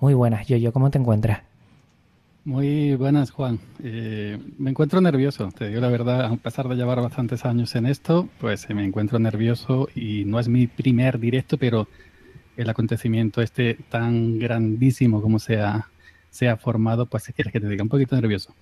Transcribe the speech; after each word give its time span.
Muy 0.00 0.14
buenas, 0.14 0.46
Yo-Yo, 0.46 0.72
¿cómo 0.72 0.90
te 0.90 0.96
encuentras? 0.96 1.42
Muy 2.44 2.94
buenas, 2.94 3.30
Juan. 3.30 3.60
Eh, 3.84 4.38
me 4.56 4.70
encuentro 4.70 4.98
nervioso, 5.02 5.50
te 5.54 5.68
digo 5.68 5.82
la 5.82 5.90
verdad, 5.90 6.24
a 6.24 6.36
pesar 6.36 6.68
de 6.68 6.74
llevar 6.74 7.02
bastantes 7.02 7.44
años 7.44 7.74
en 7.74 7.84
esto, 7.84 8.26
pues 8.40 8.66
me 8.70 8.82
encuentro 8.82 9.18
nervioso 9.18 9.88
y 9.94 10.24
no 10.24 10.40
es 10.40 10.48
mi 10.48 10.66
primer 10.66 11.20
directo, 11.20 11.58
pero 11.58 11.86
el 12.56 12.70
acontecimiento 12.70 13.42
este 13.42 13.74
tan 13.90 14.38
grandísimo 14.38 15.20
como 15.20 15.38
se 15.38 15.60
ha, 15.60 15.90
se 16.30 16.48
ha 16.48 16.56
formado, 16.56 17.04
pues 17.04 17.24
si 17.24 17.34
quieres 17.34 17.52
que 17.52 17.60
te 17.60 17.68
diga 17.68 17.82
un 17.82 17.90
poquito 17.90 18.16
nervioso. 18.16 18.54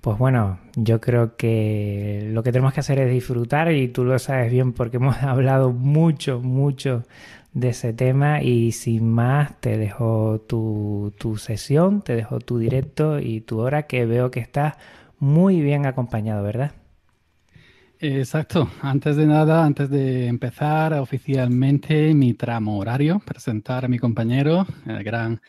Pues 0.00 0.16
bueno, 0.16 0.58
yo 0.76 1.00
creo 1.00 1.36
que 1.36 2.30
lo 2.32 2.42
que 2.42 2.52
tenemos 2.52 2.72
que 2.72 2.80
hacer 2.80 2.98
es 2.98 3.10
disfrutar 3.10 3.70
y 3.72 3.88
tú 3.88 4.04
lo 4.04 4.18
sabes 4.18 4.50
bien 4.50 4.72
porque 4.72 4.96
hemos 4.98 5.22
hablado 5.22 5.72
mucho, 5.72 6.40
mucho 6.40 7.04
de 7.54 7.68
ese 7.68 7.92
tema 7.92 8.42
y 8.42 8.72
sin 8.72 9.08
más 9.08 9.60
te 9.60 9.78
dejo 9.78 10.40
tu, 10.40 11.12
tu 11.18 11.36
sesión, 11.36 12.02
te 12.02 12.16
dejo 12.16 12.40
tu 12.40 12.58
directo 12.58 13.20
y 13.20 13.40
tu 13.40 13.60
hora 13.60 13.84
que 13.84 14.04
veo 14.04 14.30
que 14.30 14.40
estás 14.40 14.74
muy 15.18 15.60
bien 15.62 15.86
acompañado, 15.86 16.42
¿verdad? 16.42 16.72
Exacto. 18.00 18.68
Antes 18.82 19.16
de 19.16 19.26
nada, 19.26 19.64
antes 19.64 19.88
de 19.88 20.26
empezar 20.26 20.92
oficialmente 20.94 22.12
mi 22.12 22.34
tramo 22.34 22.78
horario, 22.78 23.22
presentar 23.24 23.84
a 23.84 23.88
mi 23.88 23.98
compañero, 23.98 24.66
el 24.86 25.02
gran 25.04 25.40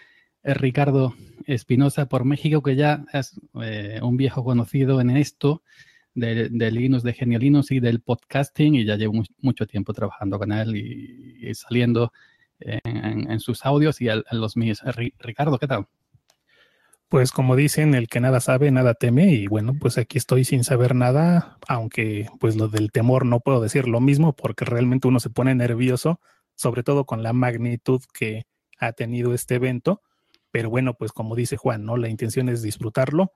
Ricardo 0.43 1.15
Espinosa 1.47 2.05
por 2.05 2.23
México, 2.23 2.61
que 2.61 2.75
ya 2.75 3.03
es 3.11 3.39
eh, 3.61 3.99
un 4.01 4.15
viejo 4.15 4.43
conocido 4.43 5.01
en 5.01 5.09
esto 5.09 5.63
de, 6.15 6.49
de, 6.49 6.71
Linux, 6.71 7.03
de 7.03 7.13
Genialinos 7.13 7.71
y 7.71 7.79
del 7.79 8.01
podcasting, 8.01 8.75
y 8.75 8.85
ya 8.85 8.95
llevo 8.95 9.21
mucho 9.41 9.67
tiempo 9.67 9.93
trabajando 9.93 10.39
con 10.39 10.51
él 10.51 10.75
y, 10.75 11.53
saliendo 11.53 12.11
en, 12.59 13.39
sus 13.39 13.65
audios 13.65 14.01
y 14.01 14.09
en, 14.09 14.23
los 14.31 14.57
míos. 14.57 14.81
Ricardo, 15.19 15.59
¿qué 15.59 15.67
tal? 15.67 15.87
Pues 17.07 17.31
como 17.31 17.55
dicen, 17.55 17.93
el 17.93 18.07
que 18.07 18.19
nada 18.19 18.39
sabe, 18.39 18.71
nada 18.71 18.95
teme, 18.95 19.31
y 19.33 19.47
bueno, 19.47 19.73
pues 19.79 19.97
aquí 19.97 20.17
estoy 20.17 20.43
sin 20.43 20.63
saber 20.63 20.95
nada, 20.95 21.57
aunque 21.67 22.27
pues 22.39 22.55
lo 22.55 22.67
del 22.67 22.91
temor 22.91 23.25
no 23.25 23.41
puedo 23.41 23.61
decir 23.61 23.87
lo 23.87 24.01
mismo 24.01 24.33
porque 24.33 24.65
realmente 24.65 25.07
uno 25.07 25.19
se 25.19 25.29
pone 25.29 25.53
nervioso, 25.53 26.19
sobre 26.55 26.81
todo 26.81 27.05
con 27.05 27.21
la 27.21 27.33
magnitud 27.33 28.01
que 28.17 28.47
ha 28.79 28.93
tenido 28.93 29.33
este 29.33 29.55
evento 29.55 30.01
pero 30.55 30.69
bueno, 30.69 30.93
pues 30.93 31.11
como 31.11 31.35
dice 31.35 31.57
Juan, 31.57 31.83
¿no? 31.83 31.97
La 31.97 32.07
intención 32.07 32.47
es 32.47 32.61
disfrutarlo. 32.61 33.33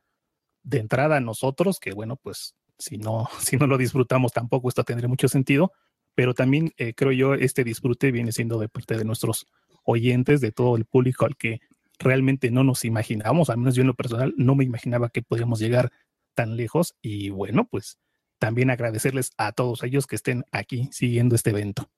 De 0.63 0.79
entrada 0.79 1.19
nosotros, 1.19 1.81
que 1.81 1.91
bueno, 1.91 2.15
pues 2.15 2.55
si 2.79 2.97
no, 2.97 3.27
si 3.39 3.57
no 3.57 3.67
lo 3.67 3.77
disfrutamos 3.77 4.33
tampoco 4.33 4.69
esto 4.69 4.83
tendría 4.83 5.07
mucho 5.07 5.27
sentido, 5.27 5.71
pero 6.15 6.33
también 6.33 6.71
eh, 6.77 6.93
creo 6.95 7.11
yo 7.11 7.33
este 7.35 7.63
disfrute 7.63 8.11
viene 8.11 8.31
siendo 8.31 8.59
de 8.59 8.69
parte 8.69 8.97
de 8.97 9.05
nuestros 9.05 9.45
oyentes, 9.83 10.41
de 10.41 10.51
todo 10.51 10.75
el 10.75 10.85
público 10.85 11.25
al 11.25 11.37
que 11.37 11.61
realmente 11.99 12.49
no 12.49 12.63
nos 12.63 12.85
imaginamos, 12.85 13.49
al 13.49 13.57
menos 13.57 13.75
yo 13.75 13.81
en 13.81 13.87
lo 13.87 13.93
personal 13.93 14.33
no 14.37 14.55
me 14.55 14.63
imaginaba 14.63 15.09
que 15.09 15.21
podíamos 15.21 15.59
llegar 15.59 15.91
tan 16.33 16.55
lejos 16.55 16.95
y 17.01 17.29
bueno, 17.29 17.67
pues 17.69 17.99
también 18.39 18.69
agradecerles 18.69 19.31
a 19.37 19.51
todos 19.51 19.83
ellos 19.83 20.07
que 20.07 20.15
estén 20.15 20.45
aquí 20.51 20.87
siguiendo 20.91 21.35
este 21.35 21.49
evento. 21.49 21.89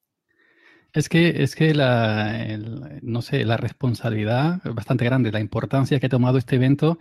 Es 0.94 1.08
que, 1.08 1.44
es 1.44 1.56
que 1.56 1.74
la, 1.74 2.58
no 3.02 3.22
sé, 3.22 3.46
la 3.46 3.56
responsabilidad 3.56 4.59
es 4.66 4.74
bastante 4.74 5.06
grande, 5.06 5.32
la 5.32 5.40
importancia 5.40 6.00
que 6.00 6.08
ha 6.08 6.09
tomado 6.09 6.38
este 6.38 6.58
evento, 6.58 7.00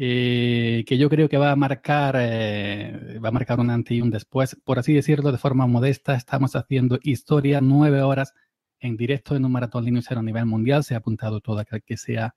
eh, 0.00 0.84
que 0.86 0.96
yo 0.96 1.10
creo 1.10 1.28
que 1.28 1.38
va 1.38 1.50
a 1.50 1.56
marcar, 1.56 2.14
eh, 2.20 3.18
va 3.18 3.30
a 3.30 3.32
marcar 3.32 3.58
un 3.58 3.68
antes 3.68 3.96
y 3.96 4.00
un 4.00 4.10
después. 4.10 4.56
Por 4.64 4.78
así 4.78 4.92
decirlo, 4.92 5.32
de 5.32 5.38
forma 5.38 5.66
modesta, 5.66 6.14
estamos 6.14 6.54
haciendo 6.54 7.00
historia 7.02 7.60
nueve 7.60 8.00
horas 8.02 8.32
en 8.78 8.96
directo 8.96 9.34
en 9.34 9.44
un 9.44 9.50
maratón 9.50 9.84
Linux 9.84 10.12
a 10.12 10.22
nivel 10.22 10.46
mundial. 10.46 10.84
Se 10.84 10.94
ha 10.94 10.98
apuntado 10.98 11.40
todo 11.40 11.58
aquel 11.58 11.82
que 11.82 11.96
sea 11.96 12.36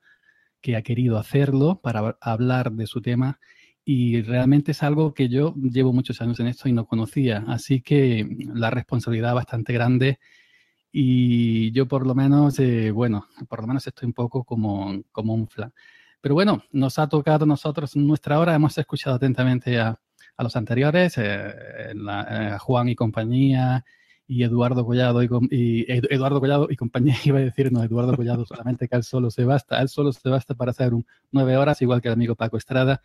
que 0.60 0.76
ha 0.76 0.82
querido 0.82 1.20
hacerlo 1.20 1.82
para 1.82 2.18
hablar 2.22 2.72
de 2.72 2.88
su 2.88 3.00
tema 3.02 3.40
y 3.86 4.22
realmente 4.24 4.72
es 4.72 4.82
algo 4.84 5.14
que 5.14 5.30
yo 5.30 5.54
llevo 5.56 5.94
muchos 5.94 6.20
años 6.22 6.40
en 6.40 6.48
esto 6.48 6.68
y 6.68 6.74
no 6.74 6.88
conocía. 6.88 7.46
Así 7.48 7.82
que 7.82 8.28
la 8.56 8.72
responsabilidad 8.72 9.36
bastante 9.36 9.72
grande 9.74 10.20
y 10.92 11.72
yo 11.74 11.88
por 11.88 12.08
lo 12.08 12.16
menos, 12.16 12.60
eh, 12.60 12.92
bueno, 12.92 13.28
por 13.48 13.62
lo 13.62 13.68
menos 13.68 13.86
estoy 13.88 14.08
un 14.08 14.14
poco 14.14 14.44
como, 14.44 15.04
como 15.12 15.36
un 15.36 15.48
flan. 15.48 15.74
Pero 16.22 16.36
bueno, 16.36 16.64
nos 16.72 17.00
ha 17.00 17.10
tocado 17.10 17.46
nosotros 17.46 17.96
nuestra 17.96 18.40
hora, 18.40 18.54
hemos 18.54 18.78
escuchado 18.78 19.16
atentamente 19.16 19.80
a, 19.80 20.00
a 20.38 20.44
los 20.44 20.56
anteriores, 20.56 21.16
eh, 21.18 21.94
la, 21.96 22.58
Juan 22.60 22.90
y 22.90 22.96
compañía, 22.96 23.84
y 24.28 24.44
Eduardo 24.44 24.86
Collado 24.86 25.22
y, 25.24 25.30
y, 25.50 25.86
Eduardo 25.88 26.40
Collado 26.40 26.68
y 26.70 26.76
compañía, 26.76 27.16
iba 27.26 27.40
a 27.40 27.42
decir, 27.42 27.72
no, 27.72 27.84
Eduardo 27.84 28.16
Collado 28.16 28.46
solamente 28.46 28.88
que 28.88 28.96
él 28.96 29.04
solo 29.04 29.32
se 29.32 29.46
basta, 29.46 29.82
él 29.82 29.90
solo 29.90 30.14
se 30.14 30.30
basta 30.30 30.54
para 30.56 30.72
hacer 30.72 30.94
un 30.94 31.06
nueve 31.32 31.58
horas, 31.58 31.82
igual 31.82 32.02
que 32.02 32.08
el 32.08 32.14
amigo 32.14 32.36
Paco 32.36 32.58
Estrada, 32.58 33.02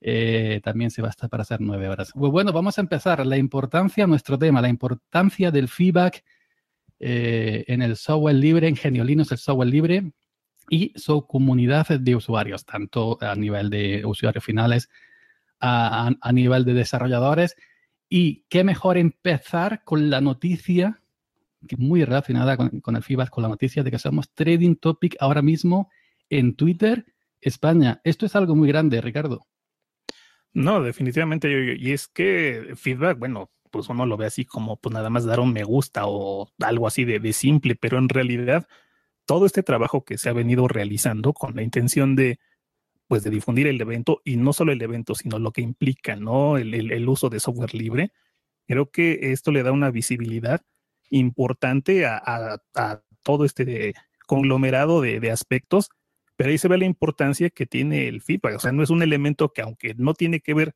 eh, 0.00 0.60
también 0.64 0.90
se 0.90 1.02
basta 1.02 1.28
para 1.28 1.42
hacer 1.42 1.60
nueve 1.60 1.88
horas. 1.88 2.12
Pues 2.14 2.32
bueno, 2.32 2.52
vamos 2.52 2.78
a 2.78 2.80
empezar. 2.80 3.24
La 3.24 3.36
importancia, 3.36 4.06
nuestro 4.06 4.38
tema, 4.38 4.60
la 4.60 4.68
importancia 4.68 5.50
del 5.50 5.68
feedback 5.68 6.24
eh, 6.98 7.64
en 7.68 7.82
el 7.82 7.96
software 7.96 8.34
libre, 8.34 8.66
en 8.66 8.76
Geniolinos 8.76 9.30
el 9.30 9.38
software 9.38 9.68
libre 9.68 10.12
y 10.68 10.92
su 10.96 11.26
comunidad 11.26 11.88
de 11.88 12.16
usuarios, 12.16 12.64
tanto 12.64 13.18
a 13.20 13.34
nivel 13.34 13.70
de 13.70 14.04
usuarios 14.04 14.44
finales, 14.44 14.88
a, 15.60 16.10
a, 16.20 16.32
nivel 16.32 16.64
de 16.64 16.74
desarrolladores. 16.74 17.56
Y 18.08 18.44
qué 18.48 18.64
mejor 18.64 18.98
empezar 18.98 19.84
con 19.84 20.10
la 20.10 20.20
noticia, 20.20 21.00
que 21.66 21.76
muy 21.76 22.04
relacionada 22.04 22.56
con, 22.56 22.80
con 22.80 22.96
el 22.96 23.02
feedback, 23.02 23.30
con 23.30 23.42
la 23.42 23.48
noticia 23.48 23.82
de 23.82 23.90
que 23.90 23.98
somos 23.98 24.32
trading 24.32 24.76
topic 24.76 25.16
ahora 25.20 25.42
mismo 25.42 25.90
en 26.28 26.54
Twitter, 26.54 27.06
España. 27.40 28.00
Esto 28.04 28.26
es 28.26 28.36
algo 28.36 28.54
muy 28.54 28.68
grande, 28.68 29.00
Ricardo. 29.00 29.46
No, 30.54 30.82
definitivamente. 30.82 31.76
Y 31.78 31.92
es 31.92 32.08
que 32.08 32.74
feedback, 32.76 33.18
bueno, 33.18 33.50
pues 33.70 33.88
uno 33.88 34.06
lo 34.06 34.16
ve 34.16 34.26
así 34.26 34.44
como 34.44 34.76
pues 34.76 34.92
nada 34.94 35.10
más 35.10 35.24
dar 35.24 35.40
un 35.40 35.52
me 35.52 35.64
gusta 35.64 36.02
o 36.06 36.52
algo 36.60 36.86
así 36.86 37.04
de, 37.04 37.32
simple, 37.32 37.74
pero 37.74 37.98
en 37.98 38.08
realidad 38.08 38.68
todo 39.26 39.46
este 39.46 39.62
trabajo 39.62 40.04
que 40.04 40.18
se 40.18 40.28
ha 40.28 40.32
venido 40.32 40.68
realizando 40.68 41.32
con 41.32 41.56
la 41.56 41.62
intención 41.62 42.16
de 42.16 42.38
pues 43.12 43.24
de 43.24 43.30
difundir 43.30 43.66
el 43.66 43.78
evento 43.78 44.22
y 44.24 44.36
no 44.36 44.54
solo 44.54 44.72
el 44.72 44.80
evento, 44.80 45.14
sino 45.14 45.38
lo 45.38 45.52
que 45.52 45.60
implica, 45.60 46.16
¿no? 46.16 46.56
El, 46.56 47.06
uso 47.06 47.28
de 47.28 47.40
software 47.40 47.74
libre. 47.74 48.10
Creo 48.66 48.90
que 48.90 49.32
esto 49.32 49.50
le 49.52 49.62
da 49.62 49.70
una 49.70 49.90
visibilidad 49.90 50.62
importante 51.10 52.06
a, 52.06 52.62
todo 53.22 53.44
este 53.44 53.92
conglomerado 54.26 55.02
de, 55.02 55.20
de, 55.20 55.30
aspectos, 55.30 55.90
pero 56.36 56.48
ahí 56.48 56.56
se 56.56 56.68
ve 56.68 56.78
la 56.78 56.86
importancia 56.86 57.50
que 57.50 57.66
tiene 57.66 58.08
el 58.08 58.22
feedback. 58.22 58.56
O 58.56 58.58
sea, 58.60 58.72
no 58.72 58.82
es 58.82 58.88
un 58.88 59.02
elemento 59.02 59.52
que 59.52 59.60
aunque 59.60 59.94
no 59.94 60.14
tiene 60.14 60.40
que 60.40 60.54
ver 60.54 60.74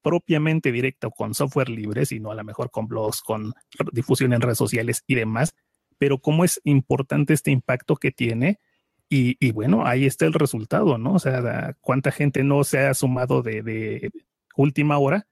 propiamente 0.00 0.72
directo 0.72 1.10
con 1.10 1.34
software 1.34 1.68
libre, 1.68 2.06
sino 2.06 2.30
a 2.30 2.36
lo 2.36 2.44
mejor 2.44 2.70
con 2.70 2.86
blogs, 2.86 3.20
con 3.20 3.52
difusión 3.92 4.32
en 4.32 4.40
redes 4.40 4.56
sociales 4.56 5.02
y 5.06 5.16
demás, 5.16 5.54
pero 5.98 6.18
cómo 6.18 6.44
es 6.44 6.60
importante 6.64 7.34
este 7.34 7.50
impacto 7.50 7.96
que 7.96 8.12
tiene. 8.12 8.58
Y, 9.08 9.52
bueno, 9.52 9.86
ahí 9.86 10.04
está 10.04 10.26
el 10.26 10.32
resultado, 10.32 10.98
¿no? 10.98 11.14
O 11.14 11.18
sea, 11.20 11.76
cuánta 11.80 12.10
gente 12.10 12.42
no 12.42 12.64
se 12.64 12.80
ha 12.80 12.92
sumado 12.94 13.42
de, 13.42 13.62
de 13.62 14.10
última 14.56 14.98
hora, 14.98 15.28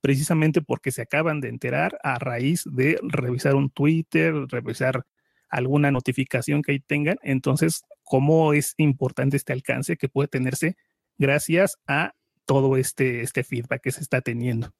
precisamente 0.00 0.62
porque 0.62 0.92
se 0.92 1.02
acaban 1.02 1.40
de 1.40 1.48
enterar 1.48 1.98
a 2.02 2.18
raíz 2.18 2.64
de 2.64 2.98
revisar 3.02 3.54
un 3.54 3.70
Twitter, 3.70 4.34
revisar 4.48 5.04
alguna 5.50 5.90
notificación 5.90 6.62
que 6.62 6.72
ahí 6.72 6.80
tengan. 6.80 7.18
Entonces, 7.22 7.82
cómo 8.02 8.54
es 8.54 8.74
importante 8.78 9.36
este 9.36 9.52
alcance 9.52 9.96
que 9.96 10.08
puede 10.08 10.28
tenerse 10.28 10.76
gracias 11.18 11.76
a 11.86 12.14
todo 12.46 12.76
este, 12.76 13.20
este 13.20 13.44
feedback 13.44 13.82
que 13.82 13.90
se 13.90 14.00
está 14.00 14.22
teniendo. 14.22 14.72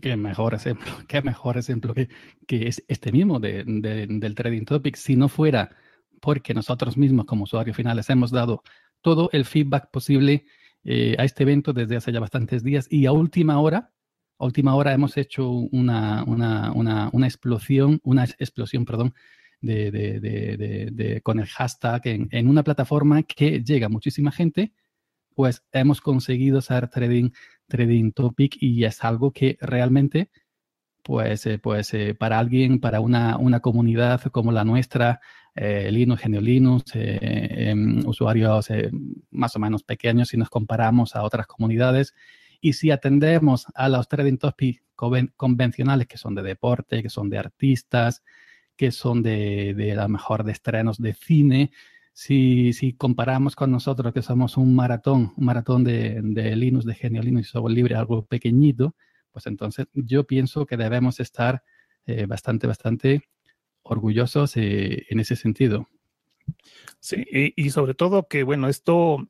Qué 0.00 0.16
mejor 0.16 0.54
ejemplo, 0.54 0.86
qué 1.08 1.22
mejor 1.22 1.58
ejemplo 1.58 1.94
que, 1.94 2.08
que 2.46 2.68
es 2.68 2.84
este 2.88 3.12
mismo 3.12 3.40
de, 3.40 3.64
del 3.64 4.34
Trading 4.34 4.64
Topic. 4.64 4.96
Si 4.96 5.16
no 5.16 5.28
fuera 5.28 5.70
porque 6.20 6.54
nosotros 6.54 6.96
mismos 6.96 7.26
como 7.26 7.44
usuarios 7.44 7.76
finales 7.76 8.08
hemos 8.10 8.30
dado 8.30 8.62
todo 9.02 9.28
el 9.32 9.44
feedback 9.44 9.90
posible 9.90 10.46
eh, 10.84 11.16
a 11.18 11.24
este 11.24 11.42
evento 11.42 11.72
desde 11.72 11.96
hace 11.96 12.12
ya 12.12 12.20
bastantes 12.20 12.62
días 12.62 12.86
y 12.90 13.06
a 13.06 13.12
última 13.12 13.60
hora, 13.60 13.92
a 14.38 14.44
última 14.44 14.74
hora 14.74 14.92
hemos 14.92 15.16
hecho 15.16 15.48
una, 15.50 16.24
una, 16.24 16.72
una, 16.72 17.10
una 17.12 17.26
explosión, 17.26 18.00
una 18.02 18.24
explosión, 18.24 18.84
perdón, 18.84 19.14
de, 19.60 19.90
de, 19.90 21.20
con 21.22 21.40
el 21.40 21.46
hashtag 21.46 22.02
en, 22.04 22.48
una 22.48 22.62
plataforma 22.62 23.22
que 23.22 23.62
llega 23.62 23.86
a 23.86 23.90
muchísima 23.90 24.30
gente 24.30 24.72
pues 25.34 25.64
hemos 25.72 26.00
conseguido 26.00 26.60
ser 26.60 26.88
trading, 26.88 27.30
trading 27.68 28.12
topic 28.12 28.56
y 28.60 28.84
es 28.84 29.02
algo 29.04 29.32
que 29.32 29.56
realmente, 29.60 30.30
pues, 31.02 31.46
eh, 31.46 31.58
pues 31.58 31.94
eh, 31.94 32.14
para 32.14 32.38
alguien, 32.38 32.80
para 32.80 33.00
una, 33.00 33.36
una, 33.38 33.60
comunidad 33.60 34.22
como 34.32 34.52
la 34.52 34.64
nuestra, 34.64 35.20
eh, 35.54 35.90
Linux, 35.92 36.22
Genio 36.22 36.40
Linux, 36.40 36.84
eh, 36.94 37.70
em, 37.70 38.06
usuarios 38.06 38.68
más 39.30 39.56
o 39.56 39.58
menos 39.58 39.82
pequeños 39.82 40.28
si 40.28 40.36
nos 40.36 40.50
comparamos 40.50 41.16
a 41.16 41.22
otras 41.22 41.46
comunidades, 41.46 42.14
y 42.60 42.72
si 42.74 42.90
atendemos 42.90 43.66
a 43.74 43.88
los 43.88 44.08
trading 44.08 44.38
topics 44.38 44.82
convencionales 45.36 46.06
que 46.06 46.16
son 46.16 46.34
de 46.34 46.42
deporte, 46.42 47.02
que 47.02 47.10
son 47.10 47.28
de 47.28 47.38
artistas, 47.38 48.22
que 48.76 48.90
son 48.90 49.22
de, 49.22 49.74
de 49.74 49.92
a 50.00 50.08
mejor 50.08 50.44
de 50.44 50.52
estrenos 50.52 50.98
de 50.98 51.14
cine, 51.14 51.70
si, 52.14 52.72
si, 52.72 52.92
comparamos 52.94 53.56
con 53.56 53.72
nosotros 53.72 54.14
que 54.14 54.22
somos 54.22 54.56
un 54.56 54.74
maratón, 54.74 55.32
un 55.36 55.44
maratón 55.44 55.82
de, 55.82 56.20
de 56.22 56.54
Linux, 56.54 56.84
de 56.86 56.94
Genio 56.94 57.20
Linux 57.20 57.48
y 57.48 57.50
software 57.50 57.74
libre, 57.74 57.96
algo 57.96 58.24
pequeñito, 58.24 58.94
pues 59.32 59.46
entonces 59.46 59.88
yo 59.92 60.24
pienso 60.24 60.64
que 60.64 60.76
debemos 60.76 61.18
estar 61.18 61.64
eh, 62.06 62.26
bastante, 62.26 62.68
bastante 62.68 63.28
orgullosos 63.82 64.56
eh, 64.56 65.06
en 65.10 65.18
ese 65.18 65.34
sentido. 65.34 65.88
Sí, 67.00 67.24
y, 67.56 67.70
sobre 67.70 67.94
todo 67.94 68.28
que, 68.28 68.44
bueno, 68.44 68.68
esto, 68.68 69.28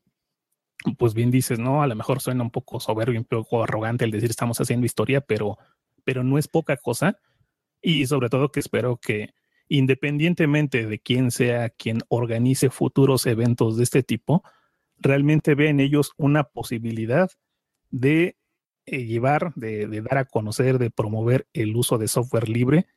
pues 0.99 1.15
bien 1.15 1.31
dices, 1.31 1.57
¿no? 1.57 1.81
A 1.81 1.87
lo 1.87 1.95
mejor 1.95 2.21
suena 2.21 2.43
un 2.43 2.51
poco 2.51 2.79
soberbio, 2.79 3.19
un 3.19 3.25
poco 3.25 3.63
arrogante 3.63 4.05
el 4.05 4.11
decir 4.11 4.29
estamos 4.29 4.61
haciendo 4.61 4.85
historia, 4.85 5.21
pero, 5.21 5.57
pero 6.03 6.23
no 6.23 6.37
es 6.37 6.47
poca 6.47 6.77
cosa. 6.77 7.17
Y 7.81 8.05
sobre 8.05 8.29
todo 8.29 8.51
que 8.51 8.59
espero 8.59 8.97
que 8.97 9.33
independientemente 9.67 10.85
de 10.85 10.99
quién 10.99 11.31
sea 11.31 11.69
quien 11.69 11.99
organice 12.07 12.69
futuros 12.69 13.25
eventos 13.25 13.77
de 13.77 13.83
este 13.83 14.03
tipo, 14.03 14.43
realmente 14.97 15.55
vean 15.55 15.79
ellos 15.79 16.13
una 16.17 16.43
posibilidad 16.43 17.29
de 17.89 18.37
eh, 18.85 19.05
llevar, 19.05 19.53
de, 19.55 19.87
dar 20.01 20.19
a 20.19 20.25
conocer, 20.25 20.77
de 20.77 20.91
promover 20.91 21.47
el 21.53 21.75
uso 21.75 21.97
de 21.97 22.07
software 22.07 22.49
libre 22.49 22.87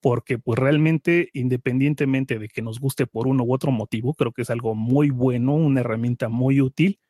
porque 0.00 0.38
pues 0.38 0.58
realmente 0.58 1.30
independientemente 1.32 2.38
de 2.38 2.48
que 2.48 2.60
nos 2.60 2.78
guste 2.78 3.06
por 3.06 3.26
uno 3.26 3.42
u 3.42 3.54
otro 3.54 3.72
motivo, 3.72 4.12
creo 4.12 4.32
que 4.32 4.42
es 4.42 4.50
algo 4.50 4.74
muy 4.74 5.08
bueno, 5.08 5.54
una 5.54 5.80
herramienta 5.80 6.28
muy 6.28 6.60
útil 6.60 7.00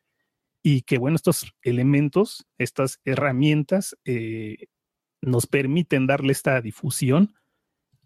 y 0.63 0.83
que 0.83 0.97
bueno, 0.97 1.17
estos 1.17 1.53
elementos, 1.61 2.47
estas 2.57 3.01
herramientas 3.03 3.97
eh, 4.05 4.67
nos 5.21 5.45
permiten 5.45 6.07
darle 6.07 6.31
esta 6.31 6.61
difusión 6.61 7.35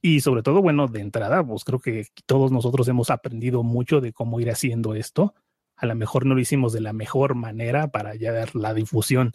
y 0.01 0.21
sobre 0.21 0.43
todo, 0.43 0.61
bueno, 0.61 0.87
de 0.87 1.01
entrada, 1.01 1.45
pues 1.45 1.63
creo 1.63 1.79
que 1.79 2.07
todos 2.25 2.51
nosotros 2.51 2.87
hemos 2.87 3.09
aprendido 3.09 3.63
mucho 3.63 4.01
de 4.01 4.13
cómo 4.13 4.39
ir 4.39 4.49
haciendo 4.49 4.95
esto. 4.95 5.33
A 5.75 5.85
lo 5.85 5.95
mejor 5.95 6.25
no 6.25 6.35
lo 6.35 6.41
hicimos 6.41 6.73
de 6.73 6.81
la 6.81 6.93
mejor 6.93 7.35
manera 7.35 7.89
para 7.89 8.15
ya 8.15 8.31
dar 8.31 8.55
la 8.55 8.73
difusión 8.73 9.33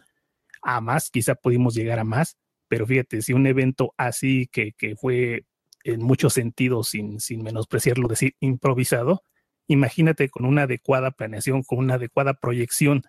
a 0.62 0.80
más, 0.80 1.10
quizá 1.10 1.34
pudimos 1.34 1.74
llegar 1.74 1.98
a 1.98 2.04
más, 2.04 2.38
pero 2.68 2.86
fíjate, 2.86 3.22
si 3.22 3.32
un 3.34 3.46
evento 3.46 3.94
así 3.96 4.48
que, 4.50 4.72
que 4.72 4.96
fue 4.96 5.44
en 5.84 6.02
muchos 6.02 6.32
sentidos, 6.32 6.88
sin, 6.88 7.20
sin 7.20 7.42
menospreciarlo, 7.42 8.08
decir 8.08 8.34
improvisado, 8.40 9.22
imagínate 9.66 10.30
con 10.30 10.46
una 10.46 10.62
adecuada 10.62 11.10
planeación, 11.10 11.62
con 11.62 11.78
una 11.78 11.94
adecuada 11.94 12.34
proyección 12.34 13.02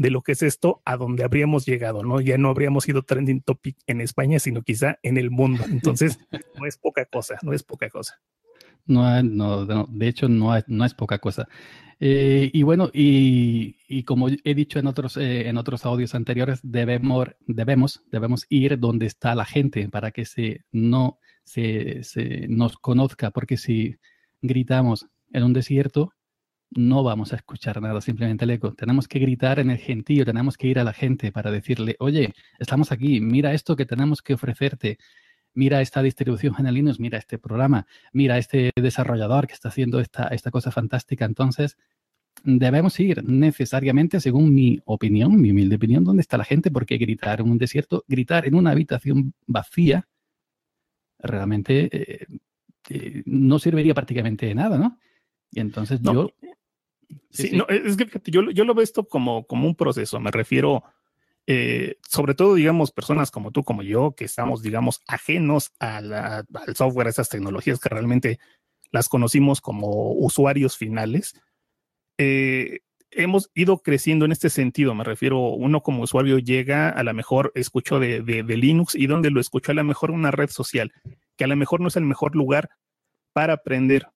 de 0.00 0.10
lo 0.10 0.22
que 0.22 0.32
es 0.32 0.42
esto, 0.42 0.80
a 0.86 0.96
donde 0.96 1.24
habríamos 1.24 1.66
llegado, 1.66 2.02
¿no? 2.02 2.22
Ya 2.22 2.38
no 2.38 2.48
habríamos 2.48 2.84
sido 2.84 3.02
trending 3.02 3.42
topic 3.42 3.76
en 3.86 4.00
España, 4.00 4.38
sino 4.38 4.62
quizá 4.62 4.98
en 5.02 5.18
el 5.18 5.30
mundo. 5.30 5.62
Entonces, 5.68 6.18
no 6.58 6.64
es 6.64 6.78
poca 6.78 7.04
cosa, 7.04 7.36
no 7.42 7.52
es 7.52 7.62
poca 7.62 7.90
cosa. 7.90 8.18
No, 8.86 9.22
no, 9.22 9.66
de 9.66 10.08
hecho, 10.08 10.26
no, 10.26 10.52
no 10.68 10.84
es 10.86 10.94
poca 10.94 11.18
cosa. 11.18 11.46
Eh, 12.00 12.50
y 12.50 12.62
bueno, 12.62 12.88
y, 12.94 14.02
como 14.04 14.28
he 14.28 14.54
dicho 14.54 14.78
en 14.78 14.86
otros, 14.86 15.18
eh, 15.18 15.50
en 15.50 15.58
otros 15.58 15.84
audios 15.84 16.14
anteriores, 16.14 16.60
debemos, 16.62 17.28
debemos, 17.46 18.02
debemos 18.10 18.46
ir 18.48 18.78
donde 18.78 19.04
está 19.04 19.34
la 19.34 19.44
gente 19.44 19.86
para 19.90 20.12
que 20.12 20.24
se, 20.24 20.64
no 20.72 21.18
se, 21.44 22.04
se 22.04 22.48
nos 22.48 22.78
conozca, 22.78 23.32
porque 23.32 23.58
si 23.58 23.98
gritamos 24.40 25.08
en 25.30 25.42
un 25.42 25.52
desierto, 25.52 26.14
no 26.70 27.02
vamos 27.02 27.32
a 27.32 27.36
escuchar 27.36 27.80
nada, 27.82 28.00
simplemente 28.00 28.44
el 28.44 28.50
eco. 28.52 28.74
Tenemos 28.74 29.08
que 29.08 29.18
gritar 29.18 29.58
en 29.58 29.70
el 29.70 29.78
gentío, 29.78 30.24
tenemos 30.24 30.56
que 30.56 30.68
ir 30.68 30.78
a 30.78 30.84
la 30.84 30.92
gente 30.92 31.32
para 31.32 31.50
decirle, 31.50 31.96
oye, 31.98 32.32
estamos 32.58 32.92
aquí, 32.92 33.20
mira 33.20 33.52
esto 33.54 33.76
que 33.76 33.86
tenemos 33.86 34.22
que 34.22 34.34
ofrecerte, 34.34 34.98
mira 35.52 35.80
esta 35.80 36.02
distribución 36.02 36.54
en 36.58 36.72
Linux, 36.72 37.00
mira 37.00 37.18
este 37.18 37.38
programa, 37.38 37.86
mira 38.12 38.38
este 38.38 38.70
desarrollador 38.76 39.46
que 39.46 39.54
está 39.54 39.68
haciendo 39.68 40.00
esta, 40.00 40.28
esta 40.28 40.50
cosa 40.50 40.70
fantástica. 40.70 41.24
Entonces, 41.24 41.76
debemos 42.44 42.98
ir 43.00 43.24
necesariamente, 43.24 44.20
según 44.20 44.54
mi 44.54 44.80
opinión, 44.84 45.40
mi 45.40 45.50
humilde 45.50 45.76
opinión, 45.76 46.04
dónde 46.04 46.22
está 46.22 46.38
la 46.38 46.44
gente, 46.44 46.70
porque 46.70 46.98
gritar 46.98 47.40
en 47.40 47.50
un 47.50 47.58
desierto, 47.58 48.04
gritar 48.06 48.46
en 48.46 48.54
una 48.54 48.70
habitación 48.70 49.34
vacía, 49.46 50.06
realmente 51.18 51.88
eh, 51.92 52.26
eh, 52.88 53.22
no 53.26 53.58
serviría 53.58 53.92
prácticamente 53.92 54.46
de 54.46 54.54
nada, 54.54 54.78
¿no? 54.78 54.98
Y 55.50 55.60
entonces 55.60 56.00
yo... 56.00 56.30
Sí, 57.30 57.50
No, 57.52 57.66
es 57.68 57.96
que 57.96 58.08
yo, 58.30 58.50
yo, 58.50 58.64
lo 58.64 58.74
veo 58.74 58.82
esto 58.82 59.04
como, 59.04 59.46
como 59.46 59.66
un 59.66 59.74
proceso, 59.74 60.20
me 60.20 60.30
refiero 60.30 60.84
eh, 61.52 61.96
sobre 62.08 62.34
todo, 62.34 62.54
digamos, 62.54 62.92
personas 62.92 63.32
como 63.32 63.50
tú, 63.50 63.64
como 63.64 63.82
yo, 63.82 64.14
que 64.16 64.24
estamos, 64.24 64.62
digamos, 64.62 65.02
ajenos 65.08 65.72
al 65.80 66.46
software, 66.76 67.08
a 67.08 67.10
esas 67.10 67.28
tecnologías 67.28 67.80
que 67.80 67.88
realmente 67.88 68.38
las 68.92 69.08
conocimos 69.08 69.60
como 69.60 70.12
usuarios 70.12 70.76
finales, 70.76 71.34
eh, 72.18 72.80
hemos 73.10 73.50
ido 73.54 73.78
creciendo 73.78 74.24
en 74.26 74.32
este 74.32 74.50
sentido. 74.50 74.94
Me 74.94 75.02
refiero, 75.02 75.40
uno 75.40 75.80
como 75.80 76.04
usuario 76.04 76.38
llega, 76.38 76.88
a 76.88 77.02
lo 77.02 77.14
mejor 77.14 77.50
escuchó 77.56 77.98
de, 77.98 78.22
de, 78.22 78.56
Linux 78.56 78.94
y 78.94 79.08
donde 79.08 79.30
lo 79.30 79.40
escuchó 79.40 79.72
a 79.72 79.74
lo 79.74 79.82
mejor 79.82 80.12
una 80.12 80.30
red 80.30 80.50
social, 80.50 80.92
que 81.36 81.42
a 81.42 81.48
lo 81.48 81.56
mejor 81.56 81.80
no 81.80 81.88
es 81.88 81.96
el 81.96 82.04
mejor 82.04 82.36
lugar 82.36 82.70
para 83.32 83.54
aprender 83.54 84.06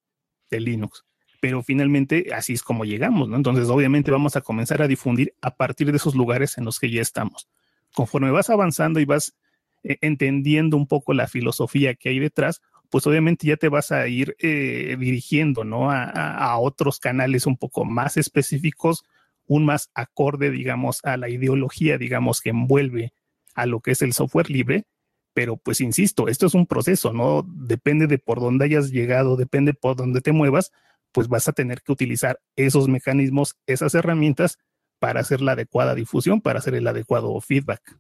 de 0.51 0.61
Linux 0.61 1.05
pero 1.45 1.63
finalmente 1.63 2.29
así 2.35 2.55
es 2.55 2.63
como 2.63 2.87
llegamos, 2.87 3.29
¿no? 3.29 3.37
Entonces, 3.37 3.69
obviamente 3.69 4.11
vamos 4.11 4.35
a 4.35 4.41
comenzar 4.41 4.81
a 4.81 4.89
difundir 4.89 5.35
a 5.43 5.55
partir 5.55 5.91
de 5.91 5.99
esos 5.99 6.15
lugares 6.15 6.57
en 6.57 6.65
los 6.65 6.81
que 6.81 6.91
ya 6.91 7.03
estamos. 7.03 7.51
Conforme 7.93 8.31
vas 8.31 8.49
avanzando 8.49 8.99
y 8.99 9.05
vas 9.05 9.35
eh, 9.83 9.99
entendiendo 10.01 10.79
un 10.79 10.87
poco 10.87 11.13
la 11.13 11.29
filosofía 11.29 11.97
que 11.97 12.09
hay 12.09 12.19
detrás, 12.19 12.63
pues 12.89 13.07
obviamente 13.07 13.47
ya 13.47 13.59
te 13.59 13.69
vas 13.69 13.93
a 13.93 14.09
ir 14.09 14.35
eh, 14.39 14.97
dirigiendo, 14.99 15.65
¿no? 15.65 15.91
A, 15.91 16.05
a, 16.05 16.57
otros 16.57 16.99
canales 16.99 17.45
un 17.45 17.59
poco 17.59 17.85
más 17.85 18.17
específicos, 18.17 19.05
un 19.47 19.67
más 19.67 19.91
acorde, 19.93 20.51
digamos, 20.51 21.05
a 21.05 21.19
la 21.19 21.29
ideología, 21.29 21.99
digamos, 21.99 22.41
que 22.41 22.49
envuelve 22.49 23.13
a 23.55 23.67
lo 23.67 23.81
que 23.81 23.91
es 23.91 24.01
el 24.01 24.15
software 24.15 24.49
libre. 24.49 24.87
Pero 25.35 25.59
pues 25.59 25.83
insisto, 25.83 26.27
esto 26.27 26.47
es 26.47 26.55
un 26.55 26.65
proceso, 26.65 27.13
¿no? 27.13 27.45
Depende 27.47 28.07
de 28.07 28.17
por 28.17 28.41
dónde 28.41 28.65
hayas 28.65 28.91
llegado, 28.91 29.37
depende 29.37 29.75
por 29.75 29.95
dónde 29.95 30.23
te 30.23 30.33
muevas, 30.33 30.73
pues 31.15 31.29
vas 31.29 31.49
a 31.49 31.53
tener 31.53 31.81
que 31.81 31.93
utilizar 31.93 32.41
esos 32.57 32.89
mecanismos, 32.89 33.57
esas 33.67 33.95
herramientas 33.95 34.59
para 34.99 35.21
hacer 35.21 35.41
la 35.41 35.53
adecuada 35.53 35.95
difusión, 35.95 36.41
para 36.41 36.59
hacer 36.59 36.75
el 36.75 36.87
adecuado 36.87 37.41
feedback. 37.41 37.99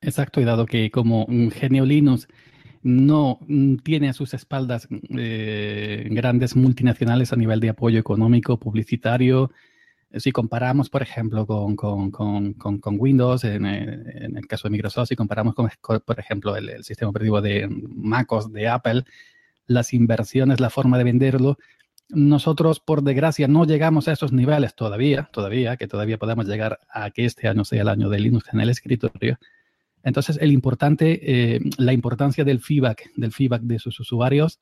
Exacto, 0.00 0.40
y 0.40 0.44
dado 0.44 0.66
que 0.66 0.90
como 0.90 1.26
Genio 1.52 1.84
Linux 1.84 2.28
no 2.82 3.40
mm, 3.48 3.78
tiene 3.78 4.08
a 4.08 4.12
sus 4.12 4.32
espaldas 4.34 4.86
eh, 5.16 6.06
grandes 6.12 6.54
multinacionales 6.54 7.32
a 7.32 7.36
nivel 7.36 7.58
de 7.58 7.70
apoyo 7.70 7.98
económico, 7.98 8.60
publicitario, 8.60 9.50
eh, 10.10 10.20
si 10.20 10.30
comparamos, 10.30 10.88
por 10.88 11.02
ejemplo, 11.02 11.44
con, 11.46 11.74
con, 11.74 12.96
Windows, 12.98 13.42
en, 13.42 13.66
el 13.66 14.46
caso 14.46 14.68
de 14.68 14.72
Microsoft, 14.72 15.08
si 15.08 15.16
comparamos 15.16 15.54
con, 15.54 15.68
por 16.04 16.20
ejemplo, 16.20 16.56
el, 16.56 16.84
sistema 16.84 17.10
operativo 17.10 17.40
de 17.40 17.66
MacOS 17.68 18.52
de 18.52 18.68
Apple, 18.68 19.02
las 19.66 19.92
inversiones, 19.92 20.60
la 20.60 20.70
forma 20.70 20.98
de 20.98 21.04
venderlo, 21.04 21.58
nosotros, 22.08 22.80
por 22.80 23.02
desgracia, 23.02 23.48
no 23.48 23.64
llegamos 23.64 24.06
a 24.08 24.12
esos 24.12 24.32
niveles 24.32 24.74
todavía, 24.74 25.28
todavía, 25.32 25.76
que 25.76 25.88
todavía 25.88 26.18
podemos 26.18 26.46
llegar 26.46 26.78
a 26.88 27.10
que 27.10 27.24
este 27.24 27.48
año 27.48 27.64
sea 27.64 27.82
el 27.82 27.88
año 27.88 28.08
de 28.08 28.20
Linux 28.20 28.46
en 28.52 28.60
el 28.60 28.70
escritorio. 28.70 29.38
Entonces, 30.04 30.38
el 30.40 30.52
importante, 30.52 31.20
eh, 31.22 31.60
la 31.78 31.92
importancia 31.92 32.44
del 32.44 32.60
feedback, 32.60 33.10
del 33.16 33.32
feedback 33.32 33.62
de 33.62 33.80
sus 33.80 33.98
usuarios, 33.98 34.60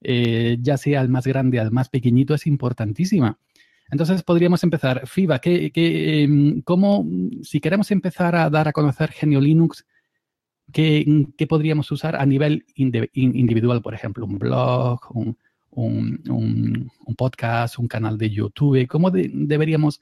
eh, 0.00 0.56
ya 0.60 0.76
sea 0.76 1.00
al 1.00 1.08
más 1.08 1.26
grande, 1.26 1.60
al 1.60 1.70
más 1.70 1.88
pequeñito, 1.88 2.34
es 2.34 2.46
importantísima. 2.46 3.38
Entonces, 3.92 4.22
podríamos 4.24 4.64
empezar. 4.64 5.06
feedback, 5.06 5.42
¿qué, 5.42 6.22
em, 6.24 6.62
cómo, 6.62 7.06
si 7.42 7.60
queremos 7.60 7.90
empezar 7.92 8.34
a 8.34 8.50
dar 8.50 8.66
a 8.66 8.72
conocer 8.72 9.12
Genio 9.12 9.40
Linux, 9.40 9.86
¿qué, 10.72 11.26
qué 11.36 11.46
podríamos 11.46 11.90
usar 11.92 12.16
a 12.16 12.26
nivel 12.26 12.64
individual? 12.74 13.82
Por 13.82 13.94
ejemplo, 13.94 14.26
un 14.26 14.38
blog, 14.38 15.00
un, 15.14 15.36
un, 15.70 16.90
podcast, 17.16 17.78
un 17.78 17.88
canal 17.88 18.18
de 18.18 18.30
YouTube? 18.30 18.86
¿Cómo 18.88 19.10
deberíamos 19.10 20.00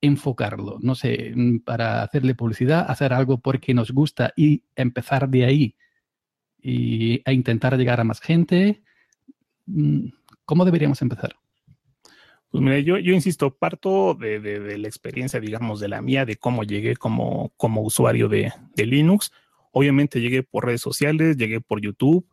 enfocarlo? 0.00 0.78
No 0.80 0.94
sé, 0.94 1.32
mm, 1.34 1.58
para 1.60 2.02
hacerle 2.02 2.34
publicidad, 2.34 2.90
hacer 2.90 3.12
algo 3.12 3.38
porque 3.38 3.74
nos 3.74 3.90
gusta 3.92 4.32
y 4.36 4.64
empezar 4.76 5.28
de 5.28 5.44
ahí 5.44 5.76
y, 6.60 7.22
a 7.24 7.32
intentar 7.32 7.76
llegar 7.76 8.00
a 8.00 8.04
más 8.04 8.20
gente. 8.20 8.82
Mm, 9.66 10.08
¿Cómo 10.44 10.64
deberíamos 10.64 11.00
empezar? 11.02 11.36
Pues 12.50 12.62
mira, 12.62 12.78
yo, 12.80 12.98
yo 12.98 13.14
insisto, 13.14 13.56
parto 13.56 14.14
de, 14.14 14.76
la 14.76 14.88
experiencia, 14.88 15.40
digamos, 15.40 15.80
de 15.80 15.88
la 15.88 16.02
mía, 16.02 16.26
de 16.26 16.36
cómo 16.36 16.64
llegué 16.64 16.96
como, 16.96 17.52
como 17.56 17.80
usuario 17.80 18.28
de, 18.28 18.52
de 18.76 18.86
Linux. 18.86 19.32
Obviamente 19.70 20.20
llegué 20.20 20.42
por 20.42 20.66
redes 20.66 20.82
sociales, 20.82 21.38
llegué 21.38 21.62
por 21.62 21.80
YouTube, 21.80 22.26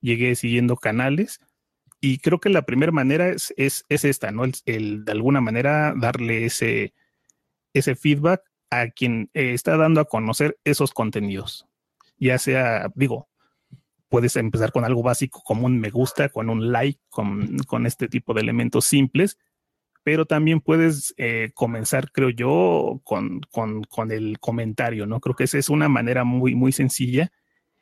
llegué 0.00 0.36
siguiendo 0.36 0.76
canales 0.76 1.40
y 2.06 2.18
creo 2.18 2.38
que 2.38 2.50
la 2.50 2.62
primera 2.62 2.92
manera 2.92 3.30
es, 3.30 3.52
es, 3.56 3.84
esta, 3.88 4.30
¿no? 4.30 4.44
El, 4.64 5.04
de 5.04 5.10
alguna 5.10 5.40
manera 5.40 5.92
darle 5.96 6.44
ese, 6.44 6.94
ese 7.72 7.96
feedback 7.96 8.42
a 8.70 8.90
quien 8.90 9.28
eh, 9.34 9.54
está 9.54 9.76
dando 9.76 10.00
a 10.00 10.04
conocer 10.04 10.56
esos 10.62 10.92
contenidos. 10.92 11.66
Ya 12.16 12.38
sea, 12.38 12.92
digo, 12.94 13.28
puedes 14.08 14.36
empezar 14.36 14.70
con 14.70 14.84
algo 14.84 15.02
básico 15.02 15.42
como 15.42 15.66
un 15.66 15.80
me 15.80 15.90
gusta, 15.90 16.28
con 16.28 16.48
un 16.48 16.70
like, 16.70 17.00
con, 17.08 17.58
con 17.66 17.86
este 17.86 18.06
tipo 18.06 18.34
de 18.34 18.42
elementos 18.42 18.84
simples, 18.84 19.36
pero 20.04 20.26
también 20.26 20.60
puedes 20.60 21.12
eh, 21.16 21.50
comenzar, 21.54 22.12
creo 22.12 22.30
yo, 22.30 23.00
con, 23.02 23.40
con, 23.50 23.82
con, 23.82 24.12
el 24.12 24.38
comentario, 24.38 25.06
¿no? 25.06 25.18
Creo 25.18 25.34
que 25.34 25.42
esa 25.42 25.58
es 25.58 25.70
una 25.70 25.88
manera 25.88 26.22
muy, 26.22 26.54
muy 26.54 26.70
sencilla. 26.70 27.32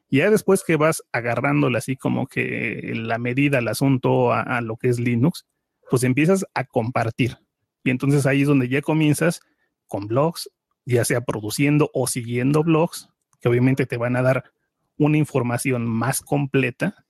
Y 0.08 0.18
ya 0.18 0.30
después 0.30 0.62
que 0.64 0.76
vas 0.76 1.02
agarrándole 1.12 1.78
así 1.78 1.96
como 1.96 2.26
que 2.26 2.92
la 2.94 3.18
medida, 3.18 3.58
el 3.58 3.68
asunto 3.68 4.32
a, 4.32 4.60
lo 4.60 4.76
que 4.76 4.88
es 4.88 5.00
Linux, 5.00 5.46
pues 5.90 6.02
empiezas 6.04 6.44
a 6.54 6.64
compartir. 6.64 7.38
Y 7.82 7.90
entonces 7.90 8.26
ahí 8.26 8.42
es 8.42 8.48
donde 8.48 8.68
ya 8.68 8.80
comienzas 8.82 9.40
con 9.86 10.06
blogs, 10.06 10.50
ya 10.84 11.04
sea 11.04 11.22
produciendo 11.22 11.90
o 11.92 12.06
siguiendo 12.06 12.62
blogs, 12.62 13.08
que 13.40 13.48
obviamente 13.48 13.86
te 13.86 13.96
van 13.96 14.16
a 14.16 14.22
dar 14.22 14.52
una 14.96 15.18
información 15.18 15.86
más 15.86 16.20
completa, 16.20 17.06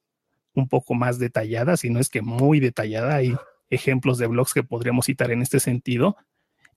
un 0.54 0.68
poco 0.68 0.94
más 0.94 1.18
detallada, 1.18 1.76
si 1.76 1.90
no 1.90 2.00
es 2.00 2.08
que 2.08 2.22
muy 2.22 2.60
detallada. 2.60 3.16
Hay 3.16 3.34
ejemplos 3.70 4.18
de 4.18 4.26
blogs 4.26 4.54
que 4.54 4.62
podríamos 4.62 5.06
citar 5.06 5.30
en 5.30 5.42
este 5.42 5.60
sentido. 5.60 6.16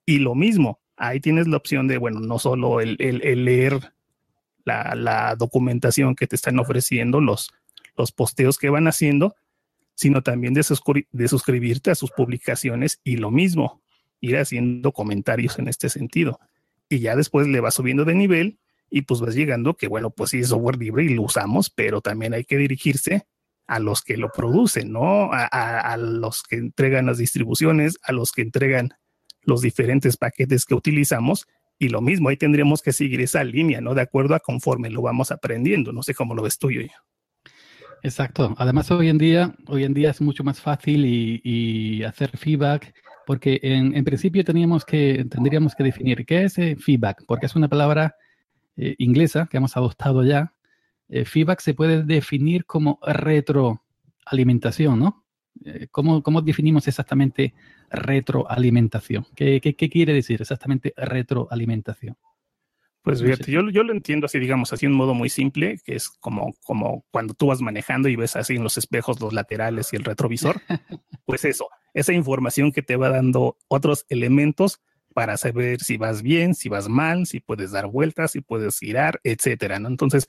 Y 0.05 0.19
lo 0.19 0.36
mismo, 0.36 0.79
ahí 0.95 1.19
tienes 1.19 1.47
la 1.47 1.57
opción 1.57 1.88
de, 1.88 1.97
bueno, 1.97 2.19
no 2.19 2.39
solo 2.39 2.81
el, 2.81 2.97
leer 2.97 3.93
la, 4.67 5.36
documentación 5.38 6.15
que 6.15 6.27
te 6.27 6.36
están 6.36 6.59
ofreciendo, 6.59 7.21
los, 7.21 7.51
los 7.95 8.12
posteos 8.12 8.57
que 8.57 8.69
van 8.69 8.88
haciendo, 8.88 9.36
sino 9.95 10.21
también 10.21 10.53
de, 10.53 10.63
de 11.12 11.27
suscribirte 11.27 11.91
a 11.91 11.95
sus 11.95 12.12
publicaciones 12.12 13.00
y 13.03 13.17
lo 13.17 13.31
mismo, 13.31 13.81
ir 14.21 14.38
haciendo 14.38 14.91
comentarios 14.91 15.57
en 15.59 15.67
este 15.67 15.89
sentido. 15.89 16.39
Y 16.89 17.00
ya 17.00 17.15
después 17.15 17.47
le 17.47 17.59
vas 17.59 17.75
subiendo 17.75 18.05
de 18.05 18.15
nivel 18.15 18.59
y 18.89 19.01
pues 19.01 19.19
vas 19.19 19.36
llegando 19.36 19.75
que, 19.75 19.88
bueno, 19.88 20.12
pues 20.12 20.31
sí 20.31 20.39
es 20.39 20.50
software 20.50 20.77
libre 20.77 21.03
y 21.03 21.09
lo 21.09 21.24
usamos, 21.24 21.69
pero 21.69 22.01
también 22.01 22.33
hay 22.33 22.43
que 22.43 22.57
dirigirse 22.57 23.25
a 23.67 23.79
los 23.79 24.01
que 24.01 24.15
lo 24.15 24.31
producen, 24.31 24.93
¿no? 24.93 25.29
A, 25.31 25.97
los 25.97 26.43
que 26.43 26.55
entregan 26.55 27.05
las 27.05 27.17
distribuciones, 27.17 28.00
a 28.01 28.13
los 28.13 28.31
que 28.31 28.41
entregan 28.41 28.93
los 29.41 29.62
diferentes 29.62 30.15
paquetes 30.15 30.65
que 30.65 30.74
utilizamos. 30.74 31.47
Y 31.79 31.89
lo 31.89 32.01
mismo, 32.01 32.29
ahí 32.29 32.38
tendríamos 32.38 32.81
que 32.81 32.91
seguir 32.91 33.22
esa 33.22 33.43
línea, 33.43 33.81
¿no? 33.81 33.93
De 33.93 34.01
acuerdo 34.01 34.34
a 34.34 34.39
conforme 34.39 34.89
lo 34.89 35.01
vamos 35.01 35.31
aprendiendo. 35.31 35.93
No 35.93 36.01
sé 36.01 36.15
cómo 36.15 36.34
lo 36.34 36.41
ves 36.41 36.57
tú, 36.57 36.72
yo. 36.72 36.81
Exacto. 38.03 38.55
Además, 38.57 38.89
hoy 38.91 39.10
en 39.10 39.17
día, 39.17 39.53
hoy 39.67 39.84
en 39.84 39.93
día 39.93 40.12
es 40.12 40.22
mucho 40.22 40.43
más 40.43 40.60
fácil 40.60 41.05
y, 41.05 42.03
hacer 42.03 42.36
feedback, 42.38 42.93
porque 43.25 43.60
en, 43.62 44.03
principio 44.03 44.43
teníamos 44.43 44.86
que, 44.86 45.25
tendríamos 45.29 45.75
que 45.75 45.84
definir 45.84 46.25
qué 46.25 46.46
es 46.46 46.55
feedback, 46.55 47.24
porque 47.27 47.46
es 47.46 47.55
una 47.55 47.67
palabra 47.67 48.15
eh, 48.75 48.96
inglesa 48.98 49.48
que 49.50 49.57
hemos 49.57 49.75
adoptado 49.77 50.24
ya. 50.24 50.53
Eh, 51.10 51.25
feedback 51.25 51.60
se 51.60 51.74
puede 51.74 52.03
definir 52.03 52.65
como 52.65 53.00
retroalimentación, 53.03 55.00
¿no? 55.00 55.26
Eh, 55.66 55.88
¿cómo, 55.92 56.22
¿cómo, 56.24 56.42
definimos 56.42 56.88
exactamente 56.88 57.54
retroalimentación? 57.90 59.26
¿Qué, 59.36 59.62
¿Qué, 59.62 59.76
qué, 59.76 59.90
quiere 59.90 60.14
decir 60.14 60.42
exactamente 60.42 60.94
retroalimentación? 60.98 62.18
Pues 63.02 63.22
fíjate, 63.22 63.50
yo, 63.50 63.70
yo, 63.70 63.84
lo 63.84 63.94
entiendo 63.94 64.26
así, 64.26 64.38
digamos, 64.38 64.74
así 64.74 64.86
en 64.86 64.92
modo 64.92 65.14
muy 65.14 65.30
simple, 65.30 65.80
que 65.86 65.96
es 65.96 66.10
como, 66.10 66.54
como 66.66 67.06
cuando 67.10 67.34
tú 67.34 67.48
vas 67.48 67.62
manejando 67.62 68.10
y 68.10 68.18
ves 68.18 68.36
así 68.36 68.58
en 68.58 68.64
los 68.64 68.78
espejos 68.78 69.22
los 69.22 69.32
laterales 69.32 69.94
y 69.94 69.96
el 69.96 70.04
retrovisor. 70.04 70.62
pues 71.26 71.46
eso, 71.46 71.70
esa 71.94 72.12
información 72.12 72.74
que 72.74 72.82
te 72.82 72.98
va 72.98 73.10
dando 73.10 73.58
otros 73.70 74.06
elementos 74.10 74.82
para 75.14 75.38
saber 75.38 75.80
si 75.80 75.96
vas 75.96 76.22
bien, 76.22 76.54
si 76.54 76.68
vas 76.68 76.90
mal, 76.90 77.26
si 77.26 77.40
puedes 77.40 77.72
dar 77.72 77.88
vueltas, 77.88 78.32
si 78.32 78.42
puedes 78.42 78.78
girar, 78.78 79.22
etcétera, 79.24 79.80
¿no? 79.80 79.88
Entonces, 79.88 80.28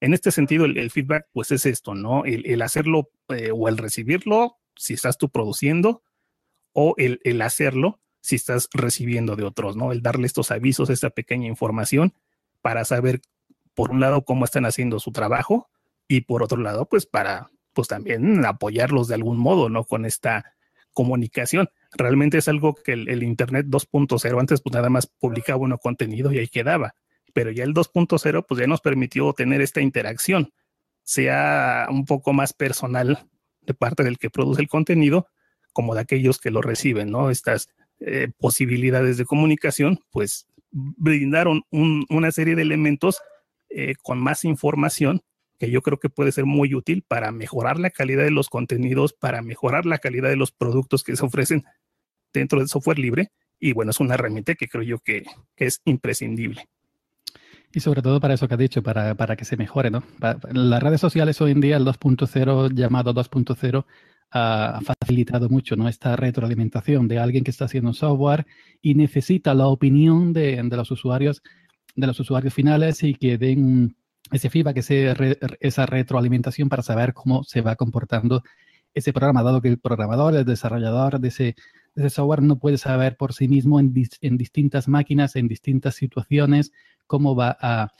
en 0.00 0.12
este 0.12 0.30
sentido, 0.30 0.64
el, 0.64 0.90
feedback, 0.90 1.26
pues 1.32 1.50
es 1.50 1.66
esto, 1.66 1.94
¿no? 1.94 2.24
El, 2.24 2.60
hacerlo 2.62 3.10
eh, 3.28 3.50
o 3.54 3.68
el 3.68 3.78
recibirlo, 3.78 4.56
si 4.76 4.94
estás 4.94 5.18
tú 5.18 5.30
produciendo, 5.30 6.02
o 6.72 6.94
el, 6.98 7.20
el 7.24 7.40
hacerlo 7.42 8.00
si 8.24 8.36
estás 8.36 8.70
recibiendo 8.72 9.36
de 9.36 9.44
otros, 9.44 9.76
¿no? 9.76 9.92
El 9.92 10.00
darle 10.00 10.26
estos 10.26 10.50
avisos, 10.50 10.88
esta 10.88 11.10
pequeña 11.10 11.46
información 11.46 12.14
para 12.62 12.86
saber, 12.86 13.20
por 13.74 13.90
un 13.90 14.00
lado, 14.00 14.24
cómo 14.24 14.46
están 14.46 14.64
haciendo 14.64 14.98
su 14.98 15.12
trabajo 15.12 15.68
y 16.08 16.22
por 16.22 16.42
otro 16.42 16.58
lado, 16.58 16.86
pues 16.86 17.04
para, 17.04 17.50
pues 17.74 17.88
también 17.88 18.46
apoyarlos 18.46 19.08
de 19.08 19.16
algún 19.16 19.36
modo, 19.36 19.68
¿no? 19.68 19.84
Con 19.84 20.06
esta 20.06 20.54
comunicación. 20.94 21.68
Realmente 21.92 22.38
es 22.38 22.48
algo 22.48 22.74
que 22.74 22.92
el, 22.92 23.22
Internet 23.22 23.66
2.0 23.66 24.40
antes 24.40 24.62
pues 24.62 24.72
nada 24.72 24.88
más 24.88 25.06
publicaba 25.06 25.58
uno 25.58 25.76
contenido 25.76 26.32
y 26.32 26.38
ahí 26.38 26.48
quedaba, 26.48 26.94
pero 27.34 27.50
ya 27.50 27.64
el 27.64 27.74
2.0 27.74 28.46
pues 28.48 28.58
ya 28.58 28.66
nos 28.66 28.80
permitió 28.80 29.34
tener 29.34 29.60
esta 29.60 29.82
interacción, 29.82 30.54
sea 31.02 31.88
un 31.90 32.06
poco 32.06 32.32
más 32.32 32.54
personal 32.54 33.28
de 33.66 33.74
parte 33.74 34.02
del 34.02 34.18
que 34.18 34.30
produce 34.30 34.62
el 34.62 34.68
contenido 34.68 35.28
como 35.72 35.94
de 35.94 36.02
aquellos 36.02 36.38
que 36.38 36.50
lo 36.50 36.62
reciben, 36.62 37.10
¿no? 37.10 37.30
Estas 37.30 37.68
eh, 38.00 38.28
posibilidades 38.38 39.16
de 39.16 39.24
comunicación, 39.24 40.00
pues 40.10 40.46
brindaron 40.70 41.62
una 41.70 42.30
serie 42.32 42.56
de 42.56 42.62
elementos 42.62 43.20
eh, 43.70 43.94
con 44.02 44.18
más 44.18 44.44
información 44.44 45.22
que 45.58 45.70
yo 45.70 45.82
creo 45.82 45.98
que 45.98 46.08
puede 46.08 46.32
ser 46.32 46.46
muy 46.46 46.74
útil 46.74 47.04
para 47.06 47.30
mejorar 47.30 47.78
la 47.78 47.90
calidad 47.90 48.24
de 48.24 48.30
los 48.30 48.48
contenidos, 48.48 49.12
para 49.12 49.42
mejorar 49.42 49.86
la 49.86 49.98
calidad 49.98 50.28
de 50.28 50.36
los 50.36 50.52
productos 50.52 51.04
que 51.04 51.16
se 51.16 51.24
ofrecen 51.24 51.64
dentro 52.32 52.58
del 52.58 52.68
software 52.68 52.98
libre. 52.98 53.30
Y 53.60 53.72
bueno, 53.72 53.92
es 53.92 54.00
una 54.00 54.14
herramienta 54.14 54.54
que 54.54 54.68
creo 54.68 54.82
yo 54.82 54.98
que, 54.98 55.24
es 55.56 55.80
imprescindible. 55.84 56.68
Y 57.74 57.80
sobre 57.80 58.02
todo 58.02 58.20
para 58.20 58.34
eso 58.34 58.46
que 58.46 58.54
has 58.54 58.60
dicho, 58.60 58.82
para, 58.82 59.36
que 59.36 59.44
se 59.44 59.56
mejore, 59.56 59.90
¿no? 59.90 60.04
las 60.52 60.82
redes 60.82 61.00
sociales 61.00 61.40
hoy 61.40 61.50
en 61.50 61.60
día, 61.60 61.76
el 61.76 61.84
2.0, 61.84 62.72
llamado 62.72 63.12
2.0, 63.12 63.84
ha 64.30 64.80
facilitado 64.84 65.48
mucho 65.48 65.74
¿no? 65.74 65.88
esta 65.88 66.14
retroalimentación 66.14 67.08
de 67.08 67.18
alguien 67.18 67.42
que 67.42 67.50
está 67.50 67.64
haciendo 67.64 67.92
software 67.92 68.46
y 68.80 68.94
necesita 68.94 69.54
la 69.54 69.66
opinión 69.66 70.32
de, 70.32 70.60
de 70.62 70.76
los 70.76 70.90
usuarios, 70.90 71.42
de 71.96 72.06
los 72.06 72.18
usuarios 72.20 72.54
finales 72.54 73.02
y 73.02 73.14
que 73.14 73.38
den 73.38 73.96
ese 74.30 74.50
feedback, 74.50 74.78
esa 75.60 75.86
retroalimentación 75.86 76.68
para 76.68 76.82
saber 76.82 77.12
cómo 77.12 77.42
se 77.44 77.60
va 77.60 77.76
comportando 77.76 78.42
ese 78.92 79.12
programa, 79.12 79.42
dado 79.42 79.60
que 79.60 79.68
el 79.68 79.78
programador, 79.78 80.34
el 80.34 80.44
desarrollador 80.44 81.18
de 81.18 81.28
ese, 81.28 81.56
software 82.10 82.42
no 82.42 82.58
puede 82.58 82.78
saber 82.78 83.16
por 83.16 83.32
sí 83.32 83.48
mismo 83.48 83.80
en, 83.80 83.92
distintas 83.92 84.88
máquinas, 84.88 85.36
en 85.36 85.48
distintas 85.48 85.94
situaciones, 85.94 86.72
cómo 87.06 87.36
va 87.36 87.56
a, 87.60 87.92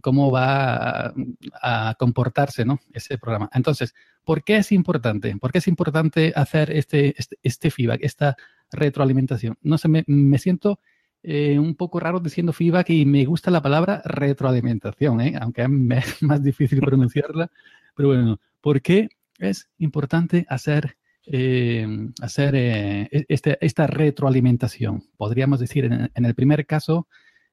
cómo 0.00 0.30
va 0.30 1.14
a, 1.62 1.94
comportarse 1.98 2.64
¿no? 2.64 2.80
ese 2.92 3.18
programa. 3.18 3.50
Entonces, 3.54 3.94
¿por 4.24 4.42
qué 4.42 4.56
es 4.56 4.72
importante? 4.72 5.36
¿Por 5.36 5.52
qué 5.52 5.58
es 5.58 5.68
importante 5.68 6.32
hacer 6.34 6.70
este, 6.72 7.14
este, 7.18 7.36
este 7.42 7.70
feedback, 7.70 8.00
esta 8.02 8.36
retroalimentación? 8.70 9.56
No 9.62 9.78
sé, 9.78 9.88
me, 9.88 10.04
me 10.06 10.38
siento 10.38 10.80
eh, 11.24 11.56
un 11.56 11.76
poco 11.76 12.00
raro 12.00 12.18
diciendo 12.18 12.52
feedback 12.52 12.90
y 12.90 13.06
me 13.06 13.24
gusta 13.24 13.52
la 13.52 13.62
palabra 13.62 14.02
retroalimentación, 14.04 15.20
¿eh? 15.20 15.34
aunque 15.40 15.62
es 15.98 16.22
más 16.22 16.42
difícil 16.42 16.80
pronunciarla. 16.80 17.50
Pero 17.94 18.08
bueno, 18.08 18.40
¿por 18.60 18.82
qué 18.82 19.08
es 19.38 19.68
importante 19.78 20.46
hacer, 20.48 20.96
eh, 21.26 21.86
hacer 22.20 22.54
e-, 22.54 23.08
este, 23.28 23.58
esta 23.64 23.86
retroalimentación? 23.86 25.04
Podríamos 25.16 25.60
decir 25.60 25.84
en, 25.84 26.24
el 26.24 26.34
primer 26.34 26.66
caso, 26.66 27.08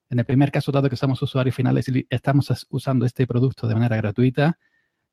en 0.10 0.20
el 0.20 0.26
primer 0.26 0.52
caso, 0.52 0.72
dado 0.72 0.90
que 0.90 0.96
somos 0.96 1.22
usuarios 1.22 1.56
finales 1.56 1.88
y 1.90 2.06
estamos 2.10 2.68
usando 2.70 3.06
este 3.06 3.28
producto 3.28 3.68
de 3.68 3.76
manera 3.76 3.98
gratuita, 3.98 4.58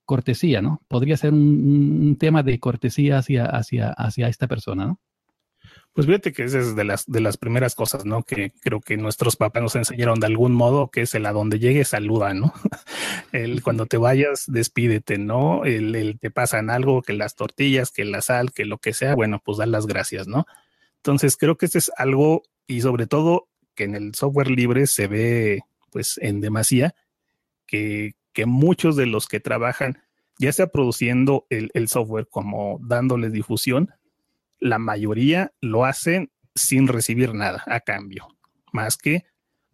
cortesía, 0.05 0.63
¿no? 0.63 0.83
Podría 0.89 1.17
ser 1.17 1.33
un, 1.33 2.17
tema 2.19 2.43
de 2.43 2.59
cortesía 2.61 3.19
hacia, 3.19 3.47
hacia, 3.47 3.91
hacia 3.91 4.29
esta 4.29 4.47
persona, 4.47 4.87
¿no? 4.87 5.01
Pues 5.97 6.07
fíjate 6.07 6.35
que 6.35 6.45
esa 6.45 6.59
es 6.59 6.77
de 6.77 6.85
las, 6.85 7.07
de 7.07 7.21
las 7.21 7.39
primeras 7.39 7.75
cosas, 7.75 8.05
¿no? 8.05 8.23
Que 8.23 8.53
creo 8.61 8.83
que 8.83 8.99
nuestros 8.99 9.37
papás 9.37 9.63
nos 9.63 9.77
enseñaron 9.77 10.21
de 10.21 10.27
algún 10.27 10.53
modo, 10.53 10.91
que 10.91 11.01
es 11.01 11.15
el 11.15 11.25
a 11.25 11.33
donde 11.33 11.59
llegue, 11.59 11.87
saluda, 11.87 12.35
¿no? 12.35 12.53
el 13.33 13.63
cuando 13.63 13.87
te 13.87 13.97
vayas, 13.97 14.45
despídete, 14.47 15.17
¿no? 15.17 15.65
El, 15.65 16.19
te 16.21 16.31
pasan 16.31 16.69
algo, 16.69 17.01
que 17.01 17.15
las 17.15 17.35
tortillas, 17.35 17.93
que 17.93 18.05
la 18.05 18.21
sal, 18.21 18.53
que 18.53 18.67
lo 18.67 18.77
que 18.77 18.93
sea, 18.93 19.15
bueno, 19.15 19.41
pues 19.43 19.57
dar 19.57 19.69
las 19.69 19.87
gracias, 19.87 20.29
¿no? 20.29 20.47
Entonces 20.97 21.39
creo 21.39 21.57
que 21.57 21.65
este 21.65 21.79
es 21.79 21.91
algo, 21.97 22.43
y 22.67 22.83
sobre 22.83 23.07
todo 23.07 23.49
que 23.75 23.85
en 23.85 23.95
el 23.95 24.15
software 24.15 24.51
libre 24.51 24.87
se 24.87 25.07
ve, 25.07 25.63
pues, 25.91 26.19
en 26.21 26.43
demasía, 26.43 26.95
que, 27.67 28.17
que 28.35 28.45
muchos 28.45 28.97
de 28.97 29.07
los 29.07 29.29
que 29.29 29.41
trabajan, 29.41 30.03
ya 30.39 30.53
sea 30.53 30.67
produciendo 30.67 31.47
el, 31.49 31.71
el 31.73 31.89
software 31.89 32.29
como 32.29 32.79
dándole 32.83 33.31
difusión, 33.31 33.95
la 34.59 34.79
mayoría 34.79 35.53
lo 35.61 35.85
hacen 35.85 36.31
sin 36.55 36.89
recibir 36.89 37.35
nada 37.35 37.63
a 37.67 37.81
cambio, 37.81 38.29
más 38.73 38.97
que 38.97 39.25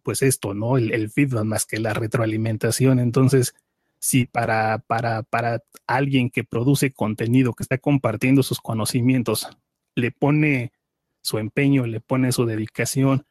pues 0.03 0.21
esto, 0.21 0.53
¿no? 0.53 0.77
El, 0.77 1.09
feedback, 1.09 1.45
más 1.45 1.65
que 1.65 1.79
la 1.79 1.93
retroalimentación. 1.93 2.99
Entonces, 2.99 3.55
si 3.99 4.25
para, 4.25 4.79
para, 4.79 5.23
para 5.23 5.63
alguien 5.87 6.29
que 6.29 6.43
produce 6.43 6.91
contenido, 6.91 7.53
que 7.53 7.63
está 7.63 7.77
compartiendo 7.77 8.43
sus 8.43 8.59
conocimientos, 8.59 9.47
le 9.95 10.11
pone 10.11 10.73
su 11.21 11.37
empeño, 11.37 11.87
le 11.87 12.01
pone 12.01 12.33
su 12.33 12.45
dedicación, 12.45 13.25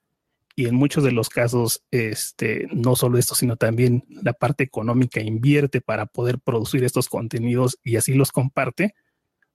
y 0.54 0.66
en 0.66 0.74
muchos 0.74 1.02
de 1.04 1.12
los 1.12 1.28
casos, 1.28 1.82
este, 1.90 2.68
no 2.72 2.94
solo 2.96 3.18
esto, 3.18 3.34
sino 3.34 3.56
también 3.56 4.04
la 4.08 4.32
parte 4.32 4.64
económica 4.64 5.20
invierte 5.20 5.80
para 5.80 6.06
poder 6.06 6.38
producir 6.38 6.84
estos 6.84 7.08
contenidos 7.08 7.78
y 7.82 7.96
así 7.96 8.14
los 8.14 8.32
comparte, 8.32 8.94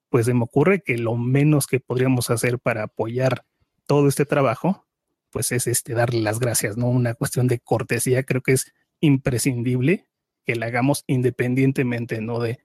pues 0.10 0.26
se 0.26 0.34
me 0.34 0.44
ocurre 0.44 0.82
que 0.82 0.98
lo 0.98 1.16
menos 1.16 1.68
que 1.68 1.80
podríamos 1.80 2.30
hacer 2.30 2.60
para 2.60 2.84
apoyar 2.84 3.46
todo 3.86 4.08
este 4.08 4.26
trabajo, 4.26 4.86
pues 5.30 5.52
es 5.52 5.68
este, 5.68 5.94
darle 5.94 6.22
las 6.22 6.40
gracias, 6.40 6.78
¿no? 6.78 6.88
Una 6.90 7.14
cuestión 7.14 7.48
de 7.48 7.60
cortesía, 7.60 8.24
creo 8.24 8.42
que 8.42 8.54
es 8.54 8.74
imprescindible 9.00 10.08
que 10.46 10.56
la 10.56 10.68
hagamos 10.68 11.04
independientemente, 11.08 12.22
¿no? 12.22 12.40
De, 12.40 12.60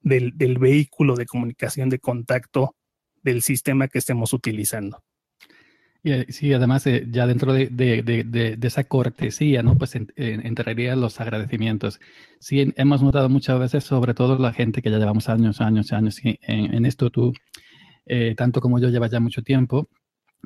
del, 0.00 0.36
del 0.36 0.58
vehículo 0.58 1.16
de 1.16 1.26
comunicación, 1.26 1.88
de 1.88 1.98
contacto, 1.98 2.76
del 3.22 3.42
sistema 3.42 3.88
que 3.88 3.98
estemos 3.98 4.32
utilizando. 4.32 5.02
Eh, 6.08 6.26
sí, 6.28 6.52
además, 6.52 6.86
eh, 6.86 7.04
ya 7.10 7.26
dentro 7.26 7.52
de, 7.52 8.58
esa 8.62 8.84
cortesía, 8.84 9.64
¿no? 9.64 9.76
Pues 9.76 9.96
entraría 10.16 10.94
los 10.94 11.20
agradecimientos. 11.20 11.98
Sí, 12.38 12.72
hemos 12.76 13.02
notado 13.02 13.28
muchas 13.28 13.58
veces, 13.58 13.82
sobre 13.82 14.14
todo 14.14 14.38
la 14.38 14.52
gente 14.52 14.82
que 14.82 14.90
ya 14.92 14.98
llevamos 14.98 15.28
años, 15.28 15.60
años, 15.60 15.92
años 15.92 16.20
en, 16.22 16.86
esto, 16.86 17.10
tú, 17.10 17.32
eh, 18.06 18.34
tanto 18.36 18.60
como 18.60 18.78
yo, 18.78 18.88
llevas 18.88 19.10
ya 19.10 19.18
mucho 19.18 19.42
tiempo, 19.42 19.88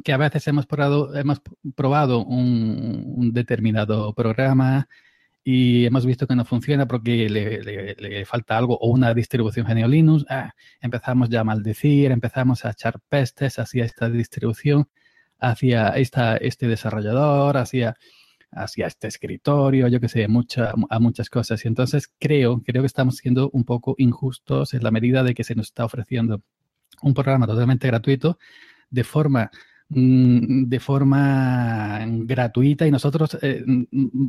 que 0.04 0.14
a 0.14 0.16
veces 0.16 0.46
hemos 0.48 0.66
probado, 0.66 1.14
hemos 1.14 1.42
probado 1.76 2.24
un, 2.24 3.32
determinado 3.34 4.14
programa 4.14 4.88
y 5.44 5.84
hemos 5.86 6.06
visto 6.06 6.26
que 6.26 6.36
no 6.36 6.46
funciona 6.46 6.86
porque 6.88 7.28
le, 7.28 8.24
falta 8.24 8.56
algo 8.56 8.78
o 8.78 8.90
una 8.90 9.12
distribución 9.14 9.66
genio 9.66 9.88
Linux. 9.88 10.24
Ah, 10.30 10.54
empezamos 10.80 11.28
ya 11.28 11.40
a 11.40 11.44
maldecir, 11.44 12.12
empezamos 12.12 12.64
a 12.64 12.70
echar 12.70 13.00
pestes 13.10 13.58
hacia 13.58 13.84
esta 13.84 14.08
distribución 14.08 14.88
hacia 15.40 15.88
esta, 15.90 16.36
este 16.36 16.68
desarrollador, 16.68 17.56
hacia, 17.56 17.96
este 18.76 19.08
escritorio, 19.08 19.88
yo 19.88 20.00
que 20.00 20.08
sé, 20.08 20.28
mucha, 20.28 20.72
a 20.88 20.98
muchas 20.98 21.30
cosas. 21.30 21.64
Y 21.64 21.68
entonces 21.68 22.12
creo, 22.18 22.62
creo 22.62 22.82
que 22.82 22.86
estamos 22.86 23.16
siendo 23.16 23.50
un 23.52 23.64
poco 23.64 23.94
injustos 23.98 24.74
en 24.74 24.82
la 24.82 24.90
medida 24.90 25.22
de 25.22 25.34
que 25.34 25.44
se 25.44 25.54
nos 25.54 25.66
está 25.68 25.84
ofreciendo 25.84 26.42
un 27.02 27.14
programa 27.14 27.46
totalmente 27.46 27.86
gratuito 27.86 28.38
de 28.90 29.04
forma 29.04 29.50
mm, 29.88 30.64
de 30.64 30.80
forma 30.80 32.00
gratuita 32.06 32.86
y 32.86 32.90
nosotros 32.90 33.38
eh, 33.42 33.62
mm, 33.66 34.28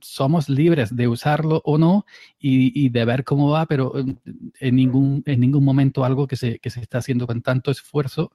somos 0.00 0.48
libres 0.48 0.94
de 0.94 1.08
usarlo 1.08 1.60
o 1.64 1.78
no 1.78 2.06
y, 2.38 2.88
de 2.90 3.04
ver 3.04 3.24
cómo 3.24 3.50
va, 3.50 3.66
pero 3.66 3.94
en 3.96 4.76
ningún, 4.76 5.22
en 5.26 5.40
ningún 5.40 5.64
momento 5.64 6.04
algo 6.04 6.26
que 6.26 6.36
se, 6.36 6.58
que 6.58 6.70
se 6.70 6.80
está 6.80 6.98
haciendo 6.98 7.26
con 7.26 7.42
tanto 7.42 7.70
esfuerzo 7.70 8.32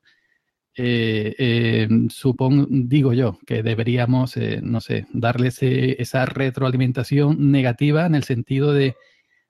eh, 0.75 1.35
eh, 1.37 1.87
supongo, 2.09 2.65
digo 2.69 3.13
yo, 3.13 3.37
que 3.45 3.61
deberíamos, 3.61 4.37
eh, 4.37 4.61
no 4.63 4.79
sé, 4.79 5.05
darles 5.11 5.59
esa 5.61 6.25
retroalimentación 6.25 7.51
negativa 7.51 8.05
en 8.05 8.15
el 8.15 8.23
sentido 8.23 8.73
de, 8.73 8.95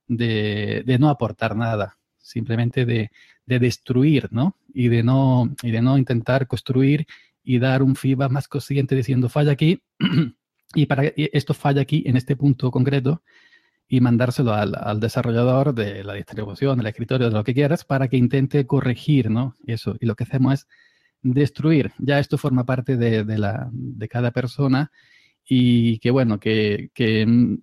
de, 0.08 0.98
no 1.00 1.10
aportar 1.10 1.56
nada, 1.56 1.98
simplemente 2.18 2.86
de, 2.86 3.12
de, 3.46 3.60
destruir, 3.60 4.30
¿no? 4.32 4.58
Y 4.74 4.88
de 4.88 5.04
no, 5.04 5.54
y 5.62 5.72
de 5.72 5.82
no 5.82 5.98
intentar 5.98 6.48
construir 6.48 7.06
y 7.44 7.60
dar 7.60 7.84
un 7.84 7.96
feedback 7.96 8.32
más 8.32 8.48
consciente 8.48 8.96
diciendo 8.96 9.30
falla 9.30 9.52
aquí 9.52 9.82
y 10.76 10.86
para 10.86 11.06
esto 11.16 11.54
falla 11.54 11.82
aquí 11.82 12.04
en 12.06 12.18
este 12.18 12.36
punto 12.36 12.72
concreto 12.72 13.24
y 13.88 14.00
mandárselo 14.00 14.54
al, 14.54 14.74
al, 14.76 15.00
desarrollador 15.00 15.74
de 15.76 16.04
la 16.04 16.14
distribución, 16.14 16.78
del 16.78 16.88
escritorio, 16.88 17.30
de 17.30 17.36
lo 17.36 17.44
que 17.44 17.54
quieras, 17.54 17.84
para 17.84 18.08
que 18.08 18.18
intente 18.18 18.66
corregir, 18.66 19.30
¿no? 19.30 19.56
Eso. 19.68 19.98
Y 20.00 20.06
lo 20.06 20.16
que 20.16 20.24
hacemos 20.24 20.54
es 20.54 20.68
destruir. 21.22 21.92
Ya 21.98 22.20
esto 22.20 22.38
forma 22.38 22.66
parte 22.66 22.98
de, 22.98 23.24
la, 23.38 23.70
de 23.72 24.08
cada 24.08 24.32
persona 24.32 24.92
y 25.46 26.00
que 26.00 26.12
bueno, 26.12 26.40
que, 26.40 26.90
mm, 27.28 27.56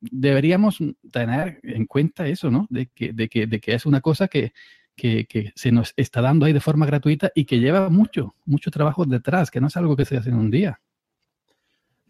deberíamos 0.00 0.78
tener 1.12 1.60
en 1.62 1.86
cuenta 1.86 2.26
eso, 2.28 2.50
¿no? 2.50 2.66
De 2.70 2.86
que, 2.86 3.12
de 3.12 3.28
que, 3.28 3.46
de 3.46 3.60
que 3.60 3.74
es 3.74 3.86
una 3.86 4.00
cosa 4.00 4.28
que, 4.28 4.52
que, 4.96 5.52
se 5.54 5.72
nos 5.72 5.92
está 5.96 6.20
dando 6.20 6.46
ahí 6.46 6.52
de 6.52 6.60
forma 6.60 6.86
gratuita 6.86 7.30
y 7.34 7.44
que 7.44 7.60
lleva 7.60 7.88
mucho, 7.90 8.34
mucho 8.44 8.70
trabajo 8.70 9.04
detrás, 9.04 9.50
que 9.50 9.60
no 9.60 9.68
es 9.68 9.76
algo 9.76 9.96
que 9.96 10.04
se 10.04 10.16
hace 10.16 10.30
en 10.30 10.36
un 10.36 10.50
día. 10.50 10.80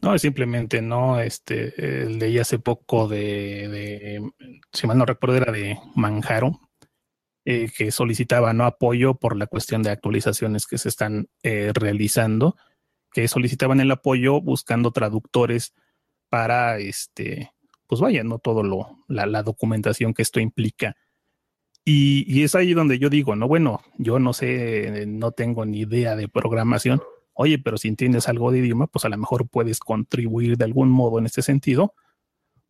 No, 0.03 0.15
es 0.15 0.23
simplemente, 0.23 0.83
no, 0.83 1.21
este, 1.21 2.07
leí 2.11 2.39
hace 2.39 2.59
poco 2.59 3.09
de, 3.09 3.69
de, 3.69 4.31
si 4.73 4.87
mal 4.87 4.99
no 4.99 5.07
recuerdo, 5.07 5.37
era 5.37 5.53
de 5.53 5.79
Manjaro, 5.95 6.61
eh, 7.49 7.71
que 7.71 7.93
solicitaba 7.93 8.53
no 8.55 8.65
apoyo 8.65 9.15
por 9.15 9.37
la 9.37 9.47
cuestión 9.47 9.85
de 9.85 9.91
actualizaciones 9.91 10.67
que 10.67 10.79
se 10.79 10.89
están 10.89 11.29
eh, 11.45 11.71
realizando, 11.73 12.57
que 13.13 13.29
solicitaban 13.29 13.79
el 13.79 13.93
apoyo 13.93 14.41
buscando 14.41 14.91
traductores 14.91 15.73
para 16.29 16.79
este, 16.79 17.53
pues 17.87 18.01
vaya, 18.01 18.25
no 18.25 18.41
todo 18.41 18.65
lo, 18.65 19.05
la, 19.07 19.45
documentación 19.45 20.13
que 20.13 20.23
esto 20.23 20.41
implica. 20.41 20.97
Y, 21.85 22.25
y, 22.27 22.43
es 22.43 22.57
ahí 22.57 22.75
donde 22.75 22.99
yo 22.99 23.11
digo, 23.11 23.37
no, 23.37 23.47
bueno, 23.47 23.81
yo 23.97 24.19
no 24.19 24.33
sé, 24.33 25.05
no 25.07 25.31
tengo 25.31 25.65
ni 25.65 25.83
idea 25.83 26.17
de 26.17 26.27
programación. 26.27 27.01
Oye, 27.33 27.61
pero 27.61 27.79
si 27.79 27.87
entiendes 27.87 28.29
algo 28.29 28.51
de 28.51 28.59
idioma, 28.59 28.89
pues 28.89 29.05
a 29.05 29.09
lo 29.09 29.19
mejor 29.19 29.49
puedes 29.49 29.79
contribuir 29.79 30.57
de 30.57 30.65
algún 30.65 30.91
modo 30.91 31.21
en 31.21 31.27
este 31.27 31.43
sentido. 31.43 31.95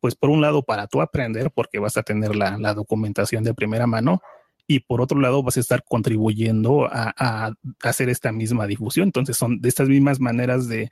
Pues 0.01 0.17
por 0.17 0.29
un 0.29 0.43
lado, 0.43 0.65
para 0.65 0.87
tú 0.87 1.01
aprender, 1.01 1.51
porque 1.51 1.79
vas 1.79 1.97
a 1.97 2.03
tener 2.03 2.37
la, 2.37 2.59
la 2.59 2.75
documentación 2.75 3.43
de 3.43 3.55
primera 3.55 3.87
mano, 3.87 4.21
y 4.67 4.81
por 4.81 5.01
otro 5.01 5.21
lado 5.21 5.43
vas 5.43 5.57
a 5.57 5.61
estar 5.61 5.85
contribuyendo 5.85 6.89
a, 6.91 7.55
hacer 7.83 8.09
esta 8.09 8.33
misma 8.33 8.67
difusión. 8.67 9.09
Entonces 9.09 9.37
son 9.37 9.61
de 9.61 9.69
estas 9.69 9.89
mismas 9.89 10.21
maneras 10.21 10.69
de, 10.69 10.91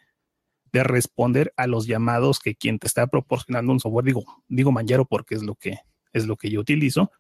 responder 0.73 1.53
a 1.57 1.69
los 1.69 1.87
llamados 1.87 2.41
que 2.41 2.57
quien 2.57 2.81
te 2.81 2.89
está 2.89 3.07
proporcionando 3.07 3.71
un 3.71 3.79
software, 3.79 4.07
digo, 4.07 4.25
digo 4.49 4.73
Manjaro 4.73 5.05
porque 5.05 5.37
es 5.37 5.45
lo 5.45 5.55
que 5.55 5.79
es 6.13 6.27
lo 6.27 6.37
que 6.37 6.51
yo 6.51 6.59
utilizo, 6.59 7.13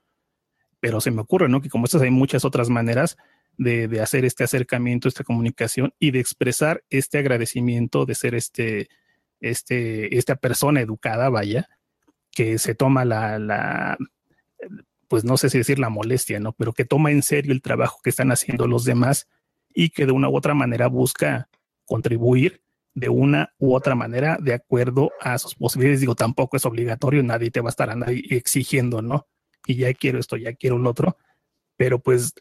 pero 0.81 1.01
se 1.01 1.13
me 1.13 1.21
ocurre, 1.21 1.49
¿no? 1.49 1.61
Que 1.61 1.69
como 1.69 1.85
estas 1.85 2.03
hay 2.03 2.11
muchas 2.11 2.45
otras 2.45 2.69
maneras 2.69 3.17
de, 3.57 4.01
hacer 4.01 4.25
este 4.25 4.43
acercamiento, 4.43 5.07
esta 5.07 5.23
comunicación 5.23 5.95
y 6.01 6.11
de 6.11 6.19
expresar 6.19 6.83
este 6.91 7.19
agradecimiento 7.19 8.07
de 8.07 8.17
ser 8.17 8.35
este, 8.35 8.89
este, 9.39 10.19
esta 10.19 10.35
persona 10.35 10.81
educada, 10.81 11.29
vaya, 11.29 11.69
que 12.33 12.59
se 12.59 12.75
toma 12.75 13.05
la 13.05 13.97
pues 15.09 15.25
no 15.25 15.37
sé 15.37 15.51
si 15.51 15.59
decir 15.59 15.79
la 15.79 15.89
molestia, 15.89 16.41
¿no? 16.41 16.53
Pero 16.53 16.73
que 16.73 16.85
toma 16.85 17.11
en 17.11 17.23
serio 17.23 17.53
el 17.53 17.63
trabajo 17.63 18.01
que 18.03 18.11
están 18.11 18.33
haciendo 18.33 18.67
los 18.67 18.85
demás 18.85 19.29
y 19.75 19.91
que 19.91 20.07
de 20.07 20.13
una 20.13 20.29
u 20.29 20.37
otra 20.37 20.55
manera 20.55 20.89
busca 20.89 21.49
contribuir 21.85 22.63
de 22.95 23.09
una 23.09 23.53
u 23.59 23.75
otra 23.75 23.95
manera 23.95 24.39
de 24.41 24.55
acuerdo 24.55 25.13
a 25.21 25.39
sus 25.39 25.57
posibilidades. 25.57 26.01
Digo, 26.01 26.15
tampoco 26.15 26.57
es 26.57 26.65
obligatorio, 26.65 27.23
nadie 27.23 27.51
te 27.51 27.61
va 27.61 27.69
a 27.69 27.71
estar 27.71 27.95
exigiendo, 28.31 29.03
¿no? 29.03 29.27
Y 29.67 29.77
ya 29.77 29.93
quiero 29.95 30.19
esto, 30.19 30.37
ya 30.37 30.55
quiero 30.55 30.79
lo 30.79 30.91
otro, 30.91 31.17
pero 31.77 31.99
pues 31.99 32.35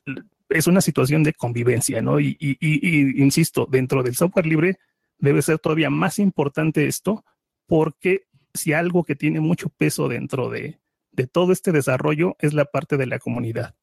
es 0.49 0.67
una 0.67 0.81
situación 0.81 1.23
de 1.23 1.33
convivencia, 1.33 2.01
¿no? 2.01 2.19
Y, 2.19 2.37
y 2.39 3.21
insisto, 3.21 3.67
dentro 3.69 4.03
del 4.03 4.15
software 4.15 4.45
libre 4.45 4.77
debe 5.17 5.41
ser 5.41 5.57
todavía 5.57 5.89
más 5.89 6.19
importante 6.19 6.85
esto, 6.85 7.25
porque 7.65 8.27
si 8.53 8.73
algo 8.73 9.03
que 9.03 9.15
tiene 9.15 9.39
mucho 9.39 9.69
peso 9.69 10.07
dentro 10.07 10.49
de, 10.49 10.79
de 11.13 11.27
todo 11.27 11.53
este 11.53 11.71
desarrollo 11.71 12.35
es 12.39 12.53
la 12.53 12.65
parte 12.65 12.97
de 12.97 13.05
la 13.05 13.19
comunidad. 13.19 13.75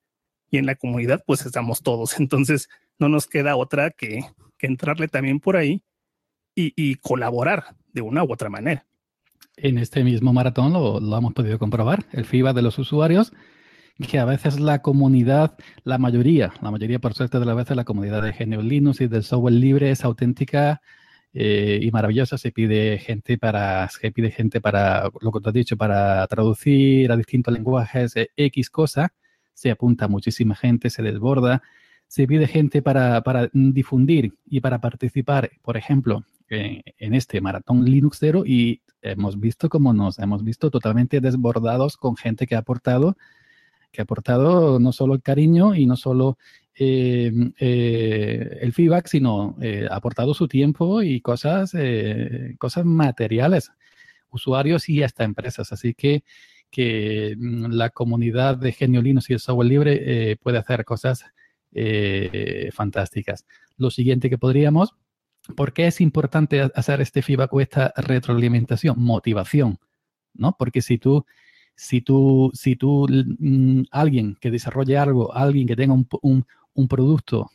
Y 0.50 0.58
en 0.58 0.66
la 0.66 0.74
comunidad 0.74 1.22
pues 1.26 1.46
estamos 1.46 1.82
todos. 1.82 2.18
Entonces 2.20 2.68
no 2.98 3.08
nos 3.08 3.26
queda 3.26 3.56
otra 3.56 3.90
que, 3.90 4.24
entrarle 4.62 5.08
también 5.08 5.40
por 5.40 5.56
ahí 5.56 5.82
y, 6.54 6.94
colaborar 6.96 7.76
de 7.94 8.02
una 8.02 8.22
u 8.22 8.30
otra 8.30 8.50
manera. 8.50 8.86
En 9.56 9.78
este 9.78 10.04
mismo 10.04 10.34
maratón 10.34 10.74
lo, 10.74 10.98
hemos 10.98 11.32
podido 11.32 11.58
comprobar, 11.58 12.04
el 12.12 12.26
FIBA 12.26 12.52
de 12.52 12.60
los 12.60 12.78
usuarios, 12.78 13.32
que 14.06 14.18
a 14.18 14.26
veces 14.26 14.60
la 14.60 14.82
comunidad, 14.82 15.56
la 15.84 15.96
mayoría, 15.96 16.52
la 16.60 16.70
mayoría 16.70 16.98
por 16.98 17.14
suerte 17.14 17.38
de 17.38 17.46
las 17.46 17.56
veces 17.56 17.74
la 17.74 17.86
comunidad 17.86 18.22
de 18.22 18.32
GNU 18.32 18.60
Linux 18.60 19.00
y 19.00 19.06
del 19.06 19.22
software 19.22 19.54
libre 19.54 19.90
es 19.90 20.04
auténtica 20.04 20.82
eh, 21.32 21.78
y 21.82 21.90
maravillosa. 21.90 22.38
Se 22.38 22.52
pide 22.52 22.98
gente 22.98 23.38
para, 23.38 23.88
se 23.88 24.10
pide 24.12 24.30
gente 24.30 24.60
para, 24.60 25.10
lo 25.20 25.32
que 25.32 25.40
tú 25.40 25.48
has 25.48 25.54
dicho, 25.54 25.76
para 25.76 26.26
traducir 26.26 27.10
a 27.12 27.16
distintos 27.16 27.54
lenguajes 27.54 28.16
eh, 28.16 28.30
X 28.36 28.70
cosa. 28.70 29.12
Se 29.54 29.70
apunta 29.70 30.08
muchísima 30.08 30.54
gente, 30.54 30.90
se 30.90 31.02
desborda. 31.02 31.62
Se 32.06 32.26
pide 32.26 32.46
gente 32.46 32.82
para, 32.82 33.22
para 33.22 33.48
difundir 33.52 34.34
y 34.46 34.60
para 34.60 34.80
participar, 34.80 35.50
por 35.62 35.76
ejemplo, 35.76 36.24
en 36.48 37.14
este 37.14 37.40
maratón 37.40 37.84
Linuxero 37.84 38.44
y 38.44 38.82
hemos 39.02 39.38
visto 39.38 39.68
como 39.68 39.92
nos 39.92 40.18
hemos 40.18 40.42
visto 40.42 40.70
totalmente 40.70 41.20
desbordados 41.20 41.96
con 41.96 42.16
gente 42.16 42.46
que 42.48 42.56
ha 42.56 42.58
aportado 42.58 43.16
que 43.92 44.00
ha 44.00 44.04
aportado 44.04 44.78
no 44.78 44.92
solo 44.92 45.14
el 45.14 45.22
cariño 45.22 45.74
y 45.74 45.86
no 45.86 45.96
solo 45.96 46.38
eh, 46.82 47.30
eh, 47.58 48.58
el 48.62 48.72
feedback, 48.72 49.06
sino 49.06 49.54
eh, 49.60 49.86
aportado 49.90 50.32
su 50.32 50.48
tiempo 50.48 51.02
y 51.02 51.20
cosas, 51.20 51.74
cosas 52.56 52.86
materiales, 52.86 53.70
usuarios 54.30 54.88
y 54.88 55.02
hasta 55.02 55.24
empresas. 55.24 55.72
Así 55.72 55.92
que, 55.92 56.24
que 56.70 57.36
mm, 57.38 57.66
la 57.72 57.90
comunidad 57.90 58.56
de 58.56 58.72
geniolinos 58.72 59.28
y 59.28 59.34
el 59.34 59.40
software 59.40 59.68
libre 59.68 60.38
puede 60.42 60.56
hacer 60.56 60.86
cosas 60.86 61.26
fantásticas. 62.72 63.44
Lo 63.76 63.90
siguiente 63.90 64.30
que 64.30 64.38
podríamos 64.38 64.94
¿Por 65.56 65.72
qué 65.72 65.86
es 65.86 66.00
importante 66.00 66.60
hacer 66.74 67.00
este 67.00 67.22
feedback 67.22 67.52
o 67.52 67.60
esta 67.60 67.92
retroalimentación? 67.96 68.96
Motivación, 68.98 69.78
¿no? 70.34 70.54
Porque 70.58 70.80
si 70.80 70.98
tú, 70.98 71.24
si 71.74 72.02
tú, 72.02 72.50
si 72.54 72.76
tú, 72.76 73.06
mm, 73.08 73.82
alguien 73.90 74.36
que 74.40 74.50
desarrolle 74.50 74.96
algo, 74.98 75.34
alguien 75.34 75.66
que 75.66 75.76
tenga 75.76 75.94
un 75.94 76.44
producto 76.88 77.50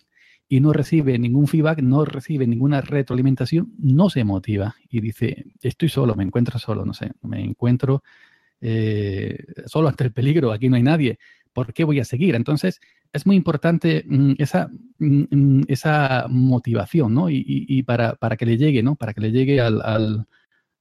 y 0.47 0.59
no 0.59 0.73
recibe 0.73 1.17
ningún 1.17 1.47
feedback, 1.47 1.79
no 1.81 2.05
recibe 2.05 2.45
ninguna 2.47 2.81
retroalimentación, 2.81 3.73
no 3.79 4.09
se 4.09 4.23
motiva 4.23 4.75
y 4.89 5.01
dice, 5.01 5.45
estoy 5.61 5.89
solo, 5.89 6.15
me 6.15 6.23
encuentro 6.23 6.59
solo, 6.59 6.85
no 6.85 6.93
sé, 6.93 7.11
me 7.23 7.43
encuentro 7.43 8.03
eh, 8.61 9.37
solo 9.65 9.89
ante 9.89 10.03
el 10.03 10.11
peligro, 10.11 10.51
aquí 10.51 10.69
no 10.69 10.75
hay 10.75 10.83
nadie, 10.83 11.19
¿por 11.53 11.73
qué 11.73 11.83
voy 11.83 11.99
a 11.99 12.05
seguir? 12.05 12.35
Entonces, 12.35 12.79
es 13.11 13.25
muy 13.25 13.35
importante 13.35 14.03
mm, 14.07 14.33
esa, 14.37 14.69
mm, 14.99 15.23
mm, 15.31 15.61
esa 15.67 16.27
motivación, 16.29 17.13
¿no? 17.13 17.29
Y, 17.29 17.83
para, 17.83 18.17
que 18.37 18.45
le 18.45 18.57
llegue, 18.57 18.83
¿no? 18.83 18.95
Para 18.95 19.13
que 19.13 19.21
le 19.21 19.31
llegue 19.31 19.61
al, 19.61 19.81
al, 19.81 20.27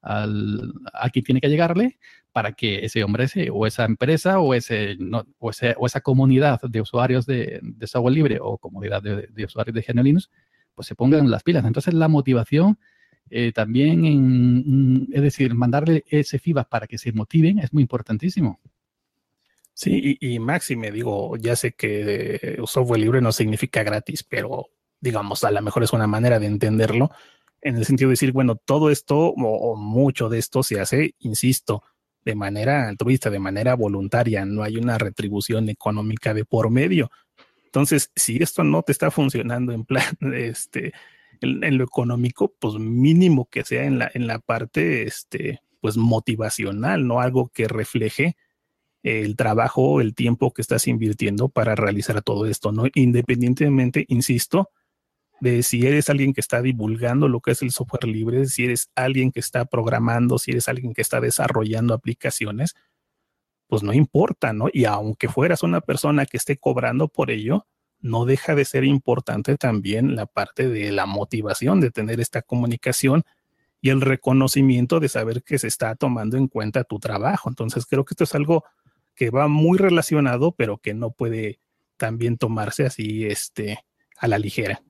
al, 0.03 0.73
a 0.93 1.11
quien 1.11 1.25
tiene 1.25 1.41
que 1.41 1.49
llegarle, 1.49 1.99
para 2.35 2.53
que 2.53 2.85
ese 2.85 3.05
hombre 3.05 3.25
ese, 3.25 3.49
o 3.53 3.65
esa 3.65 3.85
empresa 3.85 4.41
o, 4.41 4.55
ese, 4.55 4.97
no, 4.99 5.25
o, 5.39 5.51
ese, 5.51 5.77
o 5.79 5.87
esa 5.87 6.01
comunidad 6.01 6.61
de 6.63 6.81
usuarios 6.81 7.27
de, 7.27 7.61
software 7.85 8.13
libre 8.13 8.39
o 8.43 8.59
comunidad 8.59 9.01
de, 9.01 9.45
usuarios 9.45 9.73
de 9.73 9.85
GNU 9.87 10.03
Linux, 10.03 10.31
pues 10.75 10.89
se 10.89 10.97
pongan 10.97 11.31
las 11.31 11.45
pilas. 11.45 11.65
Entonces 11.65 11.95
la 11.95 12.09
motivación 12.09 12.77
eh, 13.31 13.53
también, 13.53 14.05
en, 14.05 15.09
es 15.13 15.23
decir, 15.23 15.55
mandarle 15.55 16.03
ese 16.09 16.41
feedback 16.41 16.69
para 16.69 16.89
que 16.89 16.99
se 16.99 17.13
motiven 17.13 17.61
es 17.61 17.73
muy 17.73 17.83
importantísimo. 17.83 18.59
Sí, 19.73 20.19
y, 20.21 20.35
y 20.35 20.41
Maxi 20.41 20.75
me 20.75 20.91
digo, 20.91 21.37
ya 21.37 21.55
sé 21.55 21.75
que 21.75 22.61
software 22.67 23.01
libre 23.01 23.21
no 23.21 23.31
significa 23.31 23.85
gratis, 23.85 24.25
pero 24.25 24.71
digamos, 25.01 25.45
a 25.45 25.53
lo 25.53 25.63
mejor 25.63 25.85
es 25.85 25.93
una 25.93 26.09
manera 26.09 26.41
de 26.41 26.47
entenderlo, 26.47 27.13
en 27.63 27.77
el 27.77 27.85
sentido 27.85 28.09
de 28.09 28.15
decir, 28.15 28.33
bueno, 28.33 28.57
todo 28.57 28.91
esto 28.91 29.17
o 29.37 29.77
mucho 29.77 30.29
de 30.29 30.39
esto 30.41 30.65
se 30.65 30.81
hace, 30.81 31.15
insisto, 31.21 31.85
de 32.25 32.35
manera 32.35 32.89
altruista, 32.89 33.31
de 33.31 33.39
manera 33.39 33.75
voluntaria, 33.75 34.45
no 34.45 34.63
hay 34.63 34.77
una 34.77 34.99
retribución 34.99 35.69
económica 35.69 36.35
de 36.35 36.45
por 36.45 36.71
medio. 36.71 37.11
Entonces, 37.67 38.11
si 38.15 38.43
esto 38.43 38.65
no 38.65 38.83
te 38.83 38.93
está 38.93 39.11
funcionando 39.11 39.73
en 39.73 39.85
plan, 39.85 40.17
este, 40.35 40.93
en, 41.41 41.79
lo 41.79 41.85
económico, 41.85 42.55
pues 42.59 42.75
mínimo 42.75 43.49
que 43.51 43.65
sea 43.65 43.85
en 43.85 43.99
la, 43.99 44.11
en 44.15 44.27
la 44.27 44.39
parte, 44.39 45.03
este, 45.03 45.61
pues 45.81 45.97
motivacional, 45.97 47.07
¿no? 47.07 47.21
Algo 47.21 47.49
que 47.49 47.69
refleje 47.69 48.37
el 49.03 49.37
trabajo, 49.37 50.01
el 50.01 50.15
tiempo 50.15 50.53
que 50.53 50.63
estás 50.63 50.89
invirtiendo 50.89 51.51
para 51.51 51.75
realizar 51.75 52.23
todo 52.23 52.47
esto, 52.47 52.73
¿no? 52.73 52.85
Independientemente, 52.95 54.07
insisto, 54.09 54.71
de 55.41 55.63
si 55.63 55.87
eres 55.87 56.11
alguien 56.11 56.33
que 56.33 56.41
está 56.41 56.63
divulgando 56.63 57.29
lo 57.29 57.41
que 57.41 57.53
es 57.53 57.63
el 57.63 57.71
software 57.71 58.05
libre, 58.05 58.47
si 58.47 58.65
eres 58.65 58.91
alguien 58.95 59.33
que 59.33 59.41
está 59.41 59.65
programando, 59.65 60.39
si 60.39 60.53
eres 60.53 60.69
alguien 60.69 60.95
que 60.95 61.03
está 61.03 61.21
desarrollando 61.21 61.95
aplicaciones, 61.95 62.75
pues 63.67 63.83
no 63.83 63.93
importa, 63.93 64.53
¿no? 64.53 64.69
Y 64.73 64.85
aunque 64.85 65.29
fueras 65.29 65.63
una 65.63 65.81
persona 65.81 66.27
que 66.27 66.37
esté 66.37 66.57
cobrando 66.57 67.09
por 67.09 67.31
ello, 67.31 67.67
no 68.01 68.27
deja 68.27 68.55
de 68.55 68.65
ser 68.65 68.85
importante 68.85 69.57
también 69.57 70.15
la 70.15 70.27
parte 70.27 70.69
de 70.69 70.93
la 70.93 71.07
motivación 71.07 71.81
de 71.81 71.91
tener 71.91 72.21
esta 72.21 72.43
comunicación 72.43 73.25
y 73.81 73.91
el 73.91 74.01
reconocimiento 74.01 75.01
de 75.01 75.09
saber 75.09 75.43
que 75.43 75.59
se 75.59 75.69
está 75.69 75.95
tomando 75.95 76.37
en 76.37 76.49
cuenta 76.49 76.85
tu 76.85 76.99
trabajo. 76.99 77.49
Entonces 77.49 77.87
creo 77.87 78.05
que 78.05 78.13
esto 78.13 78.25
es 78.25 78.35
algo 78.35 78.65
que 79.15 79.31
va 79.31 79.49
muy 79.49 79.79
relacionado, 79.79 80.53
pero 80.53 80.79
que 80.79 80.95
no 80.95 81.11
puede 81.11 81.61
también 81.97 82.37
tomarse 82.37 82.87
así 82.87 83.27
este, 83.27 83.79
a 84.19 84.29
la 84.29 84.39
ligera. 84.39 84.83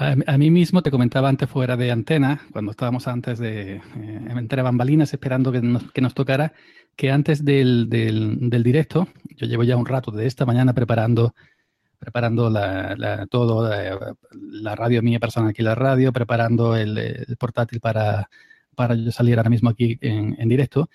A, 0.00 0.38
mí 0.38 0.50
mismo 0.52 0.80
te 0.80 0.92
comentaba 0.92 1.28
antes 1.28 1.50
fuera 1.50 1.76
de 1.76 1.90
antena, 1.90 2.40
cuando 2.52 2.70
estábamos 2.70 3.08
antes 3.08 3.40
de 3.40 3.76
eh, 3.76 3.80
entre 3.96 4.62
bambalinas 4.62 5.12
esperando 5.12 5.50
que 5.50 5.60
nos, 5.60 5.90
que 5.90 6.00
nos 6.00 6.14
tocara, 6.14 6.52
que 6.94 7.10
antes 7.10 7.44
del, 7.44 7.88
del, 7.88 8.48
del, 8.48 8.62
directo, 8.62 9.08
yo 9.36 9.48
llevo 9.48 9.64
ya 9.64 9.76
un 9.76 9.86
rato 9.86 10.12
de 10.12 10.26
esta 10.26 10.46
mañana 10.46 10.72
preparando, 10.72 11.34
preparando 11.98 12.48
la, 12.48 12.94
la 12.96 13.26
todo, 13.26 13.68
la, 14.30 14.76
radio 14.76 15.02
mía 15.02 15.18
personal 15.18 15.50
aquí, 15.50 15.62
la 15.64 15.74
radio, 15.74 16.12
preparando 16.12 16.76
el, 16.76 16.96
el, 16.96 17.36
portátil 17.36 17.80
para, 17.80 18.30
para 18.76 18.94
yo 18.94 19.10
salir 19.10 19.36
ahora 19.36 19.50
mismo 19.50 19.68
aquí 19.68 19.98
en, 20.00 20.36
en 20.38 20.48
directo. 20.48 20.88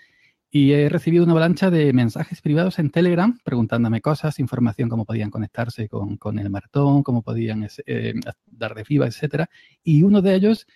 Y 0.55 0.73
he 0.73 0.87
recibido 0.87 1.23
una 1.23 1.31
avalancha 1.31 1.71
de 1.71 1.91
mensajes 1.93 2.39
privados 2.39 2.77
en 2.77 2.91
Telegram 2.91 3.39
preguntándome 3.43 4.01
cosas, 4.01 4.37
información, 4.37 4.87
cómo 4.87 5.03
podían 5.03 5.31
conectarse 5.31 5.89
con, 5.89 6.17
con 6.17 6.37
el 6.37 6.51
maratón, 6.51 7.01
cómo 7.01 7.23
podían 7.23 7.67
eh, 7.87 8.13
dar 8.45 8.75
de 8.75 8.85
FIBA, 8.85 9.07
etc. 9.07 9.45
Y 9.83 10.03
uno 10.03 10.21
de 10.21 10.35
ellos 10.35 10.67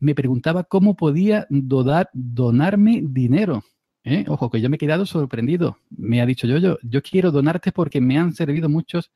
me 0.00 0.16
preguntaba 0.16 0.64
cómo 0.64 0.96
podía 0.96 1.46
donar, 1.48 2.10
donarme 2.12 3.02
dinero. 3.04 3.62
¿eh? 4.02 4.24
Ojo, 4.26 4.50
que 4.50 4.60
yo 4.60 4.68
me 4.68 4.74
he 4.74 4.80
quedado 4.80 5.06
sorprendido. 5.06 5.78
Me 5.90 6.20
ha 6.20 6.26
dicho 6.26 6.48
yo, 6.48 6.58
yo, 6.58 6.78
yo 6.82 7.00
quiero 7.00 7.30
donarte 7.30 7.70
porque 7.70 8.00
me 8.00 8.18
han 8.18 8.32
servido 8.32 8.68
muchos 8.68 9.12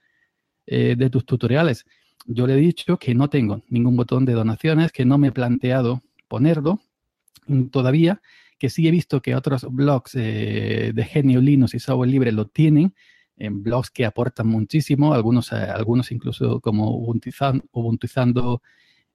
eh, 0.66 0.94
de 0.96 1.11
tus 1.11 1.26
tutoriales. 1.26 1.87
Yo 2.24 2.46
le 2.46 2.54
he 2.54 2.58
dicho 2.58 2.98
que 2.98 3.16
no 3.16 3.28
tengo 3.28 3.64
ningún 3.68 3.96
botón 3.96 4.24
de 4.24 4.34
donaciones, 4.34 4.92
que 4.92 5.04
no 5.04 5.18
me 5.18 5.28
he 5.28 5.32
planteado 5.32 6.02
ponerlo 6.28 6.78
todavía 7.72 8.20
que 8.59 8.71
sí 8.71 8.88
he 8.88 8.90
visto 8.90 9.23
que 9.23 9.35
otros 9.35 9.66
blogs 9.71 10.14
eh, 10.16 10.92
de 10.94 11.05
Genio 11.05 11.40
Linux 11.40 11.75
y 11.75 11.79
software 11.79 12.11
libre 12.11 12.33
lo 12.33 12.47
tienen, 12.47 12.94
en 13.37 13.62
blogs 13.62 13.90
que 13.90 14.05
aportan 14.05 14.49
muchísimo, 14.49 15.14
algunos, 15.14 15.53
eh, 15.53 15.57
algunos 15.57 16.11
incluso 16.11 16.61
como 16.61 16.90
Ubuntizando, 16.97 17.64
Ubuntizando, 17.73 18.62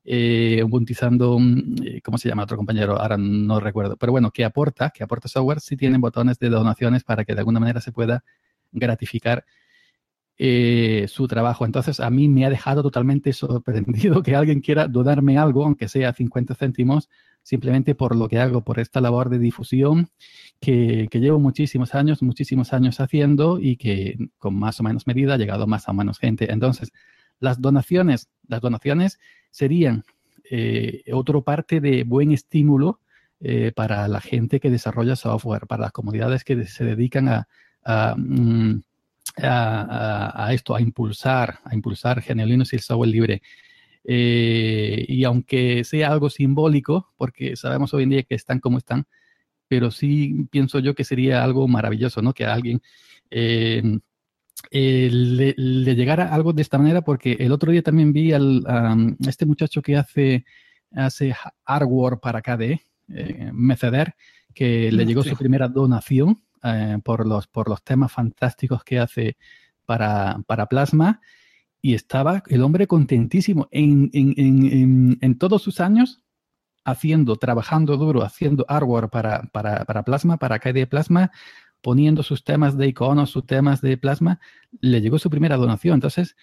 eh, 0.05 0.63
mm, 0.65 1.97
¿cómo 2.03 2.17
se 2.17 2.29
llama 2.29 2.43
otro 2.43 2.57
compañero? 2.57 2.99
Ahora 2.99 3.17
no 3.17 3.59
recuerdo, 3.59 3.97
pero 3.97 4.13
bueno, 4.13 4.31
que 4.31 4.45
aporta, 4.45 4.91
que 4.91 5.03
aporta 5.03 5.27
software, 5.27 5.59
sí 5.59 5.75
tienen 5.75 5.99
botones 5.99 6.39
de 6.39 6.49
donaciones 6.49 7.03
para 7.03 7.25
que 7.25 7.33
de 7.33 7.39
alguna 7.39 7.59
manera 7.59 7.81
se 7.81 7.91
pueda 7.91 8.23
gratificar 8.71 9.45
su 11.07 11.27
trabajo. 11.27 11.65
Entonces, 11.65 11.99
a 11.99 12.09
mí 12.09 12.27
me 12.27 12.45
ha 12.45 12.49
dejado 12.49 12.81
totalmente 12.81 13.31
sorprendido 13.33 14.23
que 14.23 14.35
alguien 14.35 14.61
quiera 14.61 14.87
donarme 14.87 15.37
algo, 15.37 15.63
aunque 15.65 15.87
sea 15.87 16.13
50 16.13 16.55
céntimos, 16.55 17.09
simplemente 17.43 17.93
por 17.93 18.15
lo 18.15 18.27
que 18.29 18.39
hago, 18.39 18.63
por 18.63 18.79
esta 18.79 19.01
labor 19.01 19.29
de 19.29 19.37
difusión 19.37 20.09
que, 20.59 21.07
llevo 21.11 21.39
muchísimos 21.39 21.93
años, 21.93 22.23
muchísimos 22.23 22.73
años 22.73 22.99
haciendo 22.99 23.59
y 23.59 23.75
que 23.75 24.17
con 24.39 24.55
más 24.55 24.79
o 24.79 24.83
menos 24.83 25.05
medida 25.05 25.33
ha 25.33 25.37
llegado 25.37 25.67
más 25.67 25.87
a 25.89 25.93
menos 25.93 26.17
gente. 26.17 26.51
Entonces, 26.51 26.91
las 27.39 27.61
donaciones, 27.61 28.29
las 28.47 28.61
donaciones 28.61 29.19
serían 29.51 30.03
eh, 30.49 31.03
otra 31.11 31.41
parte 31.41 31.81
de 31.81 32.03
buen 32.03 32.31
estímulo 32.31 32.99
eh, 33.41 33.73
para 33.75 34.07
la 34.07 34.21
gente 34.21 34.61
que 34.61 34.69
desarrolla 34.69 35.17
software, 35.17 35.67
para 35.67 35.83
las 35.83 35.91
comunidades 35.91 36.45
que 36.45 36.65
se 36.65 36.85
dedican 36.85 37.27
a, 37.27 37.47
a, 37.83 38.15
mm, 38.17 38.81
esto, 40.51 40.75
a 40.75 40.81
impulsar, 40.81 41.59
a 41.65 41.75
impulsar 41.75 42.21
Genio 42.21 42.47
y 42.47 42.53
el 42.53 42.79
software 42.79 43.09
libre. 43.09 43.41
Eh, 44.05 45.05
y 45.07 45.23
aunque 45.23 45.83
sea 45.83 46.11
algo 46.11 46.29
simbólico, 46.29 47.13
porque 47.17 47.55
sabemos 47.55 47.93
hoy 47.93 48.03
en 48.03 48.09
día 48.09 48.23
que 48.23 48.35
están 48.35 48.59
como 48.59 48.77
están, 48.77 49.05
pero 49.67 49.91
sí 49.91 50.47
pienso 50.51 50.79
yo 50.79 50.93
que 50.93 51.03
sería 51.03 51.43
algo 51.43 51.67
maravilloso, 51.67 52.21
¿no? 52.21 52.33
Que 52.33 52.45
a 52.45 52.53
alguien 52.53 52.81
eh, 53.31 53.81
eh, 54.71 55.09
le, 55.11 55.95
llegara 55.95 56.33
algo 56.33 56.53
de 56.53 56.61
esta 56.61 56.77
manera, 56.77 57.01
porque 57.01 57.33
el 57.39 57.51
otro 57.51 57.71
día 57.71 57.81
también 57.81 58.13
vi 58.13 58.33
al, 58.33 58.63
a 58.67 58.95
este 59.27 59.45
muchacho 59.45 59.81
que 59.81 59.97
hace, 59.97 60.45
hace 60.91 61.35
hardware 61.65 62.19
para 62.19 62.41
KDE, 62.41 62.81
Meceder, 63.53 64.15
que 64.53 64.91
le 64.91 65.05
mm, 65.05 65.07
llegó 65.07 65.23
su 65.23 65.35
primera 65.35 65.67
donación 65.67 66.43
por, 67.03 67.27
los, 67.27 67.47
por 67.47 67.69
los 67.69 67.83
temas 67.83 68.11
fantásticos 68.11 68.83
que 68.83 68.99
hace 68.99 69.37
para, 69.85 70.39
para 70.45 70.67
Plasma 70.67 71.19
y 71.85 71.95
estaba 71.95 72.43
el 72.47 72.63
hombre 72.63 72.87
contentísimo 72.87 73.67
en, 73.69 74.09
en, 74.13 74.33
en, 74.37 75.17
en, 75.19 75.37
todos 75.37 75.61
sus 75.61 75.81
años 75.81 76.23
haciendo, 76.85 77.35
trabajando 77.35 77.97
duro, 77.97 78.23
haciendo 78.23 78.65
hardware 78.69 79.09
para, 79.09 79.43
para, 79.51 79.83
para 79.83 80.03
Plasma, 80.03 80.37
para 80.37 80.59
KDE 80.59 80.87
Plasma, 80.87 81.31
poniendo 81.81 82.23
sus 82.23 82.45
temas 82.45 82.77
de 82.77 82.87
iconos, 82.87 83.31
sus 83.31 83.45
temas 83.45 83.81
de 83.81 83.97
Plasma, 83.97 84.39
le 84.79 85.01
llegó 85.01 85.19
su 85.19 85.29
primera 85.29 85.57
donación. 85.57 85.95
Entonces, 85.95 86.37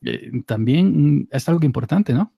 eh, 0.00 0.30
también 0.46 1.28
es 1.30 1.46
algo 1.50 1.66
importante, 1.66 2.14
¿no? 2.14 2.34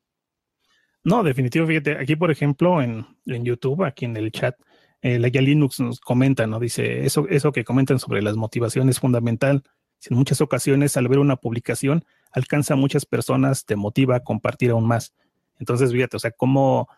No, 1.04 1.22
definitivo, 1.22 1.68
fíjate, 1.68 1.98
aquí 1.98 2.16
por 2.16 2.32
ejemplo 2.32 2.82
en, 2.82 3.06
en 3.26 3.44
YouTube, 3.44 3.84
aquí 3.84 4.06
en 4.06 4.16
el 4.16 4.32
chat, 4.32 4.56
eh, 5.02 5.20
la 5.20 5.28
Linux 5.28 5.78
nos 5.78 6.00
comenta, 6.00 6.48
¿no? 6.48 6.58
Dice, 6.58 7.06
eso, 7.06 7.28
eso 7.28 7.52
que 7.52 7.62
comentan 7.62 8.00
sobre 8.00 8.22
las 8.22 8.34
motivaciones 8.34 8.96
es 8.96 9.00
fundamental 9.00 9.62
en 10.08 10.16
muchas 10.16 10.40
ocasiones 10.40 10.96
al 10.96 11.08
ver 11.08 11.18
una 11.18 11.36
publicación 11.36 12.04
alcanza 12.32 12.74
a 12.74 12.76
muchas 12.76 13.04
personas, 13.06 13.64
te 13.66 13.76
motiva 13.76 14.16
a 14.16 14.20
compartir 14.20 14.70
aún 14.70 14.86
más. 14.86 15.12
Entonces, 15.58 15.92
fíjate, 15.92 16.16
o 16.16 16.20
sea, 16.20 16.30
como, 16.30 16.88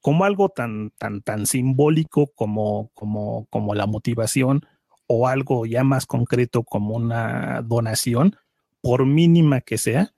como 0.00 0.24
algo 0.24 0.50
tan, 0.50 0.90
tan, 0.98 1.22
tan 1.22 1.46
simbólico 1.46 2.28
como, 2.34 2.90
como, 2.94 3.46
como 3.46 3.74
la 3.74 3.86
motivación 3.86 4.66
o 5.06 5.28
algo 5.28 5.66
ya 5.66 5.82
más 5.82 6.06
concreto 6.06 6.62
como 6.62 6.94
una 6.94 7.62
donación, 7.62 8.36
por 8.80 9.06
mínima 9.06 9.60
que 9.60 9.78
sea, 9.78 10.12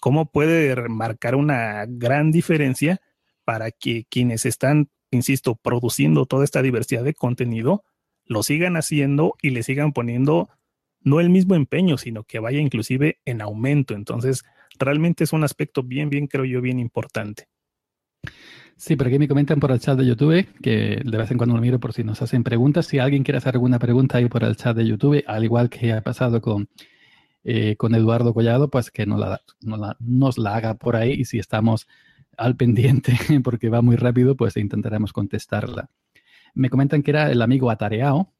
cómo 0.00 0.26
puede 0.26 0.74
marcar 0.88 1.34
una 1.34 1.84
gran 1.88 2.30
diferencia 2.30 3.00
para 3.44 3.70
que 3.70 4.06
quienes 4.08 4.46
están, 4.46 4.90
insisto, 5.10 5.56
produciendo 5.56 6.26
toda 6.26 6.44
esta 6.44 6.62
diversidad 6.62 7.04
de 7.04 7.14
contenido, 7.14 7.84
lo 8.24 8.42
sigan 8.42 8.76
haciendo 8.76 9.34
y 9.42 9.50
le 9.50 9.62
sigan 9.62 9.92
poniendo 9.92 10.48
no 11.04 11.20
el 11.20 11.30
mismo 11.30 11.54
empeño, 11.54 11.96
sino 11.96 12.24
que 12.24 12.40
vaya 12.40 12.58
inclusive 12.58 13.20
en 13.24 13.40
aumento. 13.40 13.94
Entonces, 13.94 14.42
realmente 14.78 15.24
es 15.24 15.32
un 15.32 15.44
aspecto 15.44 15.82
bien, 15.82 16.10
bien, 16.10 16.26
creo 16.26 16.44
yo, 16.44 16.60
bien 16.60 16.80
importante. 16.80 17.48
Sí, 18.76 18.96
pero 18.96 19.08
aquí 19.08 19.18
me 19.18 19.28
comentan 19.28 19.60
por 19.60 19.70
el 19.70 19.78
chat 19.78 19.96
de 19.96 20.06
YouTube, 20.06 20.46
que 20.60 21.00
de 21.04 21.18
vez 21.18 21.30
en 21.30 21.36
cuando 21.36 21.54
lo 21.54 21.62
miro 21.62 21.78
por 21.78 21.92
si 21.92 22.02
nos 22.02 22.20
hacen 22.22 22.42
preguntas. 22.42 22.86
Si 22.86 22.98
alguien 22.98 23.22
quiere 23.22 23.38
hacer 23.38 23.54
alguna 23.54 23.78
pregunta 23.78 24.18
ahí 24.18 24.28
por 24.28 24.42
el 24.42 24.56
chat 24.56 24.76
de 24.76 24.86
YouTube, 24.86 25.22
al 25.26 25.44
igual 25.44 25.70
que 25.70 25.92
ha 25.92 26.00
pasado 26.00 26.40
con, 26.40 26.68
eh, 27.44 27.76
con 27.76 27.94
Eduardo 27.94 28.34
Collado, 28.34 28.70
pues 28.70 28.90
que 28.90 29.06
nos 29.06 29.20
la, 29.20 29.40
nos 30.00 30.38
la 30.38 30.56
haga 30.56 30.74
por 30.74 30.96
ahí 30.96 31.12
y 31.12 31.24
si 31.24 31.38
estamos 31.38 31.86
al 32.36 32.56
pendiente, 32.56 33.16
porque 33.44 33.68
va 33.68 33.80
muy 33.80 33.96
rápido, 33.96 34.36
pues 34.36 34.56
intentaremos 34.56 35.12
contestarla. 35.12 35.88
Me 36.54 36.70
comentan 36.70 37.02
que 37.02 37.12
era 37.12 37.30
el 37.30 37.42
amigo 37.42 37.70
Atareao, 37.70 38.33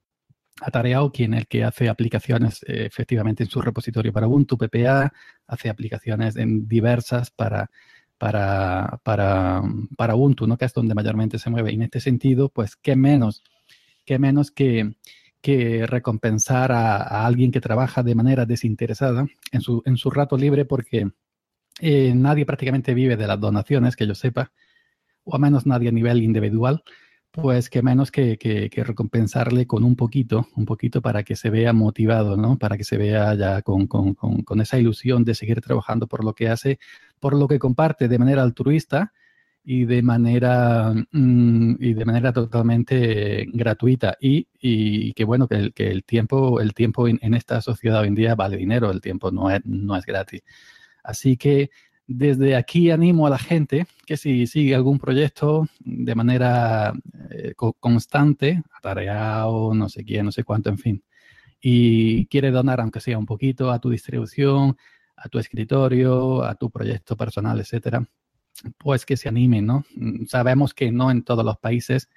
Atareao, 0.60 1.10
quien 1.10 1.34
el 1.34 1.46
que 1.46 1.64
hace 1.64 1.88
aplicaciones 1.88 2.62
eh, 2.62 2.86
efectivamente 2.86 3.42
en 3.42 3.50
su 3.50 3.60
repositorio 3.60 4.12
para 4.12 4.28
Ubuntu, 4.28 4.56
PPA, 4.56 5.12
hace 5.46 5.68
aplicaciones 5.68 6.36
en 6.36 6.68
diversas 6.68 7.30
para, 7.30 7.70
para, 8.18 9.00
para, 9.02 9.62
para 9.96 10.14
Ubuntu, 10.14 10.46
¿no? 10.46 10.56
que 10.56 10.64
es 10.64 10.72
donde 10.72 10.94
mayormente 10.94 11.38
se 11.38 11.50
mueve. 11.50 11.72
Y 11.72 11.74
en 11.74 11.82
este 11.82 12.00
sentido, 12.00 12.48
pues, 12.48 12.76
qué 12.76 12.94
menos, 12.94 13.42
qué 14.04 14.18
menos 14.18 14.50
que, 14.50 14.94
que 15.40 15.86
recompensar 15.86 16.70
a, 16.72 17.26
alguien 17.26 17.50
que 17.50 17.60
trabaja 17.60 18.02
de 18.02 18.14
manera 18.14 18.46
desinteresada 18.46 19.26
en 19.50 19.60
su, 19.60 19.82
en 19.84 19.96
su 19.96 20.10
rato 20.10 20.36
libre, 20.36 20.64
porque 20.64 21.10
eh, 21.80 22.12
nadie 22.14 22.46
prácticamente 22.46 22.94
vive 22.94 23.16
de 23.16 23.26
las 23.26 23.40
donaciones, 23.40 23.96
que 23.96 24.06
yo 24.06 24.14
sepa, 24.14 24.52
o 25.24 25.34
al 25.34 25.40
menos 25.40 25.66
nadie 25.66 25.88
a 25.88 25.92
nivel 25.92 26.22
individual 26.22 26.84
pues 27.34 27.68
que 27.68 27.82
menos 27.82 28.12
que, 28.12 28.70
recompensarle 28.72 29.66
con 29.66 29.82
un 29.82 29.96
poquito, 29.96 30.46
un 30.54 30.64
poquito 30.64 31.02
para 31.02 31.24
que 31.24 31.34
se 31.34 31.50
vea 31.50 31.72
motivado, 31.72 32.36
¿no? 32.36 32.58
Para 32.58 32.76
que 32.76 32.84
se 32.84 32.96
vea 32.96 33.34
ya 33.34 33.62
con, 33.62 33.88
esa 34.60 34.78
ilusión 34.78 35.24
de 35.24 35.34
seguir 35.34 35.60
trabajando 35.60 36.06
por 36.06 36.24
lo 36.24 36.34
que 36.34 36.48
hace, 36.48 36.78
por 37.18 37.34
lo 37.34 37.48
que 37.48 37.58
comparte 37.58 38.06
de 38.06 38.18
manera 38.20 38.42
altruista 38.42 39.12
y 39.64 39.84
de 39.84 40.02
manera, 40.02 40.92
mm, 41.10 41.76
y 41.80 41.94
de 41.94 42.04
manera 42.04 42.32
totalmente 42.32 43.46
gratuita. 43.52 44.16
Y, 44.20 45.12
que 45.14 45.24
bueno, 45.24 45.48
que 45.48 45.56
el, 45.56 45.72
que 45.74 45.90
el 45.90 46.04
tiempo, 46.04 46.60
el 46.60 46.72
tiempo 46.72 47.08
en, 47.08 47.18
en, 47.20 47.34
esta 47.34 47.60
sociedad 47.60 48.02
hoy 48.02 48.08
en 48.08 48.14
día 48.14 48.36
vale 48.36 48.56
dinero, 48.56 48.92
el 48.92 49.00
tiempo 49.00 49.32
no 49.32 49.50
es, 49.50 49.60
no 49.64 49.96
es 49.96 50.06
gratis. 50.06 50.42
Así 51.02 51.36
que 51.36 51.70
desde 52.06 52.56
aquí 52.56 52.90
animo 52.90 53.26
a 53.26 53.30
la 53.30 53.38
gente 53.38 53.86
que 54.06 54.16
si 54.16 54.46
sigue 54.46 54.74
algún 54.74 54.98
proyecto 54.98 55.66
de 55.80 56.14
manera 56.14 56.92
eh, 57.30 57.54
constante, 57.80 58.62
atareado, 58.76 59.74
no 59.74 59.88
sé 59.88 60.04
quién, 60.04 60.26
no 60.26 60.32
sé 60.32 60.44
cuánto, 60.44 60.68
en 60.68 60.78
fin, 60.78 61.04
y 61.60 62.26
quiere 62.26 62.50
donar, 62.50 62.80
aunque 62.80 63.00
sea 63.00 63.18
un 63.18 63.26
poquito, 63.26 63.70
a 63.70 63.78
tu 63.78 63.90
distribución, 63.90 64.76
a 65.16 65.28
tu 65.28 65.38
escritorio, 65.38 66.44
a 66.44 66.54
tu 66.56 66.70
proyecto 66.70 67.16
personal, 67.16 67.58
etcétera, 67.60 68.06
pues 68.78 69.06
que 69.06 69.16
se 69.16 69.28
animen, 69.28 69.66
¿no? 69.66 69.84
Mm, 69.96 70.26
sabemos 70.26 70.74
que 70.74 70.92
no 70.92 71.10
en 71.10 71.22
todos 71.24 71.44
los 71.44 71.58
países 71.58 72.10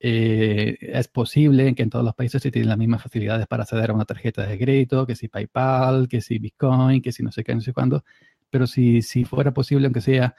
eh, 0.00 0.78
es 0.80 1.08
posible 1.08 1.74
que 1.74 1.82
en 1.82 1.90
todos 1.90 2.04
los 2.04 2.14
países 2.14 2.40
se 2.42 2.50
tienen 2.52 2.68
las 2.68 2.78
mismas 2.78 3.02
facilidades 3.02 3.46
para 3.48 3.64
acceder 3.64 3.90
a 3.90 3.94
una 3.94 4.04
tarjeta 4.04 4.46
de 4.46 4.58
crédito, 4.58 5.06
que 5.06 5.16
si 5.16 5.28
PayPal, 5.28 6.08
que 6.08 6.20
si 6.20 6.38
Bitcoin, 6.38 7.02
que 7.02 7.12
si 7.12 7.22
no 7.22 7.32
sé 7.32 7.44
qué, 7.44 7.54
no 7.54 7.60
sé 7.60 7.72
cuándo 7.72 8.04
pero 8.50 8.66
si, 8.66 9.02
si 9.02 9.24
fuera 9.24 9.52
posible, 9.52 9.86
aunque 9.86 10.00
sea 10.00 10.34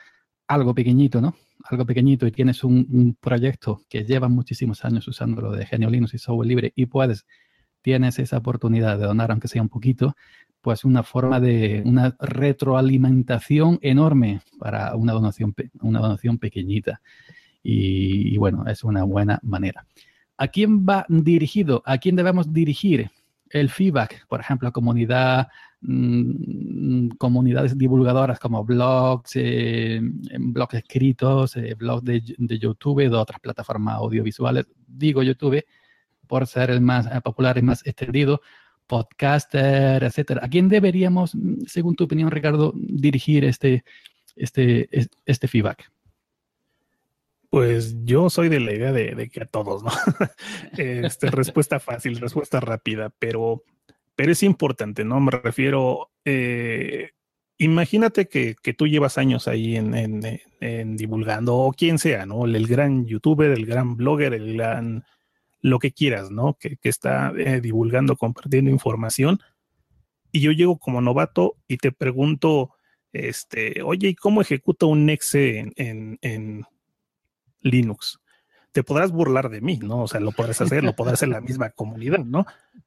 algo 0.50 0.74
pequeñito, 0.74 1.22
¿no? 1.22 1.36
Algo 1.65 1.86
pequeñito 1.86 2.26
y 2.26 2.32
tienes 2.32 2.63
un, 2.63 3.15
proyecto 3.22 3.84
que 3.88 4.04
lleva 4.04 4.28
muchísimos 4.28 4.84
años 4.84 5.08
usándolo 5.08 5.52
de 5.52 5.65
Genio 5.65 5.89
Linux 5.89 6.15
y 6.15 6.17
software 6.17 6.48
libre 6.48 6.74
y 6.76 6.88
puedes, 6.88 7.26
tienes 7.82 8.17
esa 8.17 8.38
oportunidad 8.38 8.98
de 8.98 9.06
donar, 9.06 9.30
aunque 9.32 9.48
sea 9.48 9.62
un 9.62 9.69
poquito, 9.69 10.15
pues 10.62 10.84
una 10.84 11.04
forma 11.04 11.39
de 11.39 11.84
una 11.86 12.15
retroalimentación 12.19 13.78
enorme 13.82 14.41
para 14.58 14.95
una 14.95 15.13
donación, 15.13 15.54
una 15.82 16.00
donación 16.00 16.39
pequeñita. 16.39 17.02
Y, 17.62 18.38
bueno, 18.38 18.65
es 18.67 18.84
una 18.84 19.04
buena 19.04 19.39
manera. 19.43 19.86
¿A 20.38 20.48
quién 20.48 20.86
va 20.86 21.06
dirigido? 21.10 21.84
¿A 21.86 21.98
quién 21.98 22.15
debemos 22.15 22.54
dirigir 22.54 23.12
el 23.52 23.70
feedback? 23.70 24.28
Por 24.28 24.40
ejemplo, 24.40 24.72
comunidad 24.72 25.48
Mm, 25.82 27.12
comunidades 27.18 27.78
divulgadoras 27.78 28.38
como 28.40 28.66
blogs, 28.66 29.32
eh, 29.36 30.02
blogs 30.38 30.74
escritos, 30.74 31.56
eh, 31.56 31.74
blogs 31.76 32.04
de, 32.04 32.60
YouTube, 32.60 33.10
de 33.10 33.16
otras 33.16 33.40
plataformas 33.40 33.96
audiovisuales. 33.96 34.66
Digo 34.86 35.24
YouTube 35.24 35.64
por 36.28 36.48
ser 36.48 36.72
el 36.72 36.82
más 36.82 37.06
eh, 37.08 37.22
popular 37.22 37.58
y 37.58 37.62
más 37.62 37.86
extendido, 37.88 38.42
podcaster, 38.88 40.04
etcétera. 40.04 40.42
¿A 40.44 40.50
quién 40.50 40.68
deberíamos, 40.68 41.32
según 41.66 41.96
tu 41.96 42.04
opinión, 42.06 42.30
Ricardo, 42.30 42.74
dirigir 42.76 43.46
este, 43.46 43.86
este, 44.36 44.90
este 45.26 45.48
feedback? 45.48 45.90
Pues 47.50 47.96
yo 48.06 48.30
soy 48.30 48.50
de 48.50 48.60
la 48.60 48.74
idea 48.74 48.92
de, 48.92 49.16
de 49.16 49.30
que 49.30 49.44
a 49.44 49.46
todos, 49.46 49.84
¿no? 49.84 49.92
este, 50.78 51.32
respuesta 51.32 51.80
fácil, 51.80 52.20
respuesta 52.20 52.60
rápida, 52.60 53.12
pero 53.18 53.64
pero 54.20 54.34
es 54.34 54.44
importante, 54.44 55.06
¿no? 55.06 55.22
Me 55.22 55.32
refiero, 55.32 56.12
eh, 56.26 57.12
imagínate 57.58 58.28
que, 58.28 58.54
tú 58.78 58.86
llevas 58.86 59.18
años 59.18 59.48
ahí 59.48 59.78
en, 59.78 60.98
divulgando, 60.98 61.56
o 61.56 61.72
quien 61.72 62.00
sea, 62.00 62.26
¿no? 62.26 62.44
El, 62.44 62.68
gran 62.68 63.06
youtuber, 63.06 63.50
el 63.50 63.66
gran 63.66 63.96
blogger, 63.96 64.34
el 64.34 64.58
gran, 64.58 65.06
lo 65.62 65.80
que 65.80 65.94
quieras, 65.94 66.32
¿no? 66.32 66.58
Que, 66.60 66.78
está 66.84 67.32
eh, 67.38 67.62
divulgando, 67.62 68.18
compartiendo 68.18 68.70
información. 68.70 69.40
Y 70.34 70.42
yo 70.42 70.52
llego 70.52 70.80
como 70.80 71.00
novato 71.00 71.56
y 71.70 71.78
te 71.78 71.94
pregunto, 71.94 72.72
este, 73.14 73.82
oye, 73.84 74.10
¿y 74.10 74.16
cómo 74.16 74.42
ejecuto 74.42 74.88
un 74.88 75.10
exe 75.10 75.72
en 75.78 76.66
Linux? 77.62 78.19
te 78.72 78.84
podrás 78.84 79.12
burlar 79.12 79.50
de 79.50 79.62
mí, 79.62 79.78
¿no? 79.78 80.04
O 80.04 80.08
sea, 80.08 80.19
lo 80.19 80.32
podrás 80.32 80.62
hacer, 80.62 80.84
lo 80.84 80.95
podrás 80.95 81.15
hacer 81.15 81.28
en 81.30 81.34
la 81.34 81.41
misma 81.41 81.69
comunidad, 81.76 82.19
¿no? 82.19 82.45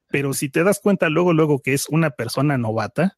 Pero 0.08 0.32
si 0.34 0.48
te 0.48 0.64
das 0.64 0.80
cuenta 0.80 1.08
luego, 1.08 1.32
luego 1.32 1.60
que 1.60 1.74
es 1.74 1.88
una 1.88 2.10
persona 2.10 2.58
novata, 2.58 3.16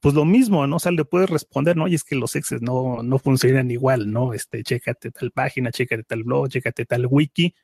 pues 0.00 0.14
lo 0.14 0.24
mismo, 0.24 0.66
¿no? 0.66 0.76
O 0.76 0.78
sea, 0.78 0.92
le 0.92 1.04
puedes 1.04 1.28
responder, 1.28 1.76
no, 1.76 1.88
y 1.88 1.94
es 1.94 2.04
que 2.04 2.14
los 2.14 2.36
exes 2.36 2.62
no, 2.62 3.02
no 3.02 3.18
funcionan 3.18 3.70
igual, 3.70 4.10
¿no? 4.10 4.32
Este, 4.32 4.62
chécate 4.62 5.10
tal 5.10 5.32
página, 5.32 5.70
chécate 5.70 6.04
tal 6.04 6.24
blog, 6.24 6.48
chécate 6.48 6.86
tal 6.86 7.06
wiki. 7.06 7.54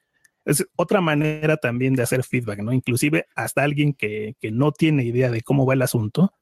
Es 0.44 0.66
otra 0.76 1.00
manera 1.00 1.56
también 1.56 1.94
de 1.94 2.02
hacer 2.02 2.22
feedback, 2.24 2.58
¿no? 2.58 2.72
Inclusive 2.72 3.26
hasta 3.34 3.62
alguien 3.62 3.94
que, 3.94 4.34
que 4.40 4.50
no 4.50 4.72
tiene 4.72 5.04
idea 5.04 5.30
de 5.30 5.42
cómo 5.42 5.64
va 5.64 5.74
el 5.74 5.82
asunto, 5.82 6.34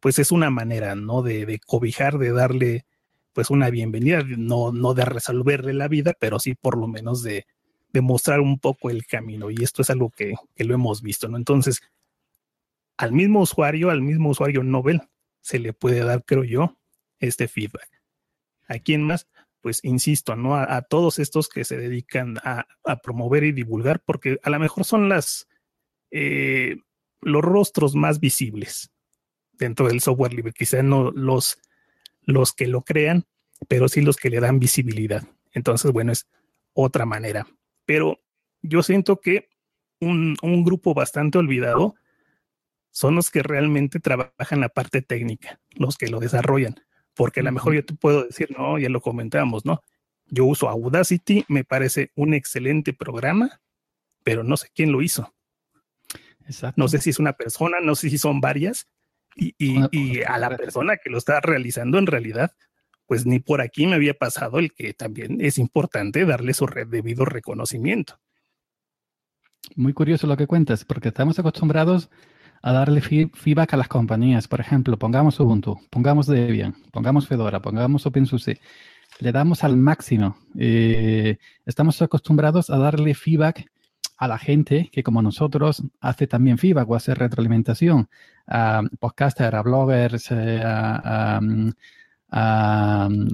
pues 0.00 0.18
es 0.18 0.32
una 0.32 0.50
manera, 0.50 0.96
¿no? 0.96 1.22
De, 1.22 1.46
de 1.46 1.60
cobijar, 1.60 2.18
de 2.18 2.32
darle 2.32 2.86
pues 3.34 3.50
una 3.50 3.68
bienvenida, 3.68 4.22
no, 4.26 4.72
no 4.72 4.94
de 4.94 5.04
resolverle 5.04 5.74
la 5.74 5.88
vida, 5.88 6.14
pero 6.18 6.38
sí 6.38 6.54
por 6.54 6.78
lo 6.78 6.86
menos 6.86 7.22
de, 7.22 7.46
de 7.92 8.00
mostrar 8.00 8.40
un 8.40 8.58
poco 8.58 8.90
el 8.90 9.06
camino. 9.06 9.50
Y 9.50 9.56
esto 9.62 9.82
es 9.82 9.90
algo 9.90 10.10
que, 10.10 10.34
que, 10.54 10.64
lo 10.64 10.74
hemos 10.74 11.02
visto, 11.02 11.28
¿no? 11.28 11.36
Entonces, 11.36 11.82
al 12.96 13.12
mismo 13.12 13.40
usuario, 13.40 13.90
al 13.90 14.02
mismo 14.02 14.30
usuario 14.30 14.62
Nobel, 14.62 15.02
se 15.40 15.58
le 15.58 15.72
puede 15.72 16.04
dar, 16.04 16.24
creo 16.24 16.44
yo, 16.44 16.78
este 17.18 17.48
feedback. 17.48 17.88
¿A 18.68 18.78
quién 18.78 19.02
más? 19.02 19.28
Pues 19.60 19.80
insisto, 19.82 20.36
¿no? 20.36 20.56
A, 20.56 20.82
todos 20.82 21.18
estos 21.18 21.48
que 21.48 21.64
se 21.64 21.76
dedican 21.76 22.38
a, 22.44 22.66
a, 22.84 22.96
promover 22.96 23.44
y 23.44 23.52
divulgar, 23.52 24.00
porque 24.04 24.38
a 24.42 24.50
lo 24.50 24.58
mejor 24.58 24.84
son 24.84 25.08
las 25.08 25.48
eh, 26.10 26.76
los 27.20 27.42
rostros 27.42 27.94
más 27.96 28.20
visibles 28.20 28.92
dentro 29.52 29.88
del 29.88 30.00
software 30.00 30.34
libre. 30.34 30.52
Quizá 30.52 30.82
no 30.82 31.10
los 31.10 31.58
los 32.26 32.52
que 32.52 32.66
lo 32.66 32.82
crean, 32.82 33.24
pero 33.68 33.88
sí 33.88 34.00
los 34.00 34.16
que 34.16 34.30
le 34.30 34.40
dan 34.40 34.58
visibilidad. 34.58 35.24
Entonces, 35.52 35.92
bueno, 35.92 36.12
es 36.12 36.26
otra 36.72 37.06
manera. 37.06 37.46
Pero 37.86 38.20
yo 38.62 38.82
siento 38.82 39.20
que 39.20 39.48
un, 40.00 40.36
grupo 40.64 40.94
bastante 40.94 41.38
olvidado 41.38 41.94
son 42.90 43.14
los 43.14 43.30
que 43.30 43.42
realmente 43.42 44.00
trabajan 44.00 44.60
la 44.60 44.68
parte 44.68 45.02
técnica, 45.02 45.60
los 45.72 45.96
que 45.96 46.08
lo 46.08 46.20
desarrollan. 46.20 46.76
Porque 47.14 47.40
a 47.40 47.42
lo 47.42 47.52
mejor 47.52 47.74
yo 47.74 47.84
te 47.84 47.94
puedo 47.94 48.24
decir, 48.24 48.54
no, 48.56 48.78
ya 48.78 48.88
lo 48.88 49.00
comentamos, 49.00 49.64
¿no? 49.64 49.82
Yo 50.26 50.44
uso 50.46 50.68
Audacity, 50.68 51.44
me 51.48 51.64
parece 51.64 52.10
un 52.16 52.34
excelente 52.34 52.92
programa, 52.92 53.60
pero 54.22 54.42
no 54.42 54.56
sé 54.56 54.68
quién 54.74 54.90
lo 54.90 55.02
hizo. 55.02 55.32
No 56.76 56.88
sé 56.88 56.98
si 56.98 57.10
es 57.10 57.18
una 57.18 57.34
persona, 57.34 57.78
no 57.80 57.94
sé 57.94 58.10
si 58.10 58.18
son 58.18 58.40
varias, 58.40 58.88
y, 59.36 60.22
a 60.22 60.38
la 60.38 60.56
persona 60.56 60.96
que 60.96 61.10
lo 61.10 61.18
está 61.18 61.40
realizando 61.40 61.98
en 61.98 62.06
realidad, 62.06 62.52
pues 63.06 63.26
ni 63.26 63.40
por 63.40 63.60
aquí 63.60 63.86
me 63.86 63.94
había 63.94 64.14
pasado 64.14 64.58
el 64.58 64.72
que 64.72 64.94
también 64.94 65.40
es 65.40 65.58
importante 65.58 66.24
darle 66.24 66.54
su 66.54 66.66
debido 66.66 67.24
reconocimiento. 67.24 68.18
Muy 69.76 69.92
curioso 69.92 70.26
lo 70.26 70.36
que 70.36 70.46
cuentas, 70.46 70.84
porque 70.84 71.08
estamos 71.08 71.38
acostumbrados 71.38 72.10
a 72.62 72.72
darle 72.72 73.00
feedback 73.02 73.74
a 73.74 73.76
las 73.76 73.88
compañías. 73.88 74.48
Por 74.48 74.60
ejemplo, 74.60 74.98
pongamos 74.98 75.38
Ubuntu, 75.40 75.78
pongamos 75.90 76.26
Debian, 76.26 76.74
pongamos 76.92 77.28
Fedora, 77.28 77.60
pongamos 77.60 78.06
OpenSUSE. 78.06 78.60
Le 79.20 79.32
damos 79.32 79.64
al 79.64 79.76
máximo. 79.76 80.36
Eh, 80.58 81.36
estamos 81.66 82.00
acostumbrados 82.00 82.70
a 82.70 82.78
darle 82.78 83.14
feedback 83.14 83.70
a 84.24 84.28
la 84.28 84.38
gente 84.38 84.88
que 84.90 85.02
como 85.02 85.20
nosotros 85.22 85.82
hace 86.00 86.26
también 86.26 86.58
feedback 86.58 86.88
o 86.88 86.94
hace 86.94 87.14
retroalimentación 87.14 88.08
a 88.46 88.82
podcasters, 88.98 89.54
a 89.54 89.62
bloggers, 89.62 90.30
eh, 90.30 90.62
a, 90.64 91.40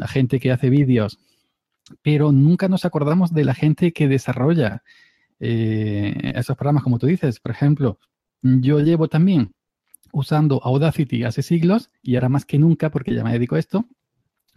gente 0.09 0.41
que 0.41 0.53
hace 0.53 0.69
vídeos, 0.69 1.19
pero 2.03 2.33
nunca 2.33 2.69
nos 2.69 2.85
acordamos 2.85 3.33
de 3.33 3.45
la 3.45 3.55
gente 3.55 3.93
que 3.93 4.09
desarrolla 4.09 4.83
eh, 5.39 6.33
esos 6.35 6.57
programas, 6.57 6.83
como 6.83 6.99
tú 6.99 7.07
dices. 7.07 7.41
Por 7.41 7.53
ejemplo, 7.53 7.99
yo 8.43 8.81
llevo 8.81 9.09
también 9.09 9.55
usando 10.13 10.61
Audacity 10.63 11.25
hace 11.25 11.43
siglos 11.43 11.91
y 12.03 12.17
ahora 12.17 12.29
más 12.29 12.45
que 12.45 12.59
nunca 12.59 12.91
porque 12.91 13.15
ya 13.15 13.25
me 13.25 13.33
dedico 13.33 13.55
a 13.55 13.61
esto, 13.61 13.87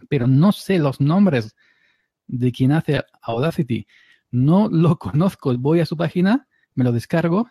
pero 0.08 0.26
no 0.26 0.52
sé 0.52 0.78
los 0.78 1.00
nombres 1.00 1.56
de 2.26 2.52
quien 2.52 2.72
hace 2.72 3.02
Audacity. 3.22 3.86
No 4.34 4.68
lo 4.68 4.98
conozco. 4.98 5.56
Voy 5.56 5.80
a 5.80 5.86
su 5.86 5.96
página, 5.96 6.48
me 6.74 6.84
lo 6.84 6.90
descargo 6.90 7.48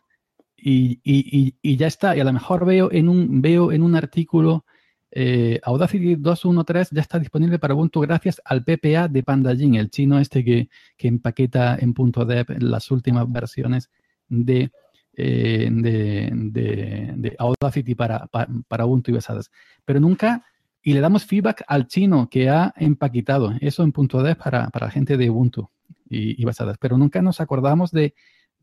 y, 0.58 1.78
ya 1.78 1.88
está. 1.88 2.16
Y 2.16 2.20
a 2.20 2.26
lo 2.26 2.34
mejor 2.34 2.66
veo 2.66 2.92
en 2.92 3.08
un, 3.08 3.42
veo 3.42 3.72
en 3.72 3.84
un 3.84 3.96
artículo 3.96 4.66
eh, 5.12 5.62
Audacity 5.64 6.16
2.1.3 6.16 6.90
ya 6.92 7.02
está 7.02 7.20
disponible 7.20 7.60
para 7.60 7.76
Ubuntu 7.76 8.02
gracias 8.02 8.42
al 8.44 8.64
PPA 8.64 9.08
de 9.08 9.22
Pandajin, 9.22 9.76
el 9.76 9.92
chino 9.92 10.20
este 10.20 10.44
que, 10.44 10.70
que 10.98 11.08
empaqueta 11.08 11.78
en 11.80 11.94
.dev 11.94 12.46
las 12.60 12.90
últimas 12.90 13.32
versiones 13.32 13.92
de 14.28 14.72
eh, 15.16 15.70
de, 15.72 17.36
Audacity 17.38 17.94
para, 17.94 18.28
para, 18.68 18.86
Ubuntu 18.86 19.12
y 19.12 19.14
basadas. 19.14 19.52
Pero 19.86 20.00
nunca, 20.00 20.44
y 20.82 20.94
le 20.94 21.00
damos 21.00 21.26
feedback 21.26 21.64
al 21.68 21.88
chino 21.88 22.28
que 22.30 22.50
ha 22.50 22.74
empaquetado 22.76 23.54
eso 23.62 23.84
en 23.84 23.92
punto 23.92 24.24
.dev 24.24 24.36
para, 24.36 24.70
para 24.70 24.88
la 24.88 24.92
gente 24.92 25.16
de 25.16 25.30
Ubuntu 25.30 25.70
y, 26.14 26.44
basadas. 26.46 26.78
Pero 26.80 26.98
nunca 26.98 27.22
nos 27.22 27.42
acordamos 27.42 27.92
de, 27.92 28.14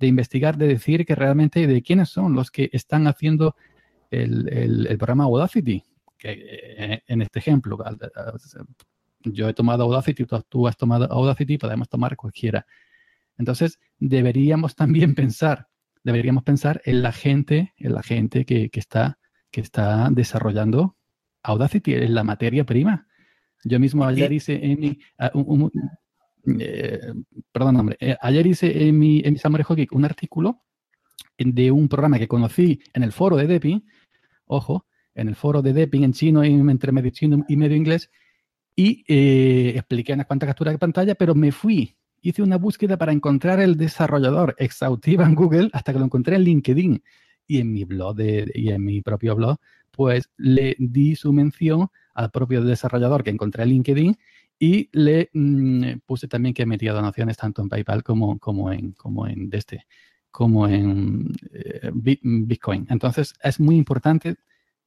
investigar, 0.01 0.57
de 0.57 0.69
decir 0.69 1.05
que 1.05 1.15
realmente 1.15 1.67
de 1.67 1.83
quiénes 1.83 2.09
son 2.09 2.35
los 2.35 2.51
que 2.51 2.71
están 2.73 3.07
haciendo 3.07 3.57
el, 4.11 4.97
programa 4.99 5.25
Audacity. 5.25 5.83
Que, 6.17 6.33
eh, 6.33 7.03
en 7.07 7.23
este 7.23 7.39
ejemplo, 7.39 7.79
yo 9.25 9.49
he 9.49 9.55
tomado 9.55 9.85
Audacity, 9.85 10.25
tú, 10.25 10.43
tú 10.49 10.69
has 10.69 10.77
tomado 10.77 11.11
Audacity, 11.11 11.59
podemos 11.59 11.89
tomar 11.89 12.17
cualquiera. 12.17 12.67
Entonces, 13.39 13.79
deberíamos 13.99 14.75
también 14.75 15.15
pensar 15.15 15.71
deberíamos 16.03 16.43
pensar 16.45 16.81
en 16.85 17.03
la 17.03 17.13
gente, 17.13 17.75
en 17.77 17.95
la 17.95 18.03
gente 18.03 18.45
que, 18.45 18.71
está, 18.73 19.19
que 19.51 19.61
está 19.61 20.09
desarrollando 20.11 20.97
Audacity, 21.43 21.95
en 21.95 22.15
la 22.15 22.25
materia 22.25 22.65
prima. 22.65 23.07
Yo 23.65 23.79
mismo 23.79 24.05
ayer 24.05 24.33
hice 24.33 24.65
en 24.65 24.81
mi, 24.81 24.99
ah, 25.19 25.33
eh, 26.59 27.13
perdón, 27.53 27.77
hombre, 27.77 27.97
eh, 28.01 28.17
ayer 28.21 28.47
hice 28.47 28.89
en 28.89 28.99
mi, 28.99 29.23
en 29.25 29.35
mi 29.35 29.63
Hockey 29.63 29.87
un 29.93 30.05
artículo 30.05 30.63
de 31.39 31.71
un 31.71 31.89
programa 31.89 32.19
que 32.19 32.29
conocí 32.29 32.81
en 32.93 33.03
el 33.03 33.13
foro 33.13 33.37
de 33.37 33.47
Depping, 33.47 33.85
ojo, 34.47 34.87
en 35.15 35.29
el 35.29 35.37
foro 35.37 35.63
de 35.63 35.73
Depping 35.73 36.05
en 36.05 36.13
chino, 36.13 36.45
entre 36.45 36.93
medio 36.93 37.11
chino 37.11 37.45
y 37.49 37.57
medio 37.57 37.77
inglés, 37.77 38.11
y 38.77 39.05
eh, 39.09 39.73
expliqué 39.77 40.13
unas 40.13 40.27
cuantas 40.27 40.49
capturas 40.49 40.75
de 40.75 40.79
pantalla, 40.79 41.15
pero 41.15 41.35
me 41.35 41.53
fui 41.53 41.97
hice 42.23 42.43
una 42.43 42.57
búsqueda 42.57 42.97
para 42.97 43.13
encontrar 43.13 43.61
el 43.61 43.77
desarrollador 43.77 44.55
exhaustiva 44.59 45.25
en 45.25 45.35
Google 45.35 45.71
hasta 45.73 45.93
que 45.93 45.99
lo 45.99 46.05
encontré 46.05 46.37
en 46.37 46.43
LinkedIn. 46.45 47.03
Y 47.47 47.59
en 47.59 47.73
mi 47.73 47.85
blog 47.85 48.17
y 48.21 48.71
en 48.71 48.85
mi 48.85 49.03
propio 49.03 49.35
blog, 49.35 49.57
pues 49.91 50.31
le 50.37 50.77
di 50.79 51.17
su 51.17 51.33
mención 51.33 51.89
al 52.15 52.31
propio 52.31 52.63
desarrollador 52.63 53.25
que 53.25 53.31
encontré 53.31 53.65
en 53.65 53.71
LinkedIn 53.71 54.17
y 54.63 54.91
le 54.93 55.31
mm, 55.33 56.01
puse 56.05 56.29
también 56.29 56.55
que 56.55 56.67
metía 56.67 56.93
donaciones 56.93 57.39
tanto 57.39 57.63
en 57.63 57.71
PayPal 57.71 58.05
como, 58.05 58.39
como 58.39 58.71
en 58.71 58.93
como 58.93 59.27
en 59.27 59.49
este 59.53 59.87
como 60.31 60.69
en 60.69 61.33
eh, 61.53 61.91
Bitcoin. 61.93 62.87
Entonces 62.91 63.35
es 63.43 63.59
muy 63.59 63.77
importante 63.77 64.37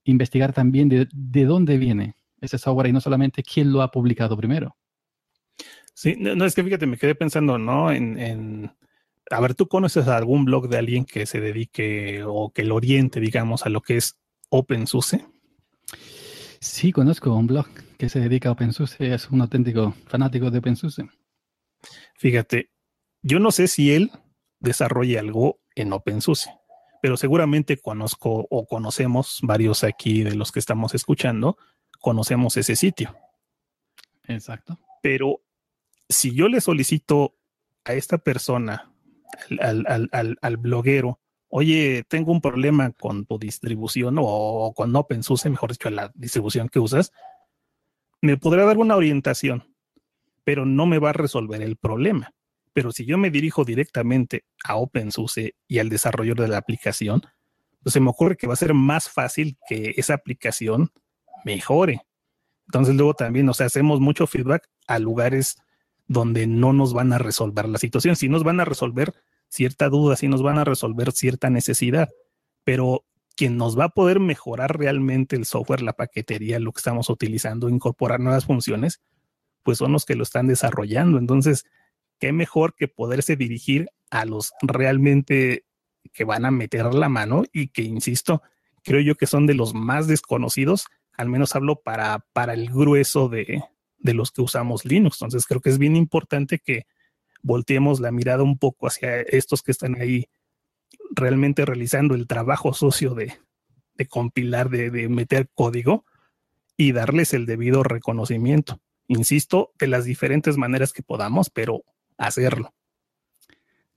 investigar 0.06 0.54
también 0.54 0.88
de, 0.88 1.10
de 1.12 1.46
dónde 1.46 1.78
viene 1.78 2.16
ese 2.40 2.60
software 2.60 2.88
y 2.88 2.94
no 2.94 3.02
solamente 3.02 3.42
quién 3.42 3.74
lo 3.74 3.82
ha 3.82 3.92
publicado 3.92 4.38
primero. 4.38 4.78
Sí, 5.96 6.16
no, 6.18 6.46
es 6.46 6.56
que 6.56 6.64
fíjate, 6.64 6.86
me 6.86 6.98
quedé 6.98 7.16
pensando, 7.16 7.58
¿no? 7.58 7.92
En, 7.92 8.72
a 9.30 9.40
ver, 9.42 9.56
¿tú 9.56 9.68
conoces 9.68 10.08
algún 10.08 10.46
blog 10.46 10.68
de 10.68 10.78
alguien 10.78 11.06
que 11.06 11.26
se 11.26 11.40
dedique 11.40 12.24
o 12.26 12.52
que 12.52 12.64
lo 12.64 12.76
oriente, 12.76 13.20
digamos, 13.20 13.66
a 13.66 13.70
lo 13.70 13.82
que 13.82 13.98
es 13.98 14.20
OpenSUSE? 14.50 15.26
Sí, 16.60 16.92
conozco 16.92 17.34
un 17.36 17.48
blog 17.48 17.68
que 17.98 18.10
se 18.10 18.20
dedica 18.20 18.50
a 18.50 18.54
OpenSUSE, 18.54 19.14
es 19.14 19.30
un 19.30 19.42
auténtico 19.42 19.94
fanático 20.08 20.52
de 20.52 20.60
OpenSUSE. 20.60 21.10
Fíjate, 22.16 22.72
yo 23.22 23.40
no 23.40 23.52
sé 23.52 23.68
si 23.68 23.94
él 23.94 24.12
desarrolla 24.60 25.20
algo 25.20 25.60
en 25.76 25.94
OpenSUSE, 25.94 26.52
pero 27.02 27.18
seguramente 27.18 27.78
conozco 27.78 28.48
o 28.50 28.66
conocemos 28.66 29.40
varios 29.44 29.84
aquí 29.84 30.24
de 30.24 30.36
los 30.36 30.52
que 30.52 30.60
estamos 30.60 30.96
escuchando, 30.96 31.58
conocemos 32.00 32.58
ese 32.58 32.76
sitio. 32.76 33.16
Exacto. 34.28 34.80
Pero 35.02 35.42
si 36.08 36.34
yo 36.34 36.48
le 36.48 36.62
solicito 36.62 37.36
a 37.84 37.94
esta 37.94 38.18
persona, 38.18 38.94
al, 39.60 40.58
bloguero, 40.58 41.20
oye, 41.50 42.04
tengo 42.08 42.32
un 42.32 42.42
problema 42.42 42.92
con 42.92 43.26
tu 43.26 43.38
distribución 43.38 44.16
o 44.20 44.74
con 44.76 44.96
OpenSUSE, 44.96 45.50
mejor 45.50 45.72
dicho, 45.72 45.90
la 45.90 46.12
distribución 46.16 46.70
que 46.70 46.80
usas, 46.80 47.12
me 48.24 48.38
podrá 48.38 48.64
dar 48.64 48.78
una 48.78 48.96
orientación, 48.96 49.76
pero 50.46 50.66
no 50.66 50.86
me 50.86 50.98
va 50.98 51.10
a 51.10 51.14
resolver 51.14 51.62
el 51.62 51.76
problema. 51.76 52.34
Pero 52.72 52.94
si 52.94 53.06
yo 53.06 53.18
me 53.18 53.30
dirijo 53.30 53.66
directamente 53.66 54.46
a 54.64 54.78
OpenSUSE 54.78 55.56
y 55.68 55.80
al 55.80 55.90
desarrollador 55.90 56.40
de 56.40 56.48
la 56.48 56.58
aplicación, 56.58 57.22
pues 57.84 57.92
se 57.92 58.00
me 58.00 58.10
ocurre 58.10 58.38
que 58.38 58.48
va 58.48 58.54
a 58.54 58.56
ser 58.56 58.74
más 58.74 59.10
fácil 59.10 59.58
que 59.68 59.94
esa 59.98 60.14
aplicación 60.14 60.90
mejore. 61.44 62.00
Entonces 62.68 62.96
luego 62.96 63.14
también, 63.14 63.50
o 63.50 63.54
sea, 63.54 63.66
hacemos 63.66 64.00
mucho 64.00 64.26
feedback 64.26 64.70
a 64.88 65.00
lugares 65.00 65.58
donde 66.08 66.48
no 66.48 66.72
nos 66.72 66.94
van 66.94 67.12
a 67.12 67.18
resolver 67.18 67.68
la 67.68 67.78
situación, 67.78 68.16
si 68.16 68.30
nos 68.30 68.46
van 68.46 68.62
a 68.62 68.66
resolver 68.66 69.14
cierta 69.50 69.90
duda, 69.90 70.16
si 70.16 70.30
nos 70.30 70.42
van 70.42 70.60
a 70.60 70.64
resolver 70.64 71.12
cierta 71.12 71.50
necesidad, 71.50 72.08
pero 72.64 73.04
quien 73.36 73.58
nos 73.58 73.78
va 73.78 73.86
a 73.86 73.90
poder 73.90 74.20
mejorar 74.20 74.78
realmente 74.78 75.36
el 75.36 75.46
software, 75.46 75.82
la 75.82 75.94
paquetería, 75.94 76.60
lo 76.60 76.72
que 76.72 76.80
estamos 76.80 77.10
utilizando, 77.10 77.70
incorporar 77.70 78.20
nuevas 78.20 78.46
funciones, 78.46 79.02
pues 79.64 79.78
son 79.78 79.92
los 79.92 80.06
que 80.06 80.16
lo 80.16 80.24
están 80.24 80.48
desarrollando. 80.48 81.18
Entonces, 81.18 81.66
qué 82.20 82.32
mejor 82.32 82.76
que 82.76 82.88
poderse 82.88 83.36
dirigir 83.36 83.90
a 84.12 84.26
los 84.26 84.54
realmente 84.62 85.66
que 86.12 86.26
van 86.26 86.46
a 86.46 86.52
meter 86.52 86.94
la 86.94 87.10
mano 87.10 87.44
y 87.52 87.70
que, 87.70 87.82
insisto, 87.82 88.44
creo 88.84 89.02
yo 89.02 89.16
que 89.16 89.26
son 89.26 89.48
de 89.48 89.56
los 89.56 89.74
más 89.74 90.08
desconocidos, 90.08 90.86
al 91.18 91.30
menos 91.30 91.56
hablo 91.56 91.82
para, 91.82 92.26
para 92.34 92.54
el 92.54 92.70
grueso 92.70 93.30
de, 93.30 93.64
de 93.98 94.14
los 94.14 94.32
que 94.32 94.42
usamos 94.42 94.86
Linux. 94.86 95.18
Entonces 95.22 95.48
creo 95.48 95.62
que 95.62 95.70
es 95.70 95.80
bien 95.80 95.96
importante 95.96 96.60
que 96.60 96.86
volteemos 97.42 98.00
la 98.00 98.12
mirada 98.12 98.44
un 98.44 98.58
poco 98.58 98.88
hacia 98.88 99.22
estos 99.22 99.64
que 99.64 99.72
están 99.72 100.00
ahí 100.00 100.28
realmente 101.12 101.66
realizando 101.66 102.16
el 102.16 102.28
trabajo 102.28 102.74
sucio 102.74 103.14
de, 103.14 103.34
compilar, 104.10 104.70
de, 104.70 104.90
de, 104.90 105.10
meter 105.10 105.50
código 105.54 106.06
y 106.78 106.92
darles 106.92 107.34
el 107.34 107.46
debido 107.46 107.84
reconocimiento. 107.84 108.82
Insisto, 109.08 109.72
de 109.78 109.88
las 109.88 110.06
diferentes 110.06 110.58
maneras 110.58 110.94
que 110.94 111.04
podamos, 111.04 111.50
pero 111.50 111.84
hacerlo. 112.18 112.74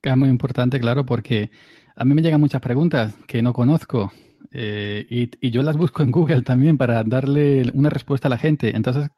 Es 0.01 0.17
muy 0.17 0.29
importante, 0.29 0.79
claro, 0.79 1.05
porque 1.05 1.51
a 1.95 2.05
mí 2.05 2.13
me 2.13 2.21
llegan 2.21 2.39
muchas 2.39 2.61
preguntas 2.61 3.13
que 3.25 3.41
no 3.41 3.53
conozco 3.53 4.13
eh, 4.51 5.05
y, 5.09 5.29
y, 5.41 5.51
yo 5.51 5.63
las 5.63 5.75
busco 5.75 6.03
en 6.03 6.11
Google 6.11 6.43
también 6.43 6.77
para 6.77 7.03
darle 7.03 7.69
una 7.73 7.89
respuesta 7.89 8.27
a 8.27 8.29
la 8.29 8.37
gente. 8.37 8.75
Entonces, 8.75 9.09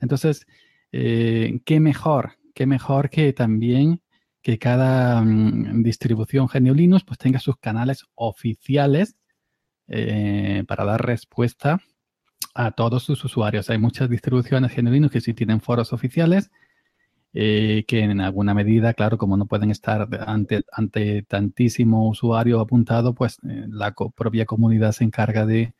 entonces, 0.00 0.46
eh, 0.92 1.60
¿qué 1.64 1.80
mejor? 1.80 2.32
¿Qué 2.54 2.66
mejor 2.66 3.10
que 3.10 3.32
también 3.32 4.00
que 4.44 4.58
cada 4.58 5.22
mm, 5.22 5.82
distribución 5.82 6.46
GNU 6.52 6.74
Linux 6.74 7.02
pues 7.02 7.18
tenga 7.18 7.40
sus 7.40 7.56
canales 7.56 8.04
oficiales 8.14 9.16
eh, 9.88 10.64
para 10.68 10.84
dar 10.84 11.04
respuesta 11.04 11.80
a 12.54 12.72
todos 12.72 13.02
sus 13.02 13.24
usuarios. 13.24 13.70
Hay 13.70 13.78
muchas 13.78 14.10
distribuciones 14.10 14.76
GNU 14.76 14.90
Linux 14.90 15.12
que 15.14 15.22
sí 15.22 15.32
tienen 15.32 15.62
foros 15.62 15.94
oficiales, 15.94 16.50
eh, 17.32 17.84
que 17.88 18.00
en 18.00 18.20
alguna 18.20 18.52
medida, 18.52 18.92
claro, 18.92 19.16
como 19.16 19.38
no 19.38 19.46
pueden 19.46 19.70
estar 19.70 20.06
ante, 20.26 20.62
ante 20.70 21.22
tantísimo 21.22 22.06
usuario 22.06 22.60
apuntado, 22.60 23.14
pues 23.14 23.38
la 23.42 23.94
propia 24.14 24.44
comunidad 24.44 24.92
se 24.92 25.04
encarga 25.04 25.46
de, 25.46 25.72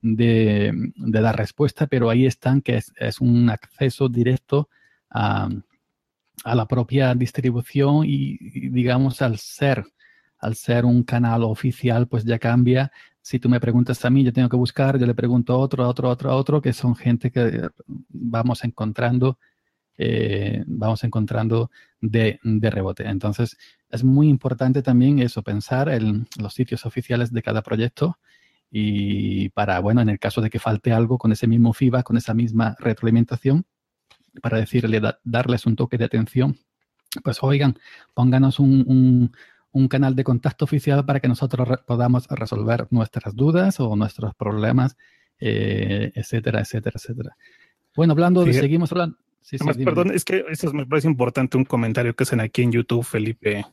de, 0.00 0.72
dar 0.96 1.36
respuesta, 1.36 1.88
pero 1.88 2.08
ahí 2.08 2.24
están, 2.24 2.62
que 2.62 2.76
es, 2.76 3.20
un 3.20 3.50
acceso 3.50 4.08
directo 4.08 4.68
a, 5.10 5.48
la 6.44 6.66
propia 6.66 7.14
distribución 7.14 8.04
y, 8.04 8.36
digamos, 8.70 9.22
al 9.22 9.38
ser, 9.38 9.84
al 10.38 10.54
ser 10.56 10.84
un 10.84 11.02
canal 11.04 11.44
oficial, 11.44 12.08
pues 12.08 12.24
ya 12.24 12.38
cambia 12.38 12.90
Si 13.20 13.38
tú 13.38 13.48
me 13.48 13.60
preguntas 13.60 14.04
a 14.04 14.10
mí, 14.10 14.24
yo 14.24 14.32
tengo 14.32 14.48
que 14.48 14.56
buscar, 14.56 14.98
yo 14.98 15.06
le 15.06 15.14
pregunto 15.14 15.52
a 15.52 15.58
otro, 15.58 15.84
a 15.84 15.88
otro, 15.88 16.08
a 16.08 16.12
otro, 16.12 16.30
a 16.30 16.36
otro, 16.36 16.60
que 16.60 16.72
son 16.72 16.96
gente 16.96 17.30
que 17.30 17.68
vamos 18.08 18.64
encontrando, 18.64 19.38
eh, 19.96 20.64
vamos 20.66 21.04
encontrando 21.04 21.70
de, 22.00 22.40
de, 22.42 22.70
rebote. 22.70 23.04
Entonces, 23.08 23.56
es 23.88 24.02
muy 24.02 24.28
importante 24.28 24.82
también 24.82 25.20
eso, 25.20 25.42
pensar 25.42 25.88
en 25.88 26.26
los 26.40 26.54
sitios 26.54 26.84
oficiales 26.86 27.32
de 27.32 27.42
cada 27.42 27.62
proyecto 27.62 28.18
y 28.74 29.50
para, 29.50 29.78
bueno, 29.80 30.00
en 30.00 30.08
el 30.08 30.18
caso 30.18 30.40
de 30.40 30.50
que 30.50 30.58
falte 30.58 30.92
algo 30.92 31.18
con 31.18 31.30
ese 31.30 31.46
mismo 31.46 31.74
FIBA, 31.74 32.02
con 32.02 32.16
esa 32.16 32.32
misma 32.34 32.74
retroalimentación, 32.80 33.66
para 34.40 34.58
decirle, 34.58 35.00
darles 35.24 35.66
un 35.66 35.76
toque 35.76 35.98
de 35.98 36.04
atención, 36.04 36.56
pues 37.22 37.42
oigan, 37.42 37.78
pónganos 38.14 38.58
un, 38.58 39.32
un, 39.72 39.88
canal 39.88 40.14
de 40.16 40.24
contacto 40.24 40.64
oficial 40.64 41.04
para 41.04 41.20
que 41.20 41.28
nosotros 41.28 41.80
podamos 41.86 42.26
resolver 42.28 42.86
nuestras 42.90 43.34
dudas 43.34 43.80
o 43.80 43.94
nuestros 43.96 44.34
problemas, 44.34 44.96
eh, 45.38 46.12
etcétera, 46.14 46.60
etcétera, 46.60 46.94
etcétera. 46.96 47.36
Bueno, 47.94 48.12
hablando 48.12 48.44
de, 48.44 48.54
seguimos 48.54 48.92
hablando. 48.92 49.18
Sí, 49.42 49.58
perdón, 49.84 50.12
es 50.12 50.24
que 50.24 50.44
eso 50.48 50.72
me 50.72 50.86
parece 50.86 51.08
importante 51.08 51.56
un 51.56 51.64
comentario 51.64 52.14
que 52.14 52.22
hacen 52.22 52.40
aquí 52.40 52.62
en 52.62 52.72
YouTube, 52.72 53.04
Felipe 53.04 53.66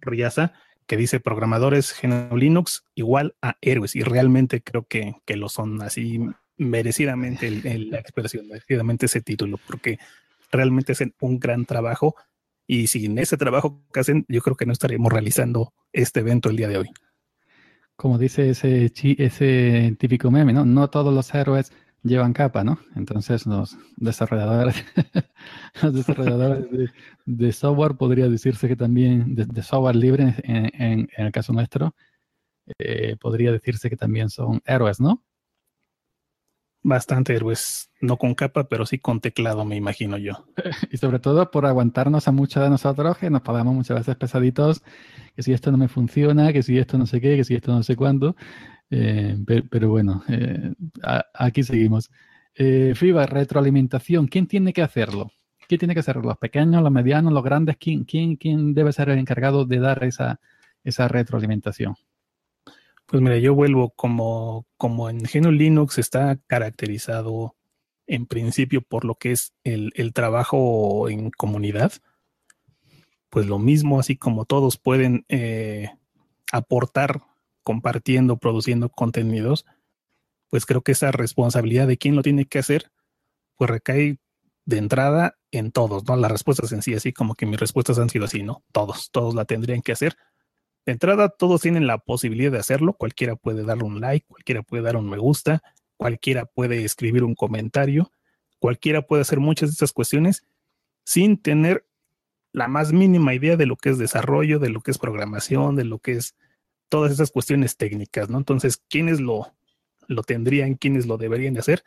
Riaza, 0.00 0.54
que 0.86 0.96
dice 0.96 1.20
programadores 1.20 1.94
GNU 2.02 2.36
Linux 2.36 2.84
igual 2.94 3.36
a 3.42 3.58
héroes, 3.60 3.94
y 3.94 4.02
realmente 4.02 4.62
creo 4.62 4.86
que, 4.86 5.16
que 5.26 5.36
lo 5.36 5.50
son 5.50 5.82
así 5.82 6.18
merecidamente 6.58 7.50
la 7.50 7.98
expresión, 7.98 8.48
merecidamente 8.48 9.06
ese 9.06 9.20
título, 9.20 9.58
porque 9.66 9.98
realmente 10.50 10.92
hacen 10.92 11.14
un 11.20 11.38
gran 11.38 11.64
trabajo 11.64 12.14
y 12.66 12.86
sin 12.88 13.18
ese 13.18 13.36
trabajo 13.36 13.82
que 13.92 14.00
hacen, 14.00 14.26
yo 14.28 14.42
creo 14.42 14.56
que 14.56 14.66
no 14.66 14.72
estaríamos 14.72 15.12
realizando 15.12 15.72
este 15.92 16.20
evento 16.20 16.50
el 16.50 16.56
día 16.56 16.68
de 16.68 16.78
hoy. 16.78 16.90
Como 17.96 18.18
dice 18.18 18.50
ese, 18.50 18.92
ese 18.94 19.96
típico 19.98 20.30
meme, 20.30 20.52
¿no? 20.52 20.64
No 20.64 20.88
todos 20.90 21.12
los 21.12 21.34
héroes 21.34 21.72
llevan 22.02 22.32
capa, 22.32 22.62
¿no? 22.62 22.78
Entonces 22.94 23.46
los 23.46 23.76
desarrolladores, 23.96 24.84
los 25.82 25.94
desarrolladores 25.94 26.92
de, 27.24 27.52
software 27.52 27.96
podría 27.96 28.28
decirse 28.28 28.68
que 28.68 28.76
también, 28.76 29.34
de, 29.34 29.62
software 29.62 29.96
libre 29.96 30.34
en, 30.44 30.70
en, 30.80 31.08
el 31.16 31.32
caso 31.32 31.52
nuestro, 31.52 31.94
eh, 32.78 33.16
podría 33.18 33.50
decirse 33.50 33.88
que 33.88 33.96
también 33.96 34.28
son 34.28 34.60
héroes, 34.64 35.00
¿no? 35.00 35.24
Bastante 36.82 37.34
héroes, 37.34 37.90
no 38.00 38.16
con 38.18 38.34
capa, 38.34 38.68
pero 38.68 38.86
sí 38.86 38.98
con 38.98 39.20
teclado, 39.20 39.64
me 39.64 39.76
imagino 39.76 40.16
yo. 40.16 40.46
y 40.92 40.96
sobre 40.96 41.18
todo 41.18 41.50
por 41.50 41.66
aguantarnos 41.66 42.28
a 42.28 42.32
muchos 42.32 42.62
de 42.62 42.70
nosotros 42.70 43.18
que 43.18 43.30
nos 43.30 43.42
pagamos 43.42 43.74
muchas 43.74 43.98
veces 43.98 44.16
pesaditos, 44.16 44.82
que 45.34 45.42
si 45.42 45.52
esto 45.52 45.72
no 45.72 45.78
me 45.78 45.88
funciona, 45.88 46.52
que 46.52 46.62
si 46.62 46.78
esto 46.78 46.96
no 46.96 47.06
sé 47.06 47.20
qué, 47.20 47.36
que 47.36 47.44
si 47.44 47.54
esto 47.54 47.72
no 47.72 47.82
sé 47.82 47.96
cuándo. 47.96 48.36
Eh, 48.90 49.36
pero, 49.70 49.90
bueno, 49.90 50.22
eh, 50.28 50.72
aquí 51.34 51.62
seguimos. 51.62 52.10
Eh, 52.54 52.92
FIBA, 52.94 53.26
retroalimentación. 53.26 54.28
¿Quién 54.28 54.46
tiene 54.46 54.72
que 54.72 54.82
hacerlo? 54.82 55.32
¿Quién 55.68 55.78
tiene 55.80 55.94
que 55.94 56.00
hacerlo? 56.00 56.22
¿Los 56.22 56.38
pequeños, 56.38 56.82
los 56.82 56.92
medianos, 56.92 57.32
los 57.32 57.44
grandes? 57.44 57.76
¿Quién, 57.76 58.04
quién, 58.04 58.36
quién 58.36 58.74
debe 58.74 58.92
ser 58.92 59.10
el 59.10 59.18
encargado 59.18 59.64
de 59.64 59.78
dar 59.80 60.02
esa, 60.04 60.40
esa 60.82 61.08
retroalimentación? 61.08 61.94
Pues 63.08 63.22
mira, 63.22 63.38
yo 63.38 63.54
vuelvo 63.54 63.88
como, 63.96 64.66
como 64.76 65.08
en 65.08 65.20
GNU 65.20 65.50
Linux 65.50 65.96
está 65.96 66.38
caracterizado 66.46 67.56
en 68.06 68.26
principio 68.26 68.82
por 68.82 69.06
lo 69.06 69.14
que 69.14 69.32
es 69.32 69.54
el, 69.64 69.92
el 69.94 70.12
trabajo 70.12 71.08
en 71.08 71.30
comunidad. 71.30 71.92
Pues 73.30 73.46
lo 73.46 73.58
mismo, 73.58 73.98
así 73.98 74.18
como 74.18 74.44
todos 74.44 74.76
pueden 74.76 75.24
aportar 76.52 77.22
compartiendo, 77.62 78.36
produciendo 78.36 78.90
contenidos, 78.90 79.64
pues 80.50 80.66
creo 80.66 80.82
que 80.82 80.92
esa 80.92 81.10
responsabilidad 81.10 81.86
de 81.86 81.96
quién 81.96 82.14
lo 82.14 82.22
tiene 82.22 82.44
que 82.44 82.58
hacer, 82.58 82.90
pues 83.56 83.70
recae 83.70 84.18
de 84.66 84.76
entrada 84.76 85.38
en 85.50 85.72
todos, 85.72 86.04
¿no? 86.04 86.14
Las 86.16 86.30
respuestas 86.30 86.72
en 86.72 86.82
sí, 86.82 86.92
así 86.92 87.14
como 87.14 87.36
que 87.36 87.46
mis 87.46 87.58
respuestas 87.58 87.98
han 87.98 88.10
sido 88.10 88.26
así, 88.26 88.42
¿no? 88.42 88.62
Todos, 88.70 89.10
todos 89.10 89.34
la 89.34 89.46
tendrían 89.46 89.80
que 89.80 89.92
hacer. 89.92 90.14
De 90.88 90.92
entrada, 90.92 91.28
todos 91.28 91.60
tienen 91.60 91.86
la 91.86 91.98
posibilidad 91.98 92.50
de 92.50 92.56
hacerlo, 92.56 92.94
cualquiera 92.94 93.36
puede 93.36 93.62
darle 93.62 93.84
un 93.84 94.00
like, 94.00 94.26
cualquiera 94.26 94.62
puede 94.62 94.82
dar 94.82 94.96
un 94.96 95.06
me 95.10 95.18
gusta, 95.18 95.62
cualquiera 95.98 96.46
puede 96.46 96.82
escribir 96.82 97.24
un 97.24 97.34
comentario, 97.34 98.10
cualquiera 98.58 99.02
puede 99.02 99.20
hacer 99.20 99.38
muchas 99.38 99.68
de 99.68 99.72
estas 99.72 99.92
cuestiones 99.92 100.46
sin 101.04 101.36
tener 101.42 101.86
la 102.52 102.68
más 102.68 102.94
mínima 102.94 103.34
idea 103.34 103.58
de 103.58 103.66
lo 103.66 103.76
que 103.76 103.90
es 103.90 103.98
desarrollo, 103.98 104.60
de 104.60 104.70
lo 104.70 104.80
que 104.80 104.90
es 104.90 104.96
programación, 104.96 105.76
de 105.76 105.84
lo 105.84 105.98
que 105.98 106.12
es 106.12 106.34
todas 106.88 107.12
esas 107.12 107.30
cuestiones 107.32 107.76
técnicas, 107.76 108.30
¿no? 108.30 108.38
Entonces, 108.38 108.82
¿quiénes 108.88 109.20
lo, 109.20 109.54
lo 110.06 110.22
tendrían? 110.22 110.76
¿Quiénes 110.76 111.04
lo 111.04 111.18
deberían 111.18 111.52
de 111.52 111.60
hacer? 111.60 111.84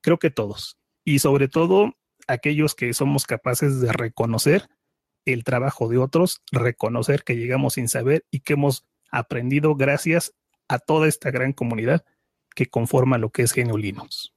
Creo 0.00 0.18
que 0.18 0.30
todos. 0.32 0.76
Y 1.04 1.20
sobre 1.20 1.46
todo, 1.46 1.96
aquellos 2.26 2.74
que 2.74 2.94
somos 2.94 3.26
capaces 3.26 3.80
de 3.80 3.92
reconocer 3.92 4.68
el 5.24 5.44
trabajo 5.44 5.88
de 5.88 5.98
otros, 5.98 6.42
reconocer 6.52 7.24
que 7.24 7.36
llegamos 7.36 7.74
sin 7.74 7.88
saber 7.88 8.24
y 8.30 8.40
que 8.40 8.54
hemos 8.54 8.84
aprendido 9.10 9.74
gracias 9.74 10.34
a 10.68 10.78
toda 10.78 11.08
esta 11.08 11.30
gran 11.30 11.52
comunidad 11.52 12.04
que 12.54 12.66
conforma 12.66 13.18
lo 13.18 13.30
que 13.30 13.42
es 13.42 13.54
GNU 13.54 13.76
Linux. 13.76 14.32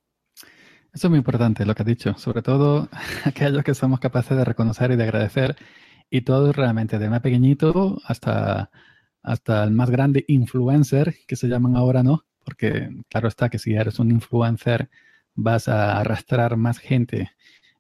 Eso 0.94 1.08
es 1.08 1.10
muy 1.10 1.20
importante 1.20 1.66
lo 1.66 1.76
que 1.76 1.84
has 1.84 1.88
dicho, 1.88 2.18
sobre 2.18 2.42
todo 2.42 2.90
aquellos 3.26 3.64
que 3.64 3.76
somos 3.76 4.00
capaces 4.00 4.38
de 4.38 4.46
reconocer 4.46 4.92
y 4.92 4.96
de 4.96 5.04
agradecer 5.04 5.56
y 6.10 6.22
todo 6.22 6.54
realmente 6.54 7.00
de 7.00 7.10
más 7.10 7.22
pequeñito 7.22 8.00
hasta 8.06 8.72
hasta 9.28 9.66
el 9.66 9.72
más 9.72 9.90
grande 9.90 10.24
influencer, 10.30 11.16
que 11.28 11.36
se 11.36 11.50
llaman 11.50 11.76
ahora, 11.76 12.02
¿no? 12.02 12.24
Porque 12.46 12.90
claro 13.10 13.28
está 13.28 13.50
que 13.50 13.60
si 13.60 13.74
eres 13.74 14.00
un 14.00 14.10
influencer 14.10 14.90
vas 15.36 15.68
a 15.68 16.00
arrastrar 16.00 16.56
más 16.56 16.80
gente 16.80 17.32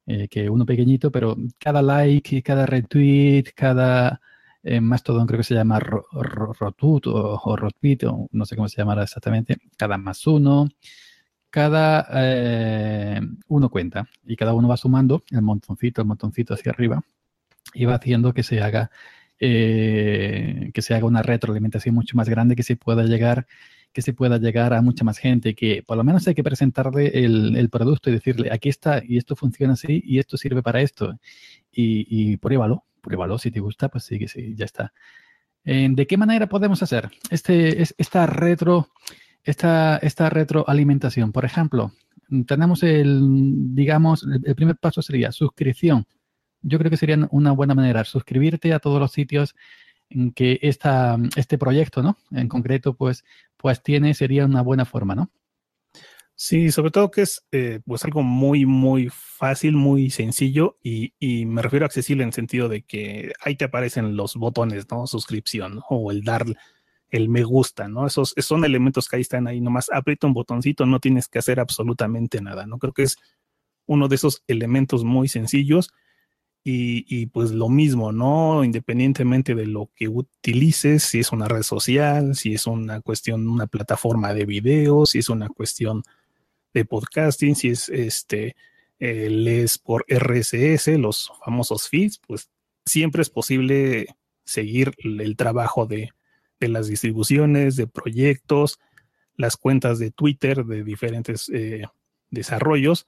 eh, 0.08 0.28
que 0.28 0.49
uno 0.49 0.66
pequeñito, 0.66 1.12
pero 1.12 1.36
cada 1.60 1.82
like, 1.82 2.41
cada 2.41 2.66
retweet, 2.66 3.53
cada 3.55 4.22
eh, 4.64 4.82
mastodon 4.82 5.28
creo 5.28 5.39
que 5.39 5.43
se 5.43 5.55
llama 5.55 5.80
rotut 5.80 7.08
o, 7.08 7.39
o 7.43 7.55
rotweet, 7.55 8.05
o 8.05 8.28
no 8.32 8.45
sé 8.45 8.55
cómo 8.55 8.68
se 8.70 8.78
llamará 8.78 9.03
exactamente, 9.03 9.58
cada 9.78 9.97
más 9.97 10.26
uno, 10.28 10.68
cada 11.49 12.08
eh, 12.14 13.22
uno 13.47 13.70
cuenta 13.70 14.08
y 14.26 14.36
cada 14.36 14.53
uno 14.53 14.68
va 14.68 14.78
sumando 14.78 15.24
el 15.32 15.41
montoncito, 15.41 16.01
el 16.01 16.08
montoncito 16.08 16.53
hacia 16.53 16.72
arriba 16.72 17.03
y 17.74 17.86
va 17.86 17.95
haciendo 17.95 18.34
que 18.34 18.43
se 18.43 18.62
haga 18.62 18.91
eh, 19.39 20.72
que 20.74 20.82
se 20.82 20.95
haga 20.95 21.05
una 21.05 21.22
retroalimentación 21.22 21.93
mucho 21.95 22.18
más 22.18 22.28
grande, 22.30 22.55
que 22.55 22.64
se 22.64 22.76
pueda 22.76 23.03
llegar 23.03 23.47
que 23.93 24.01
se 24.01 24.13
pueda 24.13 24.38
llegar 24.38 24.73
a 24.73 24.81
mucha 24.81 25.03
más 25.03 25.17
gente, 25.17 25.55
que 25.55 25.83
por 25.83 25.97
lo 25.97 26.03
menos 26.03 26.27
hay 26.27 26.35
que 26.35 26.43
presentarle 26.43 27.07
el, 27.23 27.69
producto 27.69 28.09
y 28.09 28.13
decirle, 28.13 28.49
aquí 28.51 28.69
está, 28.69 29.01
y 29.03 29.17
esto 29.17 29.35
funciona 29.35 29.73
así, 29.73 30.01
y 30.05 30.19
esto 30.19 30.38
sirve 30.38 30.61
para 30.61 30.81
esto. 30.81 31.17
Y, 31.71 32.05
y 32.09 32.38
pruébalo, 32.38 32.85
pruébalo, 33.01 33.38
si 33.38 33.51
te 33.51 33.59
gusta, 33.59 33.89
pues 33.89 34.03
sí, 34.03 34.19
que 34.19 34.27
sí, 34.27 34.53
ya 34.55 34.65
está. 34.65 34.93
¿De 35.63 36.07
qué 36.07 36.15
manera 36.15 36.47
podemos 36.47 36.81
hacer 36.81 37.09
este, 37.29 37.81
esta, 37.81 38.25
retro, 38.25 38.89
esta, 39.43 39.97
esta 39.97 40.29
retroalimentación? 40.29 41.33
Por 41.33 41.43
ejemplo, 41.43 41.91
tenemos 42.45 42.83
el, 42.83 43.75
digamos, 43.75 44.25
el 44.43 44.55
primer 44.55 44.77
paso 44.77 45.01
sería 45.01 45.31
suscripción 45.33 46.07
yo 46.61 46.77
creo 46.79 46.89
que 46.89 46.97
sería 46.97 47.17
una 47.31 47.51
buena 47.51 47.75
manera 47.75 48.03
suscribirte 48.03 48.73
a 48.73 48.79
todos 48.79 48.99
los 48.99 49.11
sitios 49.11 49.55
en 50.10 50.32
que 50.32 50.60
esta, 50.62 51.18
este 51.36 51.58
proyecto, 51.58 52.01
¿no? 52.01 52.18
En 52.32 52.47
concreto, 52.47 52.93
pues, 52.93 53.24
pues 53.58 53.82
tiene, 53.84 54.14
sería 54.14 54.45
una 54.45 54.62
buena 54.62 54.86
forma, 54.86 55.16
¿no? 55.16 55.32
Sí, 56.39 56.72
sobre 56.72 56.91
todo 56.91 57.10
que 57.10 57.24
es 57.24 57.43
eh, 57.51 57.80
pues 57.84 58.05
algo 58.05 58.22
muy, 58.22 58.68
muy 58.68 59.10
fácil, 59.12 59.74
muy 59.74 60.12
sencillo 60.12 60.78
y, 60.84 61.14
y, 61.20 61.47
me 61.47 61.64
refiero 61.64 61.86
a 61.86 61.88
accesible 61.88 62.22
en 62.22 62.30
el 62.30 62.34
sentido 62.34 62.70
de 62.70 62.84
que 62.84 63.34
ahí 63.43 63.55
te 63.55 63.66
aparecen 63.66 64.16
los 64.16 64.36
botones, 64.36 64.86
¿no? 64.91 65.08
Suscripción 65.08 65.82
o 65.89 66.12
el 66.12 66.24
dar 66.24 66.45
el 67.10 67.30
me 67.30 67.43
gusta, 67.43 67.88
¿no? 67.88 68.05
Esos, 68.05 68.36
son 68.38 68.66
elementos 68.66 69.08
que 69.08 69.16
ahí 69.16 69.22
están 69.22 69.47
ahí, 69.47 69.62
nomás 69.62 69.89
aprieta 69.91 70.28
un 70.28 70.34
botoncito, 70.34 70.86
no 70.86 70.99
tienes 70.99 71.28
que 71.28 71.39
hacer 71.39 71.60
absolutamente 71.60 72.41
nada, 72.41 72.66
¿no? 72.66 72.78
Creo 72.80 72.93
que 72.93 73.03
es 73.03 73.18
uno 73.86 74.08
de 74.08 74.16
esos 74.16 74.43
elementos 74.47 75.03
muy 75.03 75.28
sencillos 75.28 75.91
y, 76.70 77.28
pues 77.28 77.51
lo 77.51 77.70
mismo, 77.70 78.11
¿no? 78.11 78.61
Independientemente 78.61 79.55
de 79.55 79.68
lo 79.68 79.89
que 79.95 80.09
utilices, 80.09 81.01
si 81.01 81.20
es 81.20 81.32
una 81.32 81.47
red 81.47 81.61
social, 81.61 82.36
si 82.36 82.55
es 82.55 82.68
una 82.68 82.99
cuestión, 82.99 83.47
una 83.47 83.68
plataforma 83.68 84.34
de 84.34 84.43
video, 84.43 85.05
si 85.05 85.20
es 85.20 85.30
una 85.30 85.47
cuestión 85.47 86.03
de 86.74 86.84
podcasting, 86.84 87.55
si 87.55 87.70
es 87.70 87.88
este, 87.88 88.57
lees 88.99 89.78
por 89.78 90.05
RSS, 90.09 90.88
los 90.97 91.32
famosos 91.45 91.88
feeds, 91.88 92.20
pues 92.28 92.49
siempre 92.86 93.22
es 93.22 93.30
posible 93.30 94.07
seguir 94.43 94.91
el 94.97 95.38
trabajo 95.38 95.86
de, 95.86 96.09
las 96.59 96.88
distribuciones, 96.88 97.78
de 97.78 97.88
proyectos, 97.88 98.78
las 99.38 99.55
cuentas 99.55 99.99
de 99.99 100.11
Twitter 100.11 100.65
de 100.65 100.84
diferentes 100.84 101.47
eh, 101.47 101.84
desarrollos 102.30 103.07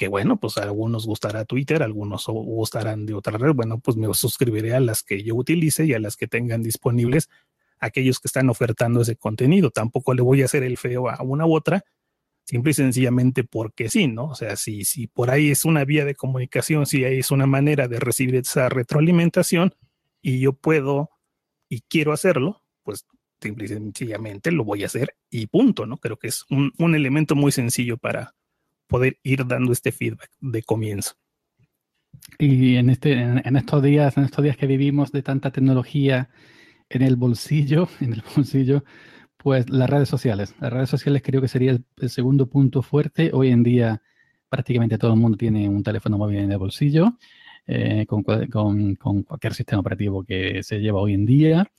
que 0.00 0.08
bueno, 0.08 0.38
pues 0.38 0.56
a 0.56 0.62
algunos 0.62 1.06
gustará 1.06 1.44
Twitter, 1.44 1.82
algunos 1.82 2.24
gustarán 2.26 3.04
de 3.04 3.12
otra 3.12 3.36
red, 3.36 3.52
bueno, 3.52 3.80
pues 3.80 3.98
me 3.98 4.08
suscribiré 4.14 4.72
a 4.74 4.80
las 4.80 5.02
que 5.02 5.22
yo 5.22 5.34
utilice 5.34 5.84
y 5.84 5.92
a 5.92 5.98
las 5.98 6.16
que 6.16 6.26
tengan 6.26 6.62
disponibles 6.62 7.28
aquellos 7.80 8.18
que 8.18 8.28
están 8.28 8.48
ofertando 8.48 9.02
ese 9.02 9.16
contenido. 9.16 9.68
Tampoco 9.68 10.14
le 10.14 10.22
voy 10.22 10.40
a 10.40 10.46
hacer 10.46 10.62
el 10.62 10.78
feo 10.78 11.10
a 11.10 11.22
una 11.22 11.44
u 11.44 11.54
otra, 11.54 11.84
simple 12.46 12.70
y 12.70 12.74
sencillamente 12.74 13.44
porque 13.44 13.90
sí, 13.90 14.06
¿no? 14.06 14.28
O 14.28 14.34
sea, 14.34 14.56
si, 14.56 14.86
si 14.86 15.06
por 15.06 15.30
ahí 15.30 15.50
es 15.50 15.66
una 15.66 15.84
vía 15.84 16.06
de 16.06 16.14
comunicación, 16.14 16.86
si 16.86 17.04
ahí 17.04 17.18
es 17.18 17.30
una 17.30 17.44
manera 17.44 17.86
de 17.86 18.00
recibir 18.00 18.36
esa 18.36 18.70
retroalimentación 18.70 19.74
y 20.22 20.40
yo 20.40 20.54
puedo 20.54 21.10
y 21.68 21.82
quiero 21.82 22.14
hacerlo, 22.14 22.62
pues 22.84 23.04
simple 23.38 23.66
y 23.66 23.68
sencillamente 23.68 24.50
lo 24.50 24.64
voy 24.64 24.82
a 24.82 24.86
hacer 24.86 25.14
y 25.28 25.46
punto, 25.48 25.84
¿no? 25.84 25.98
Creo 25.98 26.16
que 26.16 26.28
es 26.28 26.46
un, 26.48 26.72
un 26.78 26.94
elemento 26.94 27.34
muy 27.34 27.52
sencillo 27.52 27.98
para 27.98 28.34
poder 28.90 29.18
ir 29.22 29.46
dando 29.46 29.72
este 29.72 29.92
feedback 29.92 30.30
de 30.40 30.62
comienzo. 30.62 31.14
Y 32.38 32.76
en, 32.76 32.90
este, 32.90 33.12
en, 33.12 33.56
estos 33.56 33.82
días, 33.82 34.16
en 34.18 34.24
estos 34.24 34.42
días 34.44 34.56
que 34.56 34.66
vivimos 34.66 35.12
de 35.12 35.22
tanta 35.22 35.50
tecnología 35.50 36.28
en 36.90 37.02
el 37.02 37.16
bolsillo, 37.16 37.88
en 38.00 38.12
el 38.14 38.22
bolsillo, 38.36 38.84
pues 39.38 39.70
las 39.70 39.88
redes 39.88 40.08
sociales. 40.08 40.54
Las 40.60 40.72
redes 40.72 40.90
sociales 40.90 41.22
creo 41.24 41.40
que 41.40 41.48
sería 41.48 41.70
el, 41.70 42.10
segundo 42.10 42.46
punto 42.46 42.82
fuerte. 42.82 43.30
Hoy 43.32 43.48
en 43.50 43.62
día 43.62 44.02
prácticamente 44.48 44.98
todo 44.98 45.14
el 45.14 45.20
mundo 45.20 45.38
tiene 45.38 45.68
un 45.68 45.82
teléfono 45.82 46.18
móvil 46.18 46.38
en 46.38 46.52
el 46.52 46.58
bolsillo, 46.58 47.16
eh, 47.66 48.04
con, 48.06 48.24
con, 48.24 48.96
con, 48.96 49.22
cualquier 49.22 49.54
sistema 49.54 49.80
operativo 49.80 50.24
que 50.24 50.62
se 50.64 50.80
lleva 50.80 51.00
hoy 51.00 51.14
en 51.14 51.24
día. 51.24 51.70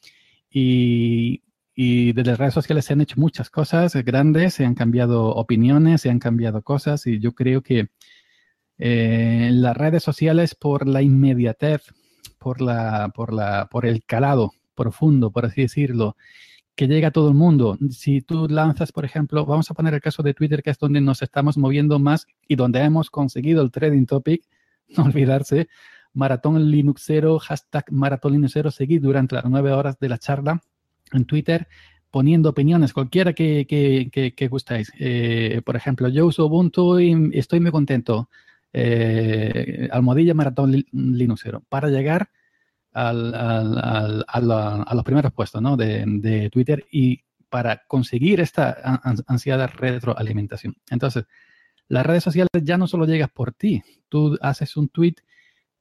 Y, 0.49 1.41
y 1.73 2.13
desde 2.13 2.31
las 2.31 2.39
redes 2.39 2.53
sociales 2.53 2.85
se 2.85 2.93
han 2.93 3.01
hecho 3.01 3.19
muchas 3.19 3.49
cosas 3.49 3.93
grandes, 3.95 4.55
se 4.55 4.65
han 4.65 4.75
cambiado 4.75 5.29
opiniones, 5.29 6.01
se 6.01 6.09
han 6.09 6.19
cambiado 6.19 6.61
cosas 6.61 7.07
y 7.07 7.19
yo 7.19 7.33
creo 7.33 7.61
que 7.61 7.89
eh, 8.77 9.49
las 9.53 9.77
redes 9.77 10.03
sociales 10.03 10.55
por 10.55 10.87
la 10.87 11.01
inmediatez, 11.01 11.83
por, 12.37 12.61
la, 12.61 13.11
por, 13.15 13.33
la, 13.33 13.67
por 13.71 13.85
el 13.85 14.03
calado 14.03 14.51
profundo, 14.75 15.31
por 15.31 15.45
así 15.45 15.61
decirlo, 15.61 16.17
que 16.75 16.87
llega 16.87 17.09
a 17.09 17.11
todo 17.11 17.29
el 17.29 17.35
mundo. 17.35 17.77
Si 17.91 18.21
tú 18.21 18.47
lanzas, 18.49 18.91
por 18.91 19.05
ejemplo, 19.05 19.45
vamos 19.45 19.69
a 19.71 19.73
poner 19.73 19.93
el 19.93 20.01
caso 20.01 20.23
de 20.23 20.33
Twitter, 20.33 20.63
que 20.63 20.71
es 20.71 20.79
donde 20.79 20.99
nos 20.99 21.21
estamos 21.21 21.57
moviendo 21.57 21.99
más 21.99 22.27
y 22.47 22.55
donde 22.55 22.79
hemos 22.81 23.09
conseguido 23.09 23.61
el 23.61 23.71
trading 23.71 24.05
topic, 24.05 24.43
no 24.97 25.05
olvidarse, 25.05 25.69
maratón 26.13 26.69
Linuxero, 26.69 27.39
hashtag 27.39 27.85
maratón 27.91 28.33
Linuxero, 28.33 28.71
seguid 28.71 29.01
durante 29.01 29.35
las 29.35 29.45
nueve 29.45 29.71
horas 29.71 29.99
de 29.99 30.09
la 30.09 30.17
charla 30.17 30.61
en 31.11 31.25
Twitter 31.25 31.67
poniendo 32.11 32.49
opiniones, 32.49 32.93
cualquiera 32.93 33.33
que, 33.33 33.65
que, 33.65 34.47
gustáis. 34.49 34.91
Eh, 34.99 35.61
por 35.65 35.77
ejemplo, 35.77 36.09
yo 36.09 36.25
uso 36.27 36.45
Ubuntu 36.45 36.99
y 36.99 37.31
estoy 37.33 37.61
muy 37.61 37.71
contento. 37.71 38.29
Eh, 38.73 39.89
almohadilla 39.91 40.33
Maratón 40.33 40.85
Linuxero 40.91 41.61
para 41.67 41.89
llegar 41.89 42.29
al, 42.93 43.33
a, 43.35 44.93
los 44.93 45.03
primeros 45.03 45.33
puestos 45.33 45.61
¿no? 45.61 45.77
de, 45.77 46.49
Twitter 46.51 46.85
y 46.91 47.21
para 47.49 47.83
conseguir 47.87 48.39
esta 48.39 49.01
ansiada 49.27 49.67
retroalimentación. 49.67 50.75
Entonces, 50.89 51.25
las 51.87 52.05
redes 52.05 52.23
sociales 52.23 52.49
ya 52.61 52.77
no 52.77 52.87
solo 52.87 53.05
llegas 53.05 53.29
por 53.29 53.53
ti, 53.53 53.83
tú 54.07 54.37
haces 54.41 54.77
un 54.77 54.89
tweet 54.89 55.15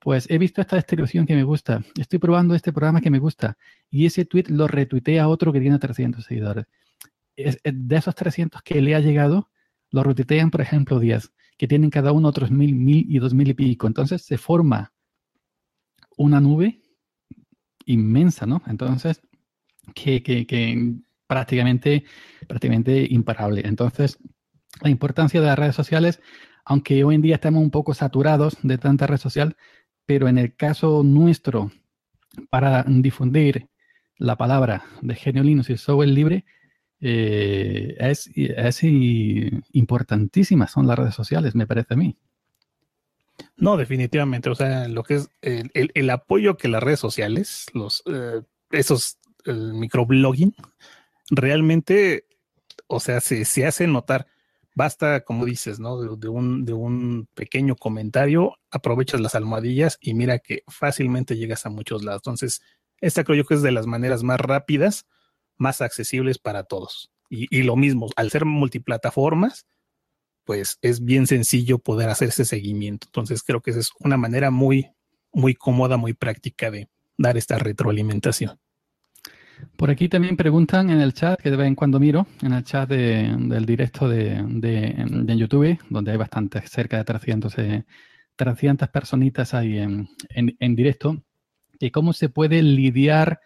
pues 0.00 0.28
he 0.30 0.38
visto 0.38 0.60
esta 0.60 0.76
distribución 0.76 1.26
que 1.26 1.34
me 1.34 1.44
gusta, 1.44 1.84
estoy 1.98 2.18
probando 2.18 2.54
este 2.54 2.72
programa 2.72 3.00
que 3.00 3.10
me 3.10 3.18
gusta 3.18 3.56
y 3.90 4.06
ese 4.06 4.24
tweet 4.24 4.44
lo 4.48 4.66
retuitea 4.66 5.24
a 5.24 5.28
otro 5.28 5.52
que 5.52 5.60
tiene 5.60 5.78
300 5.78 6.24
seguidores. 6.24 6.66
de 7.36 7.96
esos 7.96 8.14
300 8.14 8.62
que 8.62 8.80
le 8.80 8.94
ha 8.94 9.00
llegado, 9.00 9.50
lo 9.90 10.02
retuitean, 10.02 10.50
por 10.50 10.60
ejemplo, 10.62 10.98
10, 10.98 11.32
que 11.56 11.68
tienen 11.68 11.90
cada 11.90 12.12
uno 12.12 12.28
otros 12.28 12.50
1000, 12.50 12.74
1000 12.74 13.06
y 13.08 13.18
2000 13.18 13.48
y 13.48 13.54
pico. 13.54 13.86
Entonces 13.86 14.22
se 14.22 14.38
forma 14.38 14.92
una 16.16 16.40
nube 16.40 16.80
inmensa, 17.86 18.46
¿no? 18.46 18.62
Entonces, 18.66 19.20
que, 19.94 20.22
que, 20.22 20.46
que 20.46 20.94
prácticamente, 21.26 22.04
prácticamente 22.46 23.06
imparable. 23.10 23.62
Entonces, 23.66 24.18
la 24.80 24.90
importancia 24.90 25.40
de 25.40 25.46
las 25.46 25.58
redes 25.58 25.74
sociales, 25.74 26.20
aunque 26.64 27.04
hoy 27.04 27.14
en 27.14 27.22
día 27.22 27.36
estamos 27.36 27.62
un 27.62 27.70
poco 27.70 27.94
saturados 27.94 28.56
de 28.62 28.78
tanta 28.78 29.06
red 29.06 29.18
social, 29.18 29.56
pero 30.10 30.26
en 30.26 30.38
el 30.38 30.56
caso 30.56 31.04
nuestro, 31.04 31.70
para 32.48 32.84
difundir 32.88 33.68
la 34.16 34.34
palabra 34.34 34.84
de 35.02 35.14
genio 35.14 35.44
Linux 35.44 35.70
y 35.70 35.76
software 35.76 36.08
libre, 36.08 36.44
eh, 37.00 37.94
es, 38.00 38.28
es 38.34 38.82
importantísimas 38.82 40.72
son 40.72 40.88
las 40.88 40.98
redes 40.98 41.14
sociales, 41.14 41.54
me 41.54 41.68
parece 41.68 41.94
a 41.94 41.96
mí. 41.96 42.16
No, 43.56 43.76
definitivamente. 43.76 44.50
O 44.50 44.56
sea, 44.56 44.88
lo 44.88 45.04
que 45.04 45.14
es 45.14 45.30
el, 45.42 46.10
apoyo 46.10 46.56
que 46.56 46.66
las 46.66 46.82
redes 46.82 46.98
sociales, 46.98 47.66
los 47.72 48.02
eh, 48.06 48.42
esos 48.72 49.16
el 49.44 49.74
microblogging, 49.74 50.56
realmente, 51.30 52.24
o 52.88 52.98
sea, 52.98 53.20
se, 53.20 53.44
se 53.44 53.64
hace 53.64 53.86
notar 53.86 54.26
basta, 54.74 55.20
como 55.20 55.44
dices, 55.44 55.80
¿no? 55.80 56.00
De, 56.00 56.28
un, 56.28 56.64
de 56.64 56.72
un 56.72 57.28
pequeño 57.34 57.76
comentario, 57.76 58.54
aprovechas 58.70 59.20
las 59.20 59.34
almohadillas 59.34 59.98
y 60.00 60.14
mira 60.14 60.38
que 60.38 60.62
fácilmente 60.68 61.36
llegas 61.36 61.66
a 61.66 61.70
muchos 61.70 62.04
lados. 62.04 62.22
Entonces, 62.24 62.62
esta 63.00 63.24
creo 63.24 63.38
yo 63.38 63.44
que 63.44 63.54
es 63.54 63.62
de 63.62 63.72
las 63.72 63.86
maneras 63.86 64.22
más 64.22 64.40
rápidas, 64.40 65.06
más 65.56 65.80
accesibles 65.80 66.38
para 66.38 66.64
todos. 66.64 67.10
Y, 67.32 67.62
lo 67.62 67.76
mismo, 67.76 68.08
al 68.16 68.30
ser 68.30 68.44
multiplataformas, 68.44 69.64
pues 70.44 70.78
es 70.82 71.04
bien 71.04 71.28
sencillo 71.28 71.78
poder 71.78 72.08
hacer 72.08 72.30
ese 72.30 72.44
seguimiento. 72.44 73.06
Entonces, 73.06 73.44
creo 73.44 73.60
que 73.60 73.70
esa 73.70 73.80
es 73.80 73.90
una 74.00 74.16
manera 74.16 74.50
muy, 74.50 74.90
muy 75.32 75.54
cómoda, 75.54 75.96
muy 75.96 76.12
práctica 76.12 76.72
de 76.72 76.88
dar 77.16 77.36
esta 77.36 77.58
retroalimentación. 77.58 78.58
Por 79.76 79.90
aquí 79.90 80.08
también 80.08 80.36
preguntan 80.36 80.90
en 80.90 81.00
el 81.00 81.12
chat, 81.14 81.40
que 81.40 81.50
de 81.50 81.56
vez 81.56 81.66
en 81.66 81.74
cuando 81.74 81.98
miro, 81.98 82.26
en 82.42 82.52
el 82.52 82.64
chat 82.64 82.88
del 82.88 83.64
directo 83.66 84.08
de, 84.08 84.42
de, 84.46 85.36
YouTube, 85.36 85.78
donde 85.88 86.12
hay 86.12 86.16
bastantes, 86.16 86.70
cerca 86.70 86.98
de 86.98 87.04
300, 87.04 87.56
300 88.36 88.88
eh, 88.88 88.90
personitas 88.92 89.54
ahí 89.54 89.78
en, 89.78 90.08
en, 90.34 90.76
directo, 90.76 91.22
y 91.78 91.90
cómo 91.90 92.12
se 92.12 92.28
puede 92.28 92.62
lidiar 92.62 93.40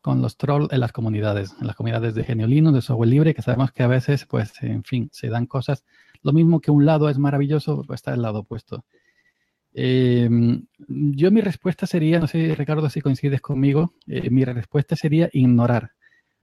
con 0.00 0.20
los 0.20 0.36
trolls 0.36 0.72
en 0.72 0.80
las 0.80 0.92
comunidades, 0.92 1.54
en 1.60 1.66
las 1.66 1.76
comunidades 1.76 2.14
de 2.14 2.24
Geniolino, 2.24 2.72
de 2.72 2.82
software 2.82 3.08
libre, 3.08 3.34
que 3.34 3.42
sabemos 3.42 3.72
que 3.72 3.82
a 3.82 3.86
veces, 3.86 4.26
pues, 4.26 4.52
en 4.62 4.84
fin, 4.84 5.08
se 5.12 5.28
dan 5.28 5.46
cosas. 5.46 5.84
Lo 6.22 6.32
mismo 6.32 6.60
que 6.60 6.70
un 6.70 6.84
lado 6.84 7.08
es 7.08 7.18
maravilloso, 7.18 7.82
pues 7.86 7.98
está 7.98 8.12
el 8.12 8.22
lado 8.22 8.40
opuesto. 8.40 8.84
Eh, 9.76 10.28
yo 10.78 11.30
mi 11.32 11.40
respuesta 11.40 11.86
sería, 11.86 12.20
no 12.20 12.28
sé 12.28 12.54
Ricardo 12.54 12.88
si 12.88 13.00
coincides 13.00 13.40
conmigo, 13.40 13.94
eh, 14.06 14.30
mi 14.30 14.44
respuesta 14.44 14.94
sería 14.94 15.28
ignorar. 15.32 15.90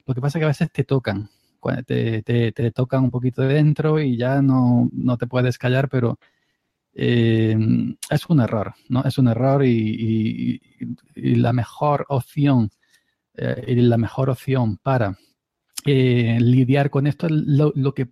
Lo 0.05 0.13
que 0.13 0.21
pasa 0.21 0.37
es 0.37 0.41
que 0.41 0.45
a 0.45 0.49
veces 0.49 0.71
te 0.71 0.83
tocan, 0.83 1.29
te, 1.85 2.21
te, 2.23 2.71
tocan 2.71 3.05
un 3.05 3.11
poquito 3.11 3.41
de 3.41 3.53
dentro 3.55 3.99
y 3.99 4.17
ya 4.17 4.41
no, 4.41 4.89
no 4.91 5.17
te 5.17 5.27
puedes 5.27 5.57
callar, 5.57 5.87
pero 5.89 6.19
eh, 6.93 7.57
es 8.09 8.25
un 8.27 8.41
error, 8.41 8.73
¿no? 8.89 9.03
Es 9.05 9.17
un 9.17 9.29
error 9.29 9.65
y, 9.65 10.61
y 11.15 11.35
la 11.35 11.53
mejor 11.53 12.05
opción, 12.09 12.69
y 13.65 13.75
la 13.75 13.97
mejor 13.97 14.29
opción 14.29 14.77
para 14.77 15.17
eh, 15.85 16.37
lidiar 16.39 16.89
con 16.89 17.07
esto, 17.07 17.27
lo, 17.29 17.71
lo, 17.75 17.93
que 17.93 18.07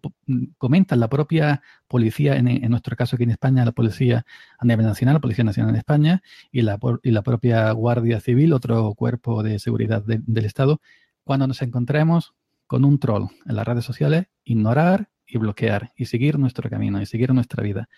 comenta 0.58 0.96
la 0.96 1.10
propia 1.10 1.62
policía, 1.88 2.36
en, 2.36 2.48
en, 2.48 2.70
nuestro 2.70 2.96
caso 2.96 3.16
aquí 3.16 3.24
en 3.24 3.32
España, 3.32 3.66
la 3.66 3.72
Policía 3.72 4.26
a 4.58 4.66
nivel 4.66 4.86
nacional, 4.86 5.16
la 5.16 5.22
Policía 5.22 5.44
Nacional 5.44 5.74
de 5.74 5.80
España 5.80 6.22
y 6.52 6.62
la, 6.62 6.80
y 7.04 7.12
la 7.12 7.22
propia 7.22 7.72
Guardia 7.72 8.20
Civil, 8.20 8.54
otro 8.54 8.94
cuerpo 8.96 9.44
de 9.44 9.60
seguridad 9.60 10.04
del 10.04 10.46
Estado, 10.46 10.82
cuando 11.24 11.48
nos 11.48 11.62
encontremos 11.62 12.34
con 12.66 12.86
un 12.86 13.00
troll 13.00 13.28
en 13.46 13.56
las 13.56 13.68
redes 13.68 13.86
sociales, 13.86 14.26
ignorar 14.44 15.10
y 15.28 15.38
bloquear 15.38 15.92
y 15.96 16.06
seguir 16.06 16.40
nuestro 16.40 16.70
camino 16.70 17.02
y 17.02 17.06
seguir 17.06 17.34
nuestra 17.34 17.64
vida. 17.64 17.90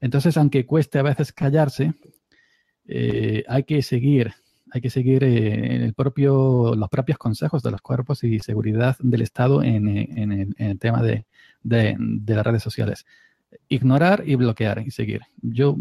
Entonces, 0.00 0.36
aunque 0.36 0.66
cueste 0.66 0.98
a 0.98 1.02
veces 1.02 1.32
callarse, 1.32 1.94
eh, 2.86 3.44
hay 3.48 3.64
que 3.64 3.82
seguir 3.82 4.34
hay 4.72 4.80
que 4.80 4.90
seguir 4.90 5.24
eh, 5.24 5.84
el 5.84 5.94
propio, 5.94 6.74
los 6.74 6.88
propios 6.88 7.18
consejos 7.18 7.62
de 7.62 7.70
los 7.70 7.80
cuerpos 7.80 8.24
y 8.24 8.38
seguridad 8.40 8.96
del 9.00 9.22
Estado 9.22 9.62
en, 9.62 9.88
eh, 9.88 10.48
el, 10.58 10.78
tema 10.78 11.02
de, 11.02 11.24
las 11.64 12.46
redes 12.46 12.62
sociales. 12.62 13.06
Ignorar 13.68 14.22
y 14.26 14.34
bloquear 14.34 14.82
y 14.86 14.90
seguir. 14.90 15.22
Yo 15.40 15.76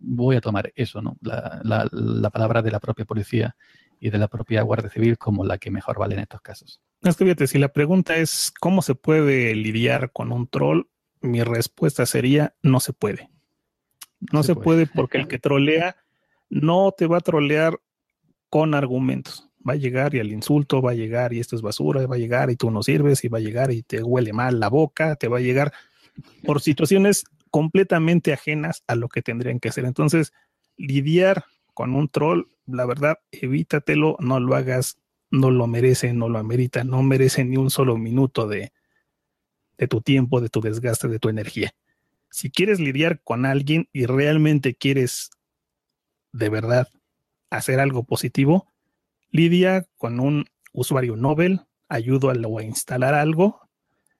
voy 0.00 0.36
a 0.36 0.40
tomar 0.40 0.72
eso, 0.76 1.02
¿no? 1.02 1.16
La, 1.20 2.30
palabra 2.32 2.62
de 2.62 2.70
la 2.70 2.80
propia 2.80 3.04
policía 3.04 3.54
y 4.00 4.10
de 4.10 4.18
la 4.18 4.28
propia 4.28 4.62
Guardia 4.62 4.90
Civil 4.90 5.18
como 5.18 5.44
la 5.44 5.58
que 5.58 5.70
mejor 5.70 5.98
vale 5.98 6.14
en 6.14 6.20
estos 6.20 6.40
casos. 6.40 6.80
Es 7.02 7.16
que 7.16 7.24
fíjate, 7.24 7.46
si 7.46 7.58
la 7.58 7.68
pregunta 7.68 8.16
es 8.16 8.52
cómo 8.58 8.82
se 8.82 8.94
puede 8.94 9.54
lidiar 9.54 10.10
con 10.12 10.32
un 10.32 10.46
troll, 10.46 10.84
mi 11.20 11.42
respuesta 11.42 12.06
sería 12.06 12.54
no 12.62 12.80
se 12.80 12.92
puede. 12.92 13.28
No, 14.32 14.44
se, 14.44 14.54
puede 14.54 14.86
porque 14.86 15.18
el 15.18 15.26
que 15.26 15.40
trolea 15.40 15.96
no 16.48 16.92
te 16.96 17.08
va 17.08 17.18
a 17.18 17.20
trolear 17.22 17.80
con 18.52 18.74
argumentos. 18.74 19.48
Va 19.66 19.72
a 19.72 19.76
llegar 19.76 20.14
y 20.14 20.18
el 20.18 20.30
insulto 20.30 20.82
va 20.82 20.90
a 20.90 20.94
llegar 20.94 21.32
y 21.32 21.40
esto 21.40 21.56
es 21.56 21.62
basura, 21.62 22.06
va 22.06 22.16
a 22.16 22.18
llegar 22.18 22.50
y 22.50 22.56
tú 22.56 22.70
no 22.70 22.82
sirves 22.82 23.24
y 23.24 23.28
va 23.28 23.38
a 23.38 23.40
llegar 23.40 23.70
y 23.70 23.82
te 23.82 24.02
huele 24.02 24.34
mal 24.34 24.60
la 24.60 24.68
boca, 24.68 25.16
te 25.16 25.26
va 25.26 25.38
a 25.38 25.40
llegar 25.40 25.72
por 26.44 26.60
situaciones 26.60 27.24
completamente 27.50 28.30
ajenas 28.30 28.84
a 28.86 28.94
lo 28.94 29.08
que 29.08 29.22
tendrían 29.22 29.58
que 29.58 29.70
hacer. 29.70 29.86
Entonces, 29.86 30.34
lidiar 30.76 31.46
con 31.72 31.94
un 31.94 32.10
troll, 32.10 32.42
la 32.66 32.84
verdad, 32.84 33.20
evítatelo, 33.30 34.18
no 34.20 34.38
lo 34.38 34.54
hagas 34.54 34.98
no 35.30 35.50
lo 35.50 35.66
merece, 35.66 36.12
no 36.12 36.28
lo 36.28 36.38
amerita, 36.38 36.84
no 36.84 37.02
merece 37.02 37.42
ni 37.42 37.56
un 37.56 37.70
solo 37.70 37.96
minuto 37.96 38.46
de, 38.46 38.70
de 39.78 39.88
tu 39.88 40.02
tiempo, 40.02 40.42
de 40.42 40.50
tu 40.50 40.60
desgaste, 40.60 41.08
de 41.08 41.18
tu 41.18 41.30
energía. 41.30 41.74
Si 42.30 42.50
quieres 42.50 42.80
lidiar 42.80 43.22
con 43.24 43.46
alguien 43.46 43.88
y 43.94 44.04
realmente 44.04 44.74
quieres 44.74 45.30
de 46.32 46.50
verdad 46.50 46.88
hacer 47.52 47.80
algo 47.80 48.04
positivo, 48.04 48.66
lidia 49.30 49.86
con 49.98 50.20
un 50.20 50.46
usuario 50.72 51.16
Nobel, 51.16 51.62
ayúdalo 51.88 52.58
a 52.58 52.62
instalar 52.62 53.14
algo 53.14 53.60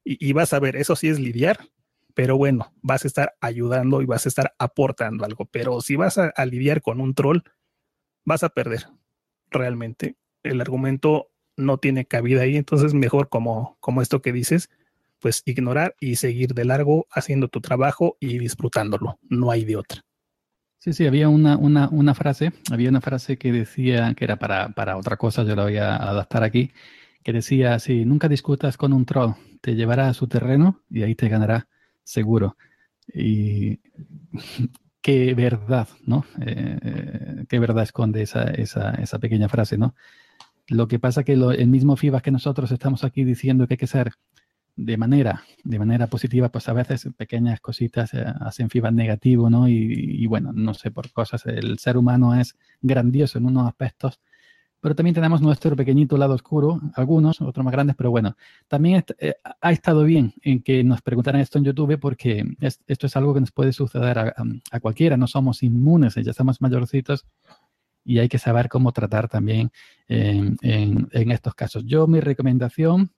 y, 0.04 0.32
vas 0.32 0.52
a 0.52 0.58
ver, 0.58 0.76
eso 0.76 0.96
sí 0.96 1.08
es 1.08 1.20
lidiar, 1.20 1.68
pero 2.14 2.36
bueno, 2.36 2.72
vas 2.82 3.04
a 3.04 3.08
estar 3.08 3.34
ayudando 3.40 4.02
y 4.02 4.06
vas 4.06 4.26
a 4.26 4.28
estar 4.28 4.52
aportando 4.58 5.24
algo. 5.24 5.46
Pero 5.46 5.80
si 5.80 5.94
vas 5.94 6.18
a, 6.18 6.28
a 6.28 6.44
lidiar 6.44 6.82
con 6.82 7.00
un 7.00 7.14
troll, 7.14 7.38
vas 8.24 8.42
a 8.42 8.48
perder 8.48 8.88
realmente. 9.50 10.16
El 10.42 10.60
argumento 10.60 11.30
no 11.56 11.78
tiene 11.78 12.04
cabida 12.04 12.42
ahí, 12.42 12.56
entonces 12.56 12.94
mejor 12.94 13.28
como, 13.28 13.76
como 13.78 14.02
esto 14.02 14.22
que 14.22 14.32
dices, 14.32 14.70
pues 15.20 15.42
ignorar 15.46 15.94
y 16.00 16.16
seguir 16.16 16.52
de 16.52 16.64
largo 16.64 17.06
haciendo 17.12 17.46
tu 17.46 17.60
trabajo 17.60 18.16
y 18.18 18.38
disfrutándolo. 18.38 19.20
No 19.22 19.52
hay 19.52 19.64
de 19.64 19.76
otra. 19.76 20.04
Sí, 20.82 20.92
sí, 20.92 21.06
había 21.06 21.28
una, 21.28 21.56
una, 21.56 21.88
una 21.90 22.12
frase, 22.12 22.52
había 22.72 22.88
una 22.88 23.00
frase 23.00 23.38
que 23.38 23.52
decía 23.52 24.14
que 24.14 24.24
era 24.24 24.34
para, 24.40 24.70
para 24.70 24.96
otra 24.96 25.16
cosa, 25.16 25.44
yo 25.44 25.54
la 25.54 25.62
voy 25.62 25.76
a 25.76 25.94
adaptar 25.94 26.42
aquí, 26.42 26.72
que 27.22 27.32
decía 27.32 27.74
así, 27.74 28.04
nunca 28.04 28.28
discutas 28.28 28.76
con 28.76 28.92
un 28.92 29.04
troll, 29.04 29.34
te 29.60 29.76
llevará 29.76 30.08
a 30.08 30.12
su 30.12 30.26
terreno 30.26 30.80
y 30.90 31.04
ahí 31.04 31.14
te 31.14 31.28
ganará 31.28 31.68
seguro. 32.02 32.56
Y 33.14 33.78
qué 35.00 35.34
verdad, 35.34 35.86
¿no? 36.04 36.24
Eh, 36.40 37.44
qué 37.48 37.60
verdad 37.60 37.84
esconde 37.84 38.22
esa, 38.22 38.50
esa, 38.50 38.90
esa, 38.94 39.20
pequeña 39.20 39.48
frase, 39.48 39.78
¿no? 39.78 39.94
Lo 40.66 40.88
que 40.88 40.98
pasa 40.98 41.22
que 41.22 41.36
lo, 41.36 41.52
el 41.52 41.68
mismo 41.68 41.94
FIBA 41.94 42.22
que 42.22 42.32
nosotros 42.32 42.72
estamos 42.72 43.04
aquí 43.04 43.22
diciendo 43.22 43.68
que 43.68 43.74
hay 43.74 43.78
que 43.78 43.86
ser 43.86 44.14
de 44.76 44.96
manera, 44.96 45.44
de 45.64 45.78
manera 45.78 46.06
positiva, 46.06 46.48
pues 46.48 46.68
a 46.68 46.72
veces 46.72 47.08
pequeñas 47.16 47.60
cositas 47.60 48.14
eh, 48.14 48.24
hacen 48.40 48.70
feedback 48.70 48.92
negativo, 48.92 49.50
¿no? 49.50 49.68
Y, 49.68 50.26
bueno, 50.26 50.52
no 50.52 50.74
sé, 50.74 50.90
por 50.90 51.10
cosas, 51.12 51.44
el 51.46 51.78
ser 51.78 51.96
humano 51.96 52.34
es 52.34 52.56
grandioso 52.80 53.38
en 53.38 53.46
unos 53.46 53.68
aspectos, 53.68 54.20
pero 54.80 54.94
también 54.96 55.14
tenemos 55.14 55.42
nuestro 55.42 55.76
pequeñito 55.76 56.16
lado 56.16 56.34
oscuro, 56.34 56.80
algunos, 56.94 57.40
otros 57.40 57.64
más 57.64 57.72
grandes, 57.72 57.96
pero 57.96 58.10
bueno, 58.10 58.36
también 58.66 59.04
eh, 59.18 59.34
ha 59.60 59.72
estado 59.72 60.04
bien 60.04 60.34
en 60.42 60.62
que 60.62 60.82
nos 60.82 61.02
preguntaran 61.02 61.40
esto 61.40 61.58
en 61.58 61.64
YouTube 61.64 62.00
porque 62.00 62.44
es, 62.60 62.80
esto 62.86 63.06
es 63.06 63.16
algo 63.16 63.34
que 63.34 63.40
nos 63.40 63.52
puede 63.52 63.72
suceder 63.72 64.18
a, 64.18 64.34
a, 64.70 64.80
cualquiera, 64.80 65.16
no 65.16 65.26
somos 65.28 65.62
inmunes, 65.62 66.14
ya 66.14 66.30
estamos 66.30 66.60
mayorcitos 66.60 67.26
y 68.04 68.18
hay 68.18 68.28
que 68.28 68.38
saber 68.38 68.68
cómo 68.68 68.90
tratar 68.90 69.28
también 69.28 69.70
en, 70.08 70.58
en 70.60 71.30
estos 71.30 71.54
casos. 71.54 71.84
Yo 71.84 72.08
mi 72.08 72.18
recomendación 72.18 73.12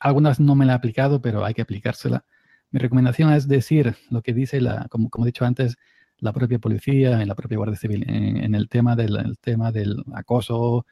algunas 0.00 0.40
no 0.40 0.54
me 0.54 0.66
la 0.66 0.72
he 0.72 0.76
aplicado, 0.76 1.20
pero 1.20 1.44
hay 1.44 1.54
que 1.54 1.62
aplicársela. 1.62 2.24
Mi 2.70 2.80
recomendación 2.80 3.32
es 3.32 3.48
decir 3.48 3.96
lo 4.10 4.22
que 4.22 4.34
dice, 4.34 4.60
la, 4.60 4.86
como, 4.88 5.10
como 5.10 5.24
he 5.24 5.28
dicho 5.28 5.44
antes, 5.44 5.76
la 6.18 6.32
propia 6.32 6.58
policía, 6.58 7.20
en 7.22 7.28
la 7.28 7.34
propia 7.34 7.58
Guardia 7.58 7.76
Civil, 7.76 8.04
en, 8.08 8.38
en 8.38 8.54
el, 8.54 8.68
tema 8.68 8.96
del, 8.96 9.16
el 9.16 9.38
tema 9.38 9.72
del 9.72 10.02
acoso 10.14 10.86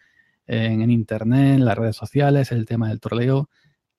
en, 0.47 0.82
en, 0.82 0.91
Internet, 0.91 1.57
en 1.57 1.64
las 1.64 1.78
redes 1.78 1.97
sociales, 1.97 2.53
el 2.53 2.66
tema 2.66 2.89
del 2.89 3.01
troleo. 3.01 3.49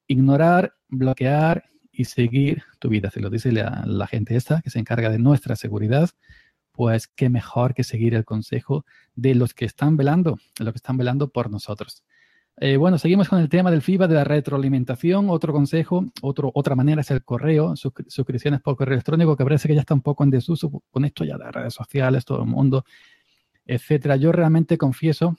Ignorar, 0.07 0.75
bloquear 0.87 1.65
y 1.91 2.05
seguir 2.05 2.63
tu 2.79 2.89
vida. 2.89 3.09
Si 3.11 3.19
lo 3.19 3.29
dice 3.29 3.51
la, 3.51 3.83
la 3.85 4.07
gente 4.07 4.35
esta 4.35 4.61
que 4.61 4.69
se 4.69 4.79
encarga 4.79 5.09
de 5.09 5.19
nuestra 5.19 5.55
seguridad, 5.55 6.09
pues 6.71 7.07
qué 7.07 7.29
mejor 7.29 7.73
que 7.73 7.83
seguir 7.83 8.13
el 8.13 8.25
consejo 8.25 8.85
de 9.15 9.33
los 9.33 9.53
que 9.53 9.65
están 9.65 9.97
velando, 9.97 10.37
de 10.59 10.65
los 10.65 10.73
que 10.73 10.77
están 10.77 10.97
velando 10.97 11.29
por 11.29 11.49
nosotros. 11.49 12.03
Eh, 12.57 12.77
bueno, 12.77 12.97
seguimos 12.97 13.27
con 13.27 13.39
el 13.39 13.49
tema 13.49 13.69
del 13.69 13.81
FIBA, 13.81 14.07
de 14.07 14.15
la 14.15 14.23
retroalimentación. 14.23 15.29
Otro 15.29 15.51
consejo, 15.51 16.05
otro, 16.21 16.51
otra 16.53 16.75
manera 16.75 17.01
es 17.01 17.11
el 17.11 17.23
correo, 17.23 17.75
suscripciones 17.75 18.61
por 18.61 18.77
correo 18.77 18.93
electrónico, 18.93 19.35
que 19.35 19.43
parece 19.43 19.67
que 19.67 19.75
ya 19.75 19.81
está 19.81 19.93
un 19.93 20.01
poco 20.01 20.23
en 20.23 20.29
desuso 20.29 20.71
con 20.89 21.03
esto 21.03 21.25
ya 21.25 21.37
de 21.37 21.51
redes 21.51 21.73
sociales, 21.73 22.23
todo 22.23 22.43
el 22.43 22.47
mundo, 22.47 22.85
etcétera. 23.65 24.15
Yo 24.15 24.31
realmente 24.31 24.77
confieso, 24.77 25.37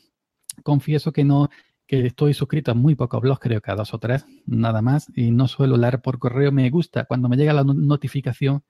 confieso 0.62 1.12
que 1.12 1.24
no, 1.24 1.48
que 1.86 2.06
estoy 2.06 2.34
suscrito 2.34 2.72
a 2.72 2.74
muy 2.74 2.94
pocos 2.96 3.22
blogs, 3.22 3.40
creo 3.40 3.62
que 3.62 3.70
a 3.70 3.76
dos 3.76 3.94
o 3.94 3.98
tres, 3.98 4.26
nada 4.46 4.82
más, 4.82 5.10
y 5.16 5.30
no 5.30 5.48
suelo 5.48 5.78
leer 5.78 6.02
por 6.02 6.18
correo. 6.18 6.52
Me 6.52 6.68
gusta, 6.70 7.06
cuando 7.06 7.28
me 7.30 7.36
llega 7.38 7.54
la 7.54 7.64
notificación, 7.64 8.62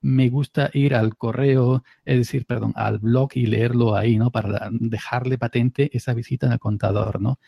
me 0.00 0.30
gusta 0.30 0.70
ir 0.72 0.94
al 0.94 1.16
correo, 1.16 1.82
es 2.04 2.18
decir, 2.18 2.46
perdón, 2.46 2.72
al 2.76 3.00
blog 3.00 3.30
y 3.34 3.46
leerlo 3.46 3.96
ahí, 3.96 4.16
¿no? 4.18 4.30
Para 4.30 4.68
dejarle 4.72 5.38
patente 5.38 5.90
esa 5.96 6.14
visita 6.14 6.46
en 6.46 6.52
el 6.52 6.58
contador, 6.58 7.20
¿no? 7.20 7.38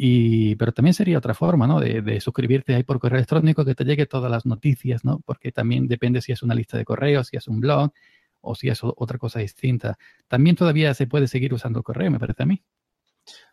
Y, 0.00 0.54
pero 0.54 0.70
también 0.70 0.94
sería 0.94 1.18
otra 1.18 1.34
forma, 1.34 1.66
¿no? 1.66 1.80
De, 1.80 2.02
de, 2.02 2.20
suscribirte 2.20 2.72
ahí 2.72 2.84
por 2.84 3.00
correo 3.00 3.16
electrónico, 3.16 3.64
que 3.64 3.74
te 3.74 3.84
llegue 3.84 4.06
todas 4.06 4.30
las 4.30 4.46
noticias, 4.46 5.04
¿no? 5.04 5.18
Porque 5.26 5.50
también 5.50 5.88
depende 5.88 6.22
si 6.22 6.30
es 6.30 6.44
una 6.44 6.54
lista 6.54 6.78
de 6.78 6.84
correos, 6.84 7.26
si 7.26 7.36
es 7.36 7.48
un 7.48 7.58
blog 7.58 7.90
o 8.40 8.54
si 8.54 8.68
es 8.68 8.78
otra 8.82 9.18
cosa 9.18 9.40
distinta. 9.40 9.98
También 10.28 10.54
todavía 10.54 10.94
se 10.94 11.08
puede 11.08 11.26
seguir 11.26 11.52
usando 11.52 11.80
el 11.80 11.84
correo, 11.84 12.12
me 12.12 12.20
parece 12.20 12.44
a 12.44 12.46
mí. 12.46 12.62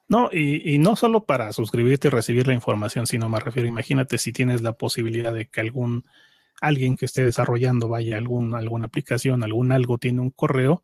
No, 0.07 0.29
y, 0.31 0.75
y, 0.75 0.77
no 0.77 0.95
solo 0.95 1.25
para 1.25 1.51
suscribirte 1.51 2.09
y 2.09 2.11
recibir 2.11 2.45
la 2.45 2.53
información, 2.53 3.07
sino 3.07 3.27
me 3.27 3.39
refiero, 3.39 3.67
imagínate 3.67 4.19
si 4.19 4.31
tienes 4.31 4.61
la 4.61 4.73
posibilidad 4.73 5.33
de 5.33 5.47
que 5.47 5.61
algún, 5.61 6.05
alguien 6.61 6.95
que 6.95 7.05
esté 7.05 7.25
desarrollando, 7.25 7.89
vaya, 7.89 8.17
algún, 8.17 8.53
alguna 8.53 8.85
aplicación, 8.85 9.43
algún 9.43 9.71
algo 9.71 9.97
tiene 9.97 10.21
un 10.21 10.29
correo, 10.29 10.83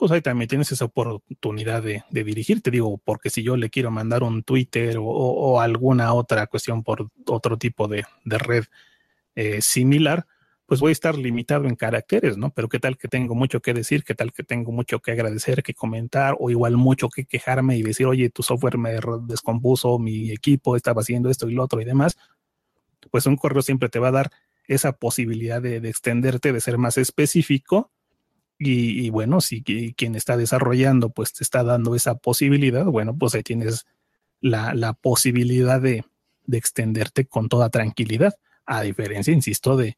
pues 0.00 0.12
ahí 0.12 0.22
también 0.22 0.48
tienes 0.48 0.72
esa 0.72 0.86
oportunidad 0.86 1.82
de, 1.82 2.04
de, 2.08 2.24
dirigirte, 2.24 2.70
digo, 2.70 2.96
porque 3.04 3.28
si 3.28 3.42
yo 3.42 3.58
le 3.58 3.68
quiero 3.68 3.90
mandar 3.90 4.22
un 4.22 4.42
Twitter 4.42 4.96
o, 4.98 5.60
alguna 5.60 6.14
otra 6.14 6.46
cuestión 6.46 6.82
por 6.82 7.10
otro 7.26 7.58
tipo 7.58 7.86
de, 7.86 8.06
de 8.24 8.38
red 8.38 8.64
eh, 9.34 9.60
similar, 9.60 10.26
pues 10.64 10.80
voy 10.80 10.88
a 10.88 10.92
estar 10.92 11.18
limitado 11.18 11.66
en 11.66 11.76
caracteres, 11.76 12.38
¿no? 12.38 12.50
Pero 12.50 12.70
qué 12.70 12.78
tal 12.78 12.96
que 12.96 13.08
tengo 13.08 13.34
mucho 13.34 13.60
que 13.60 13.74
decir, 13.74 14.02
qué 14.02 14.14
tal 14.14 14.32
que 14.32 14.42
tengo 14.42 14.72
mucho 14.72 15.00
que 15.00 15.12
agradecer, 15.12 15.62
que 15.62 15.74
comentar, 15.74 16.34
o 16.40 16.48
igual 16.48 16.78
mucho 16.78 17.10
que 17.10 17.26
quejarme 17.26 17.76
y 17.76 17.82
decir, 17.82 18.06
oye, 18.06 18.30
tu 18.30 18.42
software 18.42 18.78
me 18.78 18.92
descompuso, 19.26 19.98
mi 19.98 20.30
equipo 20.30 20.76
estaba 20.76 21.02
haciendo 21.02 21.28
esto 21.28 21.46
y 21.50 21.52
lo 21.52 21.64
otro 21.64 21.78
y 21.82 21.84
demás, 21.84 22.16
pues 23.10 23.26
un 23.26 23.36
correo 23.36 23.60
siempre 23.60 23.90
te 23.90 23.98
va 23.98 24.08
a 24.08 24.12
dar 24.12 24.30
esa 24.66 24.92
posibilidad 24.92 25.60
de, 25.60 25.80
de 25.80 25.90
extenderte, 25.90 26.54
de 26.54 26.60
ser 26.62 26.78
más 26.78 26.96
específico 26.96 27.90
y, 28.62 29.06
y, 29.06 29.08
bueno, 29.08 29.40
si 29.40 29.62
quien 29.62 30.14
está 30.14 30.36
desarrollando 30.36 31.08
pues 31.08 31.32
te 31.32 31.42
está 31.42 31.64
dando 31.64 31.94
esa 31.94 32.16
posibilidad, 32.16 32.84
bueno, 32.84 33.16
pues 33.16 33.34
ahí 33.34 33.42
tienes 33.42 33.86
la, 34.42 34.92
posibilidad 34.92 35.80
de, 35.80 36.04
de, 36.44 36.58
extenderte 36.58 37.24
con 37.24 37.48
toda 37.48 37.70
tranquilidad, 37.70 38.34
a 38.66 38.82
diferencia, 38.82 39.32
insisto, 39.32 39.78
de, 39.78 39.96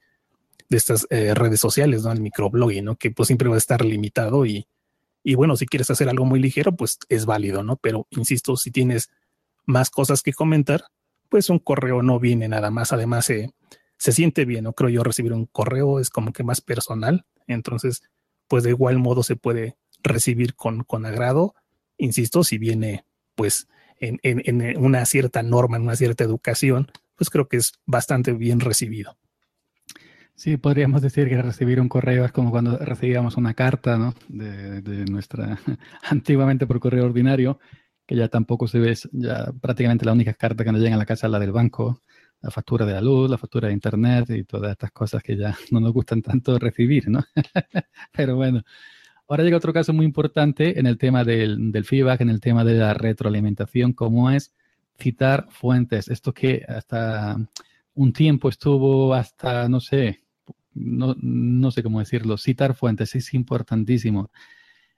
de 0.68 0.76
estas 0.76 1.08
eh, 1.10 1.34
redes 1.34 1.58
sociales, 1.58 2.04
¿no? 2.04 2.12
El 2.12 2.20
microblogging, 2.20 2.84
¿no? 2.84 2.94
Que 2.94 3.10
pues 3.10 3.26
siempre 3.26 3.48
va 3.48 3.56
a 3.56 3.58
estar 3.58 3.84
limitado 3.84 4.46
y, 4.46 4.68
y 5.24 5.34
bueno, 5.34 5.56
si 5.56 5.66
quieres 5.66 5.90
hacer 5.90 6.08
algo 6.08 6.24
muy 6.24 6.38
ligero, 6.38 6.76
pues 6.76 7.00
es 7.08 7.26
válido, 7.26 7.64
¿no? 7.64 7.78
Pero 7.78 8.06
insisto, 8.10 8.56
si 8.56 8.70
tienes 8.70 9.10
más 9.66 9.90
cosas 9.90 10.22
que 10.22 10.32
comentar, 10.32 10.84
pues 11.28 11.50
un 11.50 11.58
correo 11.58 12.00
no 12.02 12.20
viene 12.20 12.46
nada 12.46 12.70
más. 12.70 12.92
Además, 12.92 13.28
eh, 13.30 13.50
se 13.96 14.12
siente 14.12 14.44
bien, 14.44 14.64
¿no? 14.64 14.72
Creo 14.72 14.88
yo 14.88 15.02
recibir 15.02 15.32
un 15.32 15.46
correo 15.46 15.98
es 15.98 16.10
como 16.10 16.32
que 16.32 16.44
más 16.44 16.60
personal. 16.60 17.24
Entonces, 17.48 18.02
pues 18.52 18.64
de 18.64 18.68
igual 18.68 18.98
modo 18.98 19.22
se 19.22 19.34
puede 19.34 19.78
recibir 20.02 20.54
con, 20.54 20.84
con 20.84 21.06
agrado, 21.06 21.54
insisto, 21.96 22.44
si 22.44 22.58
viene 22.58 23.06
pues 23.34 23.66
en, 23.98 24.20
en, 24.22 24.76
una 24.76 25.06
cierta 25.06 25.42
norma, 25.42 25.78
en 25.78 25.84
una 25.84 25.96
cierta 25.96 26.22
educación, 26.22 26.92
pues 27.16 27.30
creo 27.30 27.48
que 27.48 27.56
es 27.56 27.72
bastante 27.86 28.34
bien 28.34 28.60
recibido. 28.60 29.16
Sí, 30.34 30.58
podríamos 30.58 31.00
decir 31.00 31.30
que 31.30 31.40
recibir 31.40 31.80
un 31.80 31.88
correo 31.88 32.26
es 32.26 32.32
como 32.32 32.50
cuando 32.50 32.76
recibíamos 32.76 33.38
una 33.38 33.54
carta, 33.54 33.96
¿no? 33.96 34.14
De, 34.28 34.82
de 34.82 35.06
nuestra, 35.06 35.58
antiguamente 36.10 36.66
por 36.66 36.78
correo 36.78 37.06
ordinario, 37.06 37.58
que 38.06 38.16
ya 38.16 38.28
tampoco 38.28 38.68
se 38.68 38.80
ve, 38.80 38.94
ya 39.12 39.50
prácticamente 39.62 40.04
la 40.04 40.12
única 40.12 40.34
carta 40.34 40.62
que 40.62 40.72
nos 40.72 40.82
llega 40.82 40.96
a 40.96 40.98
la 40.98 41.06
casa 41.06 41.26
es 41.26 41.30
la 41.30 41.38
del 41.38 41.52
banco, 41.52 42.02
la 42.42 42.50
factura 42.50 42.84
de 42.84 42.92
la 42.92 43.00
luz, 43.00 43.30
la 43.30 43.38
factura 43.38 43.68
de 43.68 43.74
internet 43.74 44.28
y 44.30 44.44
todas 44.44 44.72
estas 44.72 44.90
cosas 44.90 45.22
que 45.22 45.36
ya 45.36 45.56
no 45.70 45.80
nos 45.80 45.92
gustan 45.92 46.22
tanto 46.22 46.58
recibir, 46.58 47.08
¿no? 47.08 47.24
Pero 48.12 48.36
bueno, 48.36 48.62
ahora 49.28 49.44
llega 49.44 49.56
otro 49.56 49.72
caso 49.72 49.92
muy 49.92 50.04
importante 50.04 50.78
en 50.78 50.86
el 50.86 50.98
tema 50.98 51.24
del, 51.24 51.70
del, 51.72 51.84
feedback, 51.84 52.20
en 52.20 52.30
el 52.30 52.40
tema 52.40 52.64
de 52.64 52.74
la 52.74 52.94
retroalimentación, 52.94 53.92
como 53.92 54.30
es 54.30 54.52
citar 54.98 55.46
fuentes. 55.50 56.08
Esto 56.08 56.34
que 56.34 56.64
hasta 56.68 57.36
un 57.94 58.12
tiempo 58.12 58.48
estuvo 58.48 59.14
hasta, 59.14 59.68
no 59.68 59.80
sé, 59.80 60.20
no, 60.74 61.14
no 61.20 61.70
sé 61.70 61.82
cómo 61.82 62.00
decirlo, 62.00 62.38
citar 62.38 62.74
fuentes 62.74 63.14
es 63.14 63.34
importantísimo. 63.34 64.30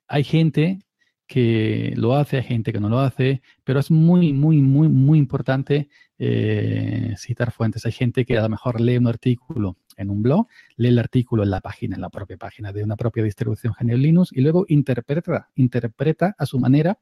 Hay 0.08 0.24
gente 0.24 0.80
que 1.26 1.92
lo 1.96 2.14
hace, 2.14 2.38
hay 2.38 2.42
gente 2.42 2.72
que 2.72 2.80
no 2.80 2.88
lo 2.88 2.98
hace, 3.00 3.42
pero 3.64 3.80
es 3.80 3.90
muy, 3.90 4.32
muy, 4.32 4.60
muy, 4.60 4.88
muy 4.88 5.18
importante 5.18 5.88
eh, 6.18 7.14
citar 7.16 7.50
fuentes. 7.50 7.86
Hay 7.86 7.92
gente 7.92 8.24
que 8.24 8.38
a 8.38 8.42
lo 8.42 8.48
mejor 8.48 8.80
lee 8.80 8.98
un 8.98 9.06
artículo 9.06 9.76
en 9.96 10.10
un 10.10 10.22
blog, 10.22 10.46
lee 10.76 10.88
el 10.88 10.98
artículo 10.98 11.42
en 11.42 11.50
la 11.50 11.60
página, 11.60 11.96
en 11.96 12.02
la 12.02 12.10
propia 12.10 12.36
página 12.36 12.72
de 12.72 12.84
una 12.84 12.96
propia 12.96 13.24
distribución 13.24 13.74
GNU 13.78 13.96
Linux 13.96 14.30
y 14.32 14.40
luego 14.40 14.64
interpreta, 14.68 15.50
interpreta 15.54 16.34
a 16.38 16.46
su 16.46 16.58
manera 16.58 16.98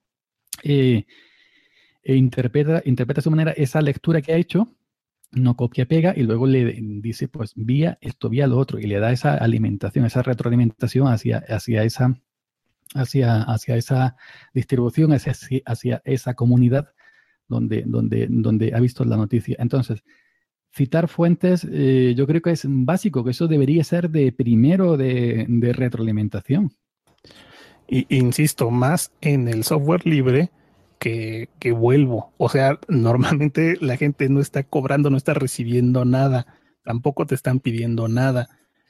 eh, 0.62 1.04
e 2.02 2.16
interpreta, 2.16 2.82
interpreta 2.84 3.20
a 3.20 3.24
su 3.24 3.30
manera 3.30 3.52
esa 3.52 3.80
lectura 3.80 4.20
que 4.22 4.32
ha 4.32 4.36
hecho, 4.36 4.68
no 5.32 5.56
copia, 5.56 5.86
pega 5.86 6.12
y 6.16 6.22
luego 6.22 6.46
le 6.46 6.78
dice, 7.00 7.28
pues 7.28 7.52
vía 7.56 7.98
esto, 8.00 8.28
vía 8.28 8.46
lo 8.46 8.58
otro, 8.58 8.78
y 8.78 8.86
le 8.86 8.98
da 8.98 9.12
esa 9.12 9.34
alimentación, 9.34 10.04
esa 10.04 10.22
retroalimentación 10.22 11.08
hacia, 11.08 11.38
hacia, 11.48 11.84
esa, 11.84 12.20
hacia, 12.94 13.42
hacia 13.42 13.76
esa 13.76 14.16
distribución, 14.54 15.12
hacia, 15.12 15.34
hacia 15.66 16.02
esa 16.04 16.34
comunidad 16.34 16.92
donde, 17.48 17.82
donde, 17.86 18.26
donde 18.28 18.72
ha 18.74 18.80
visto 18.80 19.04
la 19.04 19.16
noticia. 19.16 19.56
Entonces, 19.58 20.02
citar 20.72 21.08
fuentes, 21.08 21.66
eh, 21.70 22.14
yo 22.16 22.26
creo 22.26 22.40
que 22.40 22.50
es 22.50 22.64
básico, 22.66 23.24
que 23.24 23.30
eso 23.30 23.46
debería 23.46 23.84
ser 23.84 24.10
de 24.10 24.32
primero 24.32 24.96
de, 24.96 25.46
de 25.48 25.72
retroalimentación. 25.72 26.72
Y, 27.86 28.06
insisto, 28.08 28.70
más 28.70 29.12
en 29.20 29.48
el 29.48 29.64
software 29.64 30.06
libre 30.06 30.50
que, 30.98 31.50
que, 31.58 31.72
vuelvo. 31.72 32.32
O 32.38 32.48
sea, 32.48 32.78
normalmente 32.88 33.76
la 33.80 33.96
gente 33.96 34.28
no 34.28 34.40
está 34.40 34.62
cobrando, 34.62 35.10
no 35.10 35.16
está 35.16 35.34
recibiendo 35.34 36.04
nada, 36.04 36.46
tampoco 36.84 37.26
te 37.26 37.34
están 37.34 37.60
pidiendo 37.60 38.08
nada. 38.08 38.48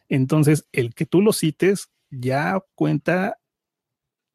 Entonces, 0.09 0.69
el 0.73 0.95
que 0.95 1.07
tú 1.07 1.21
lo 1.21 1.33
cites 1.33 1.91
ya 2.11 2.63
cuenta 2.75 3.39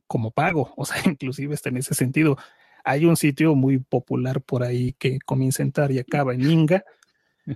como 0.08 0.32
pago, 0.32 0.74
o 0.76 0.86
sea, 0.86 0.98
inclusive 1.06 1.54
está 1.54 1.70
en 1.70 1.78
ese 1.78 1.94
sentido. 1.94 2.38
Hay 2.84 3.06
un 3.06 3.18
sitio 3.18 3.56
muy 3.56 3.80
popular 3.80 4.42
por 4.42 4.64
ahí 4.64 4.94
que 4.94 5.20
comienza 5.20 5.62
a 5.62 5.66
entrar 5.66 5.92
y 5.92 6.00
acaba 6.00 6.34
en 6.34 6.50
Inga, 6.50 6.84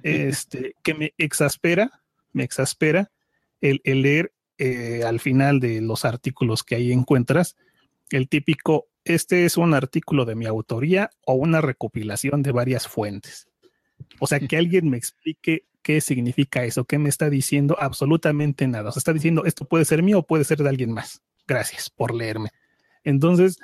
este, 0.04 0.76
que 0.84 0.94
me 0.94 1.14
exaspera, 1.18 2.02
me 2.34 2.44
exaspera 2.44 3.12
el, 3.60 3.82
el 3.84 4.02
leer 4.02 4.34
eh, 4.58 5.04
al 5.04 5.20
final 5.20 5.60
de 5.60 5.82
los 5.82 6.06
artículos 6.06 6.64
que 6.64 6.76
ahí 6.76 6.92
encuentras, 6.92 7.56
el 8.12 8.28
típico, 8.28 8.88
este 9.06 9.46
es 9.46 9.58
un 9.58 9.74
artículo 9.74 10.26
de 10.26 10.36
mi 10.36 10.46
autoría 10.46 11.10
o 11.26 11.34
una 11.34 11.62
recopilación 11.62 12.44
de 12.44 12.52
varias 12.52 12.88
fuentes. 12.88 13.48
O 14.20 14.28
sea, 14.28 14.40
que 14.40 14.58
alguien 14.58 14.90
me 14.90 14.98
explique 14.98 15.66
qué 15.82 16.00
significa 16.00 16.64
eso, 16.64 16.86
qué 16.86 17.00
me 17.00 17.10
está 17.10 17.30
diciendo, 17.30 17.76
absolutamente 17.80 18.68
nada. 18.68 18.90
O 18.90 18.92
sea, 18.92 19.00
está 19.00 19.14
diciendo, 19.14 19.46
esto 19.46 19.66
puede 19.66 19.86
ser 19.86 20.04
mío 20.04 20.20
o 20.20 20.28
puede 20.28 20.44
ser 20.44 20.62
de 20.62 20.70
alguien 20.70 20.92
más. 20.92 21.24
Gracias 21.48 21.90
por 21.90 22.14
leerme. 22.14 22.50
Entonces, 23.04 23.58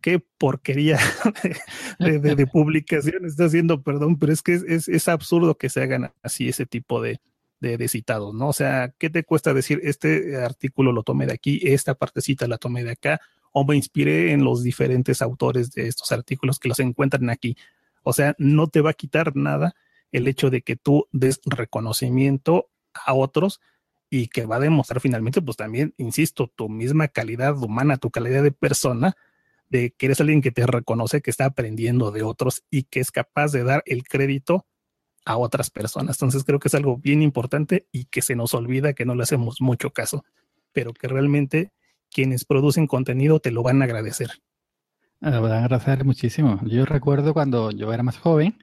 qué 0.00 0.20
porquería 0.38 0.98
de, 1.98 2.46
publicación 2.46 3.24
está 3.24 3.46
haciendo, 3.46 3.82
perdón, 3.82 4.18
pero 4.18 4.32
es 4.32 4.42
que 4.42 4.54
es, 4.54 5.08
absurdo 5.08 5.56
que 5.56 5.68
se 5.68 5.82
hagan 5.82 6.12
así 6.22 6.48
ese 6.48 6.66
tipo 6.66 7.02
de, 7.02 7.20
de, 7.60 7.88
citados, 7.88 8.34
¿no? 8.34 8.48
O 8.48 8.52
sea, 8.52 8.94
¿qué 8.98 9.10
te 9.10 9.24
cuesta 9.24 9.52
decir 9.52 9.80
este 9.82 10.36
artículo 10.36 10.92
lo 10.92 11.02
tomé 11.02 11.26
de 11.26 11.34
aquí, 11.34 11.60
esta 11.62 11.94
partecita 11.94 12.46
la 12.46 12.58
tomé 12.58 12.84
de 12.84 12.92
acá, 12.92 13.20
o 13.52 13.64
me 13.64 13.76
inspiré 13.76 14.32
en 14.32 14.44
los 14.44 14.62
diferentes 14.62 15.22
autores 15.22 15.72
de 15.72 15.88
estos 15.88 16.12
artículos 16.12 16.58
que 16.58 16.68
los 16.68 16.78
encuentran 16.80 17.30
aquí? 17.30 17.56
O 18.02 18.12
sea, 18.12 18.34
no 18.38 18.68
te 18.68 18.80
va 18.80 18.90
a 18.90 18.94
quitar 18.94 19.34
nada 19.36 19.74
el 20.12 20.28
hecho 20.28 20.50
de 20.50 20.62
que 20.62 20.76
tú 20.76 21.06
des 21.12 21.40
reconocimiento 21.44 22.70
a 22.94 23.14
otros 23.14 23.60
y 24.10 24.28
que 24.28 24.46
va 24.46 24.56
a 24.56 24.60
demostrar 24.60 25.00
finalmente, 25.00 25.42
pues 25.42 25.56
también, 25.56 25.94
insisto, 25.98 26.48
tu 26.48 26.68
misma 26.68 27.08
calidad 27.08 27.56
humana, 27.62 27.96
tu 27.96 28.10
calidad 28.10 28.42
de 28.42 28.52
persona, 28.52 29.14
de 29.68 29.90
que 29.90 30.06
eres 30.06 30.20
alguien 30.20 30.40
que 30.40 30.50
te 30.50 30.66
reconoce, 30.66 31.20
que 31.20 31.30
está 31.30 31.44
aprendiendo 31.44 32.10
de 32.10 32.22
otros 32.22 32.64
y 32.70 32.84
que 32.84 33.00
es 33.00 33.10
capaz 33.10 33.52
de 33.52 33.64
dar 33.64 33.82
el 33.86 34.04
crédito 34.04 34.66
a 35.24 35.36
otras 35.36 35.70
personas. 35.70 36.16
Entonces 36.16 36.44
creo 36.44 36.58
que 36.58 36.68
es 36.68 36.74
algo 36.74 36.96
bien 36.96 37.22
importante 37.22 37.86
y 37.92 38.06
que 38.06 38.22
se 38.22 38.34
nos 38.34 38.54
olvida 38.54 38.94
que 38.94 39.04
no 39.04 39.14
le 39.14 39.24
hacemos 39.24 39.60
mucho 39.60 39.90
caso, 39.90 40.24
pero 40.72 40.94
que 40.94 41.06
realmente 41.06 41.70
quienes 42.10 42.46
producen 42.46 42.86
contenido 42.86 43.40
te 43.40 43.50
lo 43.50 43.62
van 43.62 43.82
a 43.82 43.84
agradecer. 43.84 44.30
Lo 45.20 45.42
van 45.42 45.52
a 45.52 45.64
agradecer 45.64 46.04
muchísimo. 46.04 46.60
Yo 46.64 46.86
recuerdo 46.86 47.34
cuando 47.34 47.70
yo 47.72 47.92
era 47.92 48.02
más 48.02 48.16
joven 48.18 48.56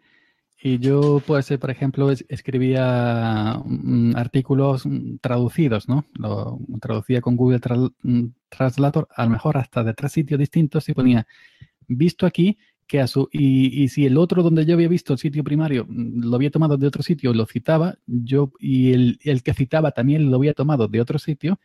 y 0.62 0.80
yo, 0.80 1.22
pues, 1.26 1.48
por 1.60 1.70
ejemplo, 1.70 2.12
escribía 2.30 3.62
mm, 3.64 4.16
artículos 4.16 4.86
mm, 4.86 5.18
traducidos, 5.22 5.88
¿no? 5.90 6.06
Lo 6.14 6.60
traducía 6.82 7.22
con 7.22 7.36
Google 7.36 7.60
mm, 8.04 8.26
Translator, 8.50 9.08
a 9.16 9.26
lo 9.26 9.32
mejor 9.32 9.58
hasta 9.58 9.84
de 9.84 9.94
tres 9.94 10.14
sitios 10.14 10.40
distintos 10.40 10.88
y 10.90 10.94
ponía 10.94 11.28
visto 11.88 12.26
aquí 12.26 12.58
que 12.88 13.00
a 13.00 13.08
su, 13.08 13.28
y, 13.32 13.88
si 13.90 14.06
el 14.06 14.18
otro 14.18 14.44
donde 14.44 14.66
yo 14.66 14.76
había 14.76 14.88
visto 14.88 15.14
el 15.14 15.20
sitio 15.20 15.44
primario 15.44 15.88
lo 15.90 16.36
había 16.36 16.52
tomado 16.52 16.78
de 16.78 16.88
otro 16.88 17.02
sitio 17.02 17.34
lo 17.34 17.46
citaba, 17.48 17.96
yo 18.06 18.52
y 18.60 18.94
el, 18.94 19.20
el, 19.24 19.44
que 19.44 19.54
citaba 19.56 19.92
también 19.92 20.30
lo 20.30 20.38
había 20.38 20.54
tomado 20.54 20.88
de 20.88 21.02
otro 21.02 21.18
sitio, 21.20 21.60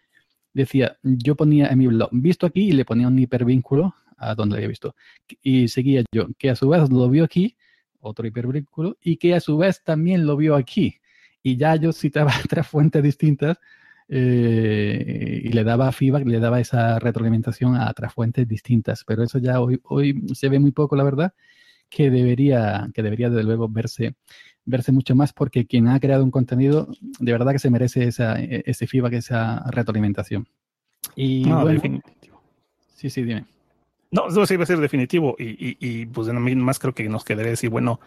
decía, 0.55 0.99
yo 1.03 1.37
ponía 1.37 1.69
en 1.69 1.79
mi 1.79 1.87
blog, 1.87 2.09
visto 2.13 2.47
aquí 2.47 2.69
y 2.69 2.73
le 2.73 2.85
ponía 2.85 3.09
un 3.09 3.19
hipervínculo 3.19 3.95
a 4.17 4.35
donde 4.35 4.55
lo 4.55 4.57
había 4.59 4.69
visto. 4.69 4.95
Y 5.43 5.69
seguía 5.69 6.05
yo, 6.13 6.29
que 6.39 6.51
a 6.51 6.57
su 6.57 6.69
vez 6.69 6.91
lo 6.91 7.09
vio 7.09 7.25
aquí, 7.25 7.57
otro 8.01 8.27
hipervínculo, 8.27 8.97
y 9.03 9.17
que 9.17 9.35
a 9.35 9.41
su 9.41 9.57
vez 9.59 9.83
también 9.83 10.27
lo 10.27 10.37
vio 10.37 10.57
aquí. 10.57 10.97
Y 11.43 11.57
ya 11.57 11.77
yo 11.77 11.93
citaba 11.93 12.33
tres 12.49 12.67
fuentes 12.67 13.03
distintas 13.03 13.59
eh, 14.09 15.41
y 15.45 15.49
le 15.51 15.65
daba 15.65 15.93
feedback, 15.93 16.27
le 16.27 16.41
daba 16.41 16.61
esa 16.61 16.99
retroalimentación 16.99 17.77
a 17.77 17.91
otras 17.91 18.13
fuentes 18.13 18.47
distintas. 18.49 19.05
Pero 19.05 19.23
eso 19.23 19.39
ya 19.39 19.61
hoy, 19.61 19.81
hoy 19.85 20.21
se 20.35 20.49
ve 20.49 20.59
muy 20.59 20.73
poco, 20.73 20.97
la 20.97 21.05
verdad, 21.05 21.33
que 21.89 22.11
debería, 22.11 22.91
que 22.93 23.03
debería 23.03 23.31
de 23.31 23.43
luego 23.45 23.69
verse, 23.69 24.17
verse 24.65 24.93
mucho 24.93 25.15
más 25.15 25.33
porque 25.33 25.67
quien 25.67 25.89
ha 25.89 26.01
creado 26.01 26.25
un 26.25 26.31
contenido 26.31 26.89
de 27.19 27.33
verdad 27.33 27.53
que 27.53 27.59
se 27.59 27.71
merece 27.71 28.05
esa, 28.05 28.41
e, 28.41 28.63
ese 28.67 28.87
feedback, 28.87 29.15
esa 29.15 29.65
retroalimentación. 29.71 30.49
Y 31.17 31.49
definitivo. 31.49 32.43
Sí, 32.95 33.11
sí, 33.11 33.23
dime. 33.23 33.45
No, 34.11 34.29
eso 34.29 34.45
sí 34.47 34.57
va 34.57 34.65
a 34.65 34.67
ser 34.67 34.79
definitivo 34.79 35.37
y, 35.39 35.51
y, 35.51 35.77
y 35.79 36.07
pues 36.07 36.29
más 36.29 36.79
creo 36.79 36.95
que 36.95 37.09
nos 37.09 37.25
quedaría 37.25 37.51
decir, 37.51 37.71
bueno, 37.71 38.01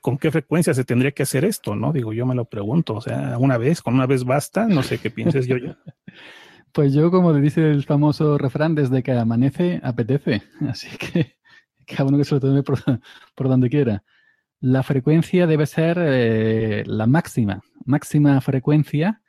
¿con 0.00 0.18
qué 0.18 0.30
frecuencia 0.30 0.74
se 0.74 0.84
tendría 0.84 1.12
que 1.12 1.22
hacer 1.22 1.44
esto? 1.46 1.74
¿No? 1.76 1.92
Digo, 1.92 2.12
yo 2.12 2.26
me 2.26 2.34
lo 2.34 2.44
pregunto, 2.44 2.94
o 2.94 3.00
sea, 3.00 3.38
una 3.38 3.56
vez, 3.56 3.80
con 3.80 3.94
una 3.94 4.06
vez 4.06 4.24
basta, 4.24 4.66
no 4.66 4.82
sé 4.82 4.98
qué 4.98 5.10
pienses 5.10 5.46
yo 5.46 5.56
ya. 5.56 5.78
Pues 6.72 6.92
yo, 6.92 7.12
como 7.12 7.32
dice 7.32 7.70
el 7.70 7.84
famoso 7.84 8.36
refrán, 8.36 8.74
desde 8.74 9.04
que 9.04 9.12
amanece, 9.12 9.80
apetece. 9.84 10.42
Así 10.68 10.88
que 10.98 11.36
cada 11.86 12.08
uno 12.08 12.18
que 12.18 12.24
se 12.24 12.34
lo 12.34 12.40
tome 12.40 12.64
por, 12.64 13.48
donde 13.48 13.70
quiera. 13.70 14.02
La 14.60 14.82
frecuencia 14.82 15.46
debe 15.46 15.66
ser 15.66 15.98
eh, 16.00 16.82
la 16.84 17.06
máxima, 17.06 17.62
máxima 17.84 18.40
frecuencia 18.40 19.22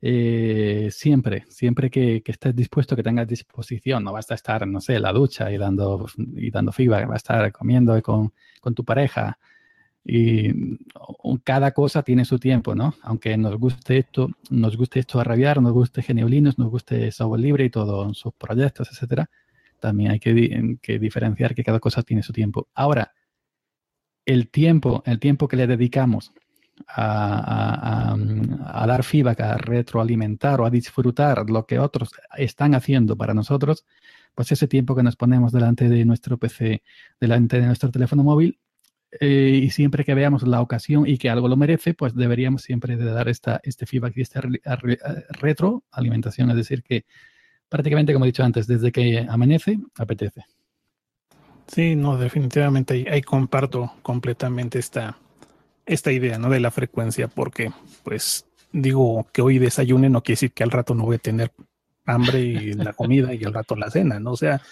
eh, 0.00 0.88
siempre, 0.90 1.44
siempre 1.48 1.90
que, 1.90 2.22
estés 2.24 2.54
dispuesto, 2.54 2.96
que 2.96 3.02
tengas 3.02 3.26
disposición, 3.26 4.04
no 4.04 4.12
vas 4.12 4.30
a 4.30 4.34
estar, 4.34 4.66
no 4.66 4.80
sé, 4.80 4.96
en 4.96 5.02
la 5.02 5.12
ducha 5.12 5.50
y 5.50 5.58
dando, 5.58 6.06
y 6.36 6.50
dando 6.50 6.72
feedback, 6.72 7.08
va 7.08 7.14
a 7.14 7.16
estar 7.16 7.52
comiendo 7.52 8.00
con, 8.02 8.32
con 8.60 8.74
tu 8.74 8.84
pareja, 8.84 9.38
y 10.10 10.78
cada 11.44 11.72
cosa 11.72 12.02
tiene 12.02 12.24
su 12.24 12.38
tiempo, 12.38 12.74
¿no? 12.74 12.94
Aunque 13.02 13.36
nos 13.36 13.56
guste 13.58 13.98
esto, 13.98 14.30
nos 14.48 14.74
guste 14.74 15.00
esto 15.00 15.20
a 15.20 15.24
rabiar, 15.24 15.60
nos 15.60 15.72
guste 15.74 16.00
Geniolinos, 16.00 16.58
nos 16.58 16.70
guste 16.70 17.12
software 17.12 17.42
libre 17.42 17.64
y 17.66 17.70
todos 17.70 18.16
sus 18.16 18.32
proyectos, 18.32 18.88
etcétera, 18.90 19.28
también 19.78 20.12
hay 20.12 20.18
que, 20.18 20.98
diferenciar 20.98 21.54
que 21.54 21.62
cada 21.62 21.78
cosa 21.78 22.02
tiene 22.02 22.22
su 22.22 22.32
tiempo. 22.32 22.68
Ahora, 22.74 23.12
el 24.24 24.48
tiempo, 24.48 25.02
el 25.04 25.18
tiempo 25.20 25.46
que 25.46 25.56
le 25.56 25.66
dedicamos 25.66 26.32
a, 26.88 28.16
dar 28.86 29.04
feedback, 29.04 29.40
a 29.40 29.56
retroalimentar 29.56 30.60
o 30.60 30.66
a 30.66 30.70
disfrutar 30.70 31.48
lo 31.50 31.66
que 31.66 31.78
otros 31.78 32.10
están 32.36 32.74
haciendo 32.74 33.16
para 33.16 33.34
nosotros, 33.34 33.84
pues 34.34 34.52
ese 34.52 34.68
tiempo 34.68 34.94
que 34.94 35.02
nos 35.02 35.16
ponemos 35.16 35.52
delante 35.52 35.88
de 35.88 36.04
nuestro 36.04 36.38
PC, 36.38 36.82
delante 37.20 37.60
de 37.60 37.66
nuestro 37.66 37.90
teléfono 37.90 38.22
móvil, 38.22 38.58
eh, 39.20 39.60
y 39.62 39.70
siempre 39.70 40.04
que 40.04 40.14
veamos 40.14 40.46
la 40.46 40.60
ocasión 40.60 41.06
y 41.06 41.16
que 41.18 41.30
algo 41.30 41.48
lo 41.48 41.56
merece, 41.56 41.94
pues 41.94 42.14
deberíamos 42.14 42.62
siempre 42.62 42.96
de 42.96 43.06
dar 43.06 43.28
esta, 43.28 43.60
este 43.62 43.86
feedback 43.86 44.16
y 44.16 44.20
esta 44.20 44.42
retroalimentación. 45.40 46.50
Es 46.50 46.56
decir, 46.56 46.82
que 46.82 47.06
prácticamente, 47.68 48.12
como 48.12 48.24
he 48.24 48.28
dicho 48.28 48.44
antes, 48.44 48.66
desde 48.66 48.92
que 48.92 49.26
amanece, 49.28 49.78
apetece. 49.96 50.44
Sí, 51.68 51.96
no, 51.96 52.16
definitivamente 52.16 53.06
ahí, 53.10 53.22
comparto 53.22 53.92
completamente 54.02 54.78
esta, 54.78 55.18
esta 55.88 56.12
idea, 56.12 56.38
¿no? 56.38 56.50
De 56.50 56.60
la 56.60 56.70
frecuencia, 56.70 57.28
porque, 57.28 57.72
pues, 58.04 58.46
digo 58.72 59.26
que 59.32 59.42
hoy 59.42 59.58
desayune 59.58 60.10
no 60.10 60.22
quiere 60.22 60.34
decir 60.34 60.52
que 60.52 60.62
al 60.62 60.70
rato 60.70 60.94
no 60.94 61.04
voy 61.04 61.16
a 61.16 61.18
tener 61.20 61.52
hambre 62.04 62.40
y 62.40 62.72
la 62.74 62.92
comida 62.92 63.34
y 63.34 63.44
al 63.44 63.54
rato 63.54 63.74
la 63.74 63.90
cena, 63.90 64.20
¿no? 64.20 64.36
Sea, 64.36 64.62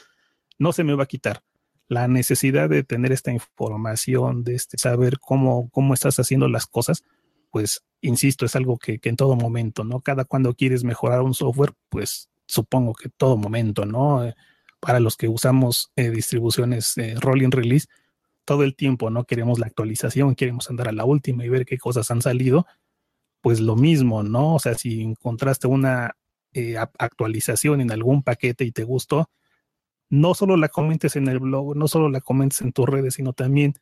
no 0.59 0.73
se 0.73 0.85
me 0.85 0.95
va 0.95 1.05
a 1.05 1.09
quitar 1.09 1.43
la 1.89 2.09
necesidad 2.09 2.69
de 2.69 2.83
tener 2.83 3.13
esta 3.13 3.33
información, 3.33 4.45
de 4.45 4.55
este, 4.55 4.79
saber 4.79 5.19
cómo, 5.21 5.71
cómo 5.71 5.95
estás 5.95 6.19
haciendo 6.19 6.49
las 6.49 6.67
cosas, 6.67 7.05
pues, 7.51 7.85
insisto, 8.01 8.45
es 8.45 8.57
algo 8.57 8.77
que, 8.77 9.01
en 9.03 9.17
todo 9.17 9.37
momento, 9.37 9.85
¿no? 9.85 10.01
Cada 10.01 10.25
cuando 10.25 10.55
quieres 10.55 10.85
mejorar 10.85 11.23
un 11.23 11.35
software, 11.35 11.73
pues 11.89 12.29
supongo 12.47 12.93
que 12.95 13.09
todo 13.09 13.37
momento, 13.37 13.87
¿no? 13.87 14.25
Eh, 14.25 14.35
para 14.81 15.01
los 15.01 15.17
que 15.17 15.29
usamos 15.29 15.91
eh, 15.97 16.11
distribuciones 16.11 16.99
eh, 16.99 17.15
rolling 17.19 17.51
release, 17.51 17.89
todo 18.47 18.63
el 18.63 18.75
tiempo, 18.75 19.11
¿no? 19.11 19.25
Queremos 19.25 19.59
la 19.59 19.67
actualización, 19.67 20.35
queremos 20.35 20.71
andar 20.71 20.89
a 20.89 20.93
la 20.93 21.05
última 21.05 21.45
y 21.45 21.51
ver 21.51 21.67
qué 21.67 21.77
cosas 21.77 22.11
han 22.11 22.23
salido, 22.23 22.67
pues 23.43 23.61
lo 23.61 23.77
mismo, 23.77 24.23
¿no? 24.23 24.55
O 24.55 24.59
sea, 24.59 24.75
si 24.75 25.03
encontraste 25.03 25.67
una 25.67 26.17
actualización 26.99 27.83
en 27.83 27.93
algún 27.93 28.23
paquete 28.23 28.65
y 28.65 28.73
te 28.73 28.85
gustó, 28.85 29.29
no 30.09 30.35
solo 30.35 30.57
la 30.57 30.69
comentes 30.69 31.17
en 31.17 31.29
el 31.29 31.41
blog, 31.41 31.77
no 31.77 31.89
solo 31.89 32.09
la 32.09 32.23
comentes 32.23 32.63
en 32.63 32.73
tus 32.73 32.89
redes, 32.89 33.15
sino 33.15 33.35
también 33.35 33.75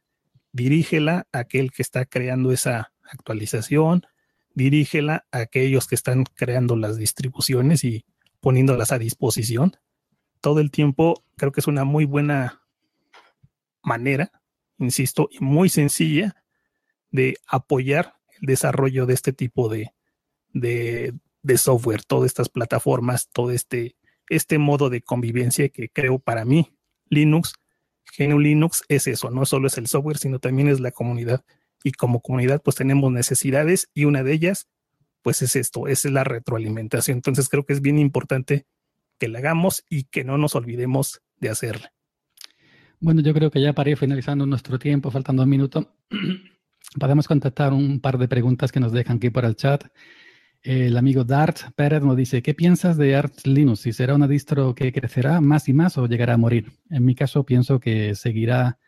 dirígela 0.52 1.28
a 1.30 1.40
aquel 1.40 1.70
que 1.70 1.82
está 1.82 2.04
creando 2.06 2.50
esa 2.50 2.92
actualización, 3.02 4.06
dirígela 4.54 5.26
a 5.30 5.38
aquellos 5.38 5.86
que 5.86 5.94
están 5.94 6.24
creando 6.24 6.76
las 6.76 6.96
distribuciones 6.96 7.84
y 7.84 8.06
poniéndolas 8.40 8.92
a 8.92 8.98
disposición. 8.98 9.76
Todo 10.40 10.60
el 10.60 10.70
tiempo 10.70 11.22
creo 11.36 11.52
que 11.52 11.60
es 11.60 11.66
una 11.66 11.84
muy 11.84 12.06
buena 12.06 12.62
manera, 13.82 14.32
insisto, 14.78 15.28
y 15.30 15.40
muy 15.40 15.68
sencilla 15.68 16.36
de 17.10 17.36
apoyar 17.46 18.14
el 18.40 18.46
desarrollo 18.46 19.06
de 19.06 19.14
este 19.14 19.32
tipo 19.32 19.68
de, 19.68 19.92
de, 20.52 21.58
software, 21.58 22.02
todas 22.02 22.26
estas 22.26 22.48
plataformas, 22.48 23.28
todo 23.32 23.50
este, 23.50 23.96
este 24.28 24.58
modo 24.58 24.90
de 24.90 25.02
convivencia 25.02 25.68
que 25.68 25.88
creo 25.88 26.18
para 26.18 26.44
mí, 26.44 26.76
Linux, 27.08 27.54
GNU 28.18 28.38
Linux 28.38 28.82
es 28.88 29.06
eso, 29.06 29.30
no 29.30 29.46
solo 29.46 29.66
es 29.66 29.78
el 29.78 29.86
software, 29.86 30.18
sino 30.18 30.38
también 30.38 30.68
es 30.68 30.80
la 30.80 30.90
comunidad. 30.90 31.44
Y 31.82 31.92
como 31.92 32.20
comunidad, 32.20 32.62
pues 32.62 32.76
tenemos 32.76 33.12
necesidades 33.12 33.90
y 33.94 34.04
una 34.04 34.22
de 34.22 34.32
ellas, 34.32 34.68
pues 35.22 35.42
es 35.42 35.56
esto, 35.56 35.86
es 35.86 36.04
la 36.04 36.24
retroalimentación. 36.24 37.18
Entonces 37.18 37.48
creo 37.48 37.64
que 37.64 37.74
es 37.74 37.80
bien 37.80 37.98
importante 37.98 38.66
que 39.18 39.28
la 39.28 39.38
hagamos 39.38 39.84
y 39.88 40.04
que 40.04 40.24
no 40.24 40.38
nos 40.38 40.54
olvidemos 40.54 41.22
de 41.36 41.50
hacerla. 41.50 41.93
Bueno, 43.04 43.20
yo 43.20 43.34
creo 43.34 43.50
que 43.50 43.60
ya 43.60 43.74
para 43.74 43.90
ir 43.90 43.98
finalizando 43.98 44.46
nuestro 44.46 44.78
tiempo, 44.78 45.10
faltando 45.10 45.42
un 45.42 45.48
minuto, 45.50 45.94
podemos 46.98 47.28
contestar 47.28 47.74
un 47.74 48.00
par 48.00 48.16
de 48.16 48.28
preguntas 48.28 48.72
que 48.72 48.80
nos 48.80 48.92
dejan 48.92 49.18
aquí 49.18 49.28
por 49.28 49.44
el 49.44 49.56
chat. 49.56 49.84
El 50.62 50.96
amigo 50.96 51.22
Dart 51.22 51.58
Pérez 51.76 52.02
nos 52.02 52.16
dice, 52.16 52.40
¿qué 52.40 52.54
piensas 52.54 52.96
de 52.96 53.14
Arch 53.14 53.44
Linux? 53.44 53.80
¿Si 53.80 53.92
será 53.92 54.14
una 54.14 54.26
distro 54.26 54.74
que 54.74 54.90
crecerá 54.90 55.42
más 55.42 55.68
y 55.68 55.74
más 55.74 55.98
o 55.98 56.06
llegará 56.06 56.32
a 56.32 56.38
morir? 56.38 56.72
En 56.88 57.04
mi 57.04 57.14
caso 57.14 57.44
pienso 57.44 57.78
que 57.78 58.14
seguirá 58.14 58.78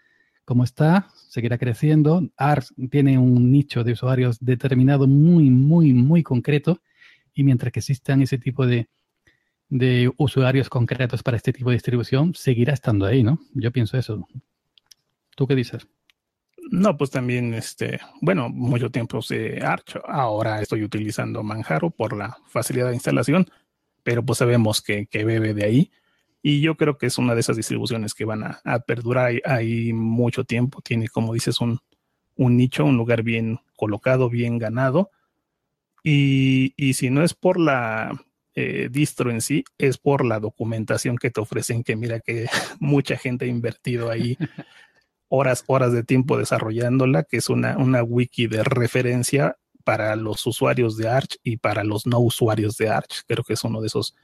como 0.47 0.64
está, 0.64 1.11
seguirá 1.29 1.59
creciendo. 1.59 2.27
Arch 2.39 2.69
tiene 2.91 3.19
un 3.19 3.51
nicho 3.51 3.85
de 3.85 3.93
usuarios 3.93 4.39
determinado 4.41 5.07
muy, 5.07 5.51
muy, 5.51 5.93
muy 5.93 6.23
concreto 6.23 6.81
y 7.35 7.45
mientras 7.45 7.71
que 7.71 7.81
existan 7.81 8.23
ese 8.23 8.39
tipo 8.39 8.67
de, 8.67 8.89
de 9.69 10.12
usuarios 10.17 10.69
concretos 10.69 11.23
para 11.23 11.37
este 11.37 11.53
tipo 11.53 11.71
de 11.71 11.77
distribución, 11.77 12.35
seguirá 12.35 12.73
estando 12.73 13.07
ahí, 13.07 13.23
¿no? 13.23 13.41
Yo 13.55 13.73
pienso 13.73 13.97
eso. 13.99 14.27
¿Tú 15.35 15.47
qué 15.47 15.55
dices? 15.55 15.87
No, 16.71 16.97
pues 16.97 17.11
también, 17.11 17.55
este, 17.55 18.01
bueno, 18.21 18.49
mucho 18.49 18.91
tiempo 18.91 19.23
se 19.23 19.61
Arch. 19.64 19.99
Ahora 20.07 20.61
estoy 20.61 20.83
utilizando 20.83 21.43
Manjaro 21.43 21.91
por 21.91 22.17
la 22.17 22.37
facilidad 22.49 22.89
de 22.89 22.95
instalación, 22.95 23.47
pero 24.03 24.25
pues 24.25 24.39
sabemos 24.39 24.83
que, 24.83 25.07
bebe 25.12 25.55
de 25.55 25.64
ahí. 25.64 25.91
Y 26.43 26.61
yo 26.61 26.77
creo 26.77 26.99
que 26.99 27.07
es 27.07 27.19
una 27.19 27.35
de 27.35 27.41
esas 27.41 27.57
distribuciones 27.57 28.14
que 28.14 28.25
van 28.25 28.45
a, 28.45 28.79
perdurar 28.81 29.33
ahí, 29.45 29.93
mucho 29.93 30.45
tiempo. 30.45 30.81
Tiene, 30.81 31.09
como 31.09 31.35
dices, 31.35 31.61
un, 31.61 31.81
nicho, 32.37 32.85
un 32.85 32.97
lugar 32.97 33.23
bien 33.23 33.61
colocado, 33.77 34.29
bien 34.29 34.59
ganado. 34.59 35.11
Y, 36.03 36.73
si 36.95 37.11
no 37.11 37.23
es 37.23 37.35
por 37.35 37.59
la 37.59 38.12
eh, 38.59 38.89
distro 38.91 39.31
en 39.31 39.43
sí, 39.43 39.65
es 39.77 39.99
por 39.99 40.25
la 40.25 40.41
documentación 40.41 41.19
que 41.19 41.31
te 41.31 41.43
ofrecen, 41.43 41.85
que 41.85 41.95
mira 41.95 42.21
que 42.21 42.47
mucha 42.81 43.19
gente 43.19 43.45
ha 43.45 43.49
invertido 43.49 44.11
ahí 44.11 44.39
horas, 45.29 45.63
horas 45.67 45.93
de 45.93 46.03
tiempo 46.03 46.39
desarrollándola, 46.39 47.25
que 47.25 47.37
es 47.37 47.51
una, 47.51 47.77
una 47.77 48.03
wiki 48.03 48.47
de 48.47 48.65
referencia 48.65 49.59
para 49.85 50.17
los 50.17 50.47
usuarios 50.47 50.97
de 50.97 51.07
Arch 51.07 51.37
y 51.43 51.59
para 51.59 51.85
los 51.85 52.07
no 52.07 52.19
usuarios 52.19 52.79
de 52.79 52.89
Arch. 52.89 53.25
Creo 53.29 53.45
que 53.45 53.53
es 53.53 53.63
uno 53.63 53.83
de 53.83 53.89
esos 53.89 54.17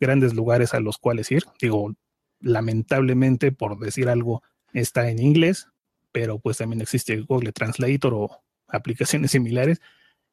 grandes 0.00 0.34
lugares 0.34 0.74
a 0.74 0.80
los 0.80 0.98
cuales 0.98 1.30
ir. 1.30 1.44
Digo, 1.60 1.94
lamentablemente, 2.40 3.52
por 3.52 3.78
decir 3.78 4.08
algo, 4.08 4.42
está 4.72 5.08
en 5.08 5.20
inglés, 5.20 5.68
pero 6.10 6.40
pues 6.40 6.58
también 6.58 6.80
existe 6.80 7.16
Google 7.20 7.52
Translator 7.52 8.12
o 8.12 8.42
aplicaciones 8.66 9.30
similares 9.32 9.80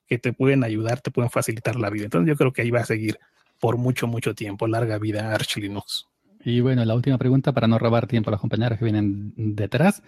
que 0.07 0.17
te 0.17 0.33
pueden 0.33 0.63
ayudar, 0.63 1.01
te 1.01 1.11
pueden 1.11 1.29
facilitar 1.29 1.75
la 1.75 1.91
vida. 1.91 2.05
Entonces 2.05 2.27
yo 2.27 2.35
creo 2.35 2.51
que 2.51 2.63
ahí 2.63 2.71
va 2.71 2.81
a 2.81 2.85
seguir 2.85 3.19
por 3.59 3.77
mucho, 3.77 4.07
mucho 4.07 4.33
tiempo. 4.33 4.67
Larga 4.67 4.97
vida 4.97 5.33
Arch 5.33 5.57
Linux. 5.57 6.07
Y 6.43 6.61
bueno, 6.61 6.85
la 6.85 6.93
última 6.93 7.17
pregunta 7.17 7.53
para 7.53 7.67
no 7.67 7.79
robar 7.79 8.05
tiempo 8.05 8.29
a 8.29 8.31
las 8.31 8.41
compañeras 8.41 8.77
que 8.77 8.85
vienen 8.85 9.33
detrás. 9.35 10.03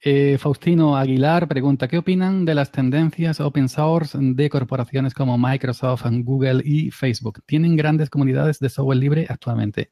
Eh, 0.00 0.38
Faustino 0.38 0.96
Aguilar 0.96 1.48
pregunta, 1.48 1.88
¿qué 1.88 1.98
opinan 1.98 2.44
de 2.44 2.54
las 2.54 2.70
tendencias 2.70 3.40
open 3.40 3.68
source 3.68 4.16
de 4.20 4.48
corporaciones 4.48 5.12
como 5.12 5.36
Microsoft, 5.38 6.04
Google 6.22 6.62
y 6.64 6.90
Facebook? 6.90 7.42
¿Tienen 7.46 7.74
grandes 7.74 8.08
comunidades 8.08 8.60
de 8.60 8.68
software 8.68 8.98
libre 8.98 9.26
actualmente? 9.28 9.90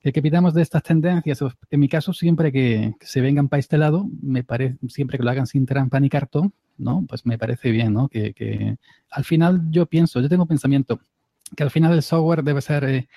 ¿Qué, 0.00 0.12
qué 0.12 0.22
pidamos 0.22 0.54
de 0.54 0.62
estas 0.62 0.82
tendencias? 0.82 1.44
En 1.70 1.80
mi 1.80 1.88
caso, 1.88 2.12
siempre 2.12 2.50
que, 2.50 2.94
se 3.00 3.20
vengan 3.20 3.48
para 3.48 3.60
este 3.60 3.78
lado, 3.78 4.08
me 4.20 4.42
parece, 4.42 4.78
siempre 4.88 5.18
que 5.18 5.22
lo 5.22 5.30
hagan 5.30 5.46
sin 5.46 5.66
trampa 5.66 6.00
ni 6.00 6.08
cartón, 6.08 6.52
¿no? 6.78 7.04
Pues 7.06 7.24
me 7.26 7.38
parece 7.38 7.70
bien, 7.70 7.92
¿no? 7.92 8.08
Que 8.08 8.78
al 9.10 9.24
final 9.24 9.70
yo 9.70 9.86
pienso, 9.86 10.20
yo 10.20 10.28
tengo 10.28 10.46
pensamiento 10.46 11.00
que 11.56 11.62
al 11.62 11.70
final 11.70 11.92
el 11.92 12.02
software 12.02 12.42
debe 12.42 12.60
ser... 12.60 12.84
Eh, 12.84 13.08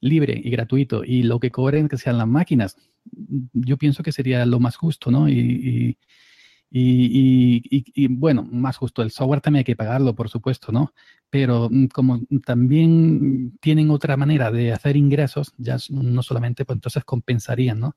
libre 0.00 0.40
y 0.42 0.50
gratuito 0.50 1.04
y 1.04 1.22
lo 1.22 1.40
que 1.40 1.50
cobren 1.50 1.88
que 1.88 1.96
sean 1.96 2.18
las 2.18 2.28
máquinas, 2.28 2.76
yo 3.52 3.76
pienso 3.76 4.02
que 4.02 4.12
sería 4.12 4.46
lo 4.46 4.60
más 4.60 4.76
justo, 4.76 5.10
¿no? 5.10 5.28
Y, 5.28 5.98
y, 6.70 8.08
bueno, 8.08 8.46
más 8.50 8.76
justo, 8.76 9.02
el 9.02 9.10
software 9.10 9.40
también 9.40 9.60
hay 9.60 9.64
que 9.64 9.76
pagarlo, 9.76 10.14
por 10.14 10.28
supuesto, 10.28 10.70
¿no? 10.70 10.92
Pero 11.30 11.68
mm, 11.70 11.86
como 11.86 12.20
también 12.44 13.56
tienen 13.60 13.90
otra 13.90 14.16
manera 14.16 14.50
de 14.50 14.72
hacer 14.72 14.96
ingresos, 14.96 15.54
ya 15.56 15.78
no 15.90 16.22
solamente, 16.22 16.64
pues 16.64 16.76
entonces 16.76 17.04
compensarían, 17.04 17.80
¿no? 17.80 17.96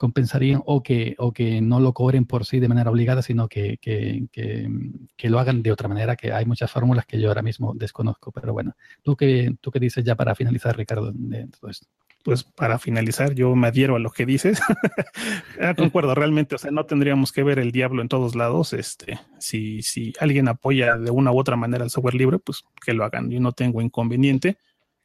Compensarían 0.00 0.62
o 0.64 0.82
que, 0.82 1.14
o 1.18 1.30
que 1.30 1.60
no 1.60 1.78
lo 1.78 1.92
cobren 1.92 2.24
por 2.24 2.46
sí 2.46 2.58
de 2.58 2.68
manera 2.68 2.90
obligada, 2.90 3.20
sino 3.20 3.48
que, 3.48 3.76
que, 3.82 4.28
que, 4.32 5.28
lo 5.28 5.38
hagan 5.38 5.62
de 5.62 5.70
otra 5.70 5.88
manera, 5.88 6.16
que 6.16 6.32
hay 6.32 6.46
muchas 6.46 6.70
fórmulas 6.70 7.04
que 7.04 7.20
yo 7.20 7.28
ahora 7.28 7.42
mismo 7.42 7.74
desconozco. 7.74 8.32
Pero 8.32 8.54
bueno, 8.54 8.74
¿tú 9.02 9.14
qué, 9.14 9.54
tú 9.60 9.70
qué 9.70 9.78
dices 9.78 10.02
ya 10.02 10.14
para 10.14 10.34
finalizar, 10.34 10.74
Ricardo, 10.74 11.12
de 11.14 11.48
todo 11.48 11.70
esto? 11.70 11.86
Pues 12.24 12.44
para 12.44 12.78
finalizar, 12.78 13.34
yo 13.34 13.54
me 13.54 13.68
adhiero 13.68 13.96
a 13.96 13.98
lo 13.98 14.10
que 14.10 14.24
dices. 14.24 14.58
Ah, 15.60 15.74
concuerdo, 15.74 16.14
realmente, 16.14 16.54
o 16.54 16.58
sea, 16.58 16.70
no 16.70 16.86
tendríamos 16.86 17.32
que 17.32 17.42
ver 17.42 17.58
el 17.58 17.70
diablo 17.70 18.00
en 18.00 18.08
todos 18.08 18.34
lados. 18.34 18.72
Este, 18.72 19.20
si, 19.38 19.82
si 19.82 20.14
alguien 20.18 20.48
apoya 20.48 20.96
de 20.96 21.10
una 21.10 21.30
u 21.30 21.38
otra 21.38 21.56
manera 21.56 21.84
el 21.84 21.90
software 21.90 22.14
libre, 22.14 22.38
pues 22.38 22.64
que 22.82 22.94
lo 22.94 23.04
hagan. 23.04 23.30
Yo 23.30 23.38
no 23.40 23.52
tengo 23.52 23.82
inconveniente. 23.82 24.56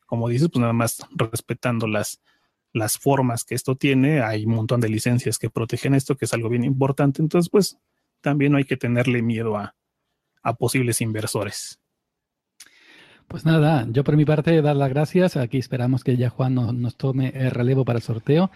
Como 0.05 0.29
dices, 0.29 0.47
pues 0.49 0.61
nada 0.61 0.71
más 0.71 1.05
respetando 1.17 1.85
las, 1.85 2.21
las 2.75 2.97
formas 2.97 3.45
que 3.45 3.55
esto 3.55 3.75
tiene, 3.75 4.21
hay 4.21 4.45
un 4.45 4.53
montón 4.53 4.81
de 4.81 4.89
licencias 4.89 5.37
que 5.37 5.49
protegen 5.49 5.95
esto, 5.95 6.17
que 6.17 6.25
es 6.25 6.33
algo 6.33 6.49
bien 6.49 6.65
importante. 6.65 7.21
Entonces, 7.21 7.49
pues 7.49 7.77
también 8.19 8.51
no 8.51 8.57
hay 8.57 8.65
que 8.65 8.75
tenerle 8.75 9.21
miedo 9.21 9.55
a, 9.57 9.73
posibles 10.59 11.01
inversores. 11.01 11.79
Pues 13.27 13.45
nada, 13.45 13.87
yo 13.89 14.03
por 14.03 14.15
mi 14.15 14.25
parte 14.25 14.61
dar 14.61 14.75
las 14.75 14.89
gracias. 14.89 15.37
Aquí 15.37 15.57
esperamos 15.57 16.03
que 16.03 16.17
ya 16.17 16.29
Juan 16.29 16.53
nos, 16.53 16.97
tome 16.97 17.29
el 17.33 17.49
relevo 17.49 17.85
para 17.85 17.97
el 17.97 18.03
sorteo. 18.03 18.51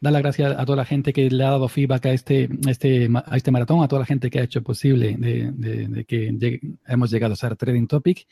Dar 0.00 0.12
las 0.12 0.22
gracias 0.22 0.56
a 0.56 0.64
toda 0.64 0.76
la 0.76 0.84
gente 0.84 1.12
que 1.12 1.30
le 1.30 1.44
ha 1.44 1.50
dado 1.50 1.68
feedback 1.68 2.06
a 2.06 2.12
este, 2.12 2.48
este, 2.68 3.08
a 3.26 3.36
este 3.36 3.50
maratón, 3.50 3.82
a 3.82 3.88
toda 3.88 4.00
la 4.00 4.06
gente 4.06 4.30
que 4.30 4.38
ha 4.38 4.44
hecho 4.44 4.62
posible 4.62 5.16
de, 5.16 6.04
que 6.06 6.60
hemos 6.86 7.10
llegado 7.10 7.32
a 7.32 7.36
ser 7.36 7.56
Trading 7.56 7.86
Topic. 7.86 8.28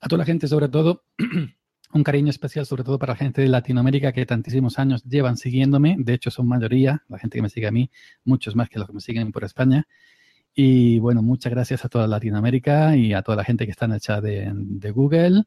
A 0.00 0.08
toda 0.08 0.20
la 0.20 0.24
gente, 0.24 0.48
sobre 0.48 0.68
todo, 0.68 1.04
un 1.92 2.02
cariño 2.02 2.30
especial 2.30 2.66
sobre 2.66 2.84
todo 2.84 2.98
para 2.98 3.12
la 3.12 3.16
gente 3.16 3.42
de 3.42 3.48
Latinoamérica 3.48 4.12
que 4.12 4.24
tantísimos 4.26 4.78
años 4.78 5.04
llevan 5.04 5.36
siguiéndome. 5.36 5.96
De 5.98 6.14
hecho, 6.14 6.30
son 6.30 6.48
mayoría, 6.48 7.02
la 7.08 7.18
gente 7.18 7.38
que 7.38 7.42
me 7.42 7.48
sigue 7.48 7.66
a 7.66 7.70
mí, 7.70 7.90
muchos 8.24 8.56
más 8.56 8.68
que 8.68 8.78
los 8.78 8.88
que 8.88 8.94
me 8.94 9.00
siguen 9.00 9.32
por 9.32 9.44
España. 9.44 9.86
Y 10.54 10.98
bueno, 10.98 11.22
muchas 11.22 11.52
gracias 11.52 11.84
a 11.84 11.88
toda 11.88 12.06
Latinoamérica 12.06 12.96
y 12.96 13.14
a 13.14 13.22
toda 13.22 13.36
la 13.36 13.44
gente 13.44 13.64
que 13.64 13.70
está 13.70 13.86
en 13.86 13.92
el 13.92 14.00
chat 14.00 14.22
de, 14.22 14.90
Google, 14.90 15.44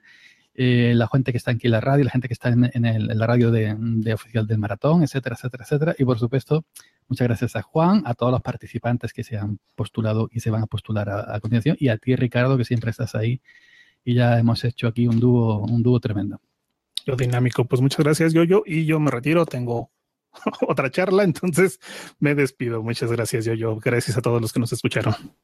eh, 0.55 0.93
la 0.95 1.07
gente 1.07 1.31
que 1.31 1.37
está 1.37 1.51
aquí 1.51 1.67
en 1.67 1.71
la 1.71 1.81
radio, 1.81 2.05
la 2.05 2.11
gente 2.11 2.27
que 2.27 2.33
está 2.33 2.49
en, 2.49 2.71
la 2.73 3.27
radio 3.27 3.51
de, 3.51 4.13
oficial 4.13 4.47
del 4.47 4.57
maratón, 4.57 5.03
etcétera, 5.03 5.35
etcétera, 5.35 5.63
etcétera. 5.63 5.95
Y 5.97 6.05
por 6.05 6.17
supuesto, 6.17 6.65
muchas 7.07 7.27
gracias 7.27 7.55
a 7.55 7.61
Juan, 7.61 8.03
a 8.05 8.13
todos 8.15 8.31
los 8.31 8.41
participantes 8.41 9.13
que 9.13 9.23
se 9.23 9.37
han 9.37 9.59
postulado 9.75 10.29
y 10.31 10.39
se 10.39 10.49
van 10.49 10.63
a 10.63 10.67
postular 10.67 11.09
a 11.09 11.39
continuación, 11.39 11.77
y 11.79 11.89
a 11.89 11.97
ti, 11.97 12.15
Ricardo, 12.15 12.57
que 12.57 12.65
siempre 12.65 12.91
estás 12.91 13.15
ahí 13.15 13.41
y 14.05 14.13
ya 14.13 14.39
hemos 14.39 14.63
hecho 14.63 14.87
aquí 14.87 15.07
un 15.07 15.19
dúo, 15.19 15.59
un 15.59 15.83
dúo 15.83 15.99
tremendo. 15.99 16.39
Yo 17.05 17.15
dinámico, 17.15 17.65
pues 17.65 17.81
muchas 17.81 17.99
gracias, 17.99 18.33
yo, 18.33 18.43
yo, 18.43 18.63
y 18.65 18.85
yo 18.85 18.99
me 18.99 19.11
retiro, 19.11 19.45
tengo 19.45 19.91
otra 20.67 20.89
charla, 20.89 21.23
entonces 21.23 21.79
me 22.19 22.35
despido. 22.35 22.81
Muchas 22.83 23.11
gracias, 23.11 23.45
yo, 23.45 23.53
yo. 23.53 23.77
Gracias 23.77 24.17
a 24.17 24.21
todos 24.21 24.41
los 24.41 24.53
que 24.53 24.59
nos 24.59 24.71
escucharon. 24.71 25.15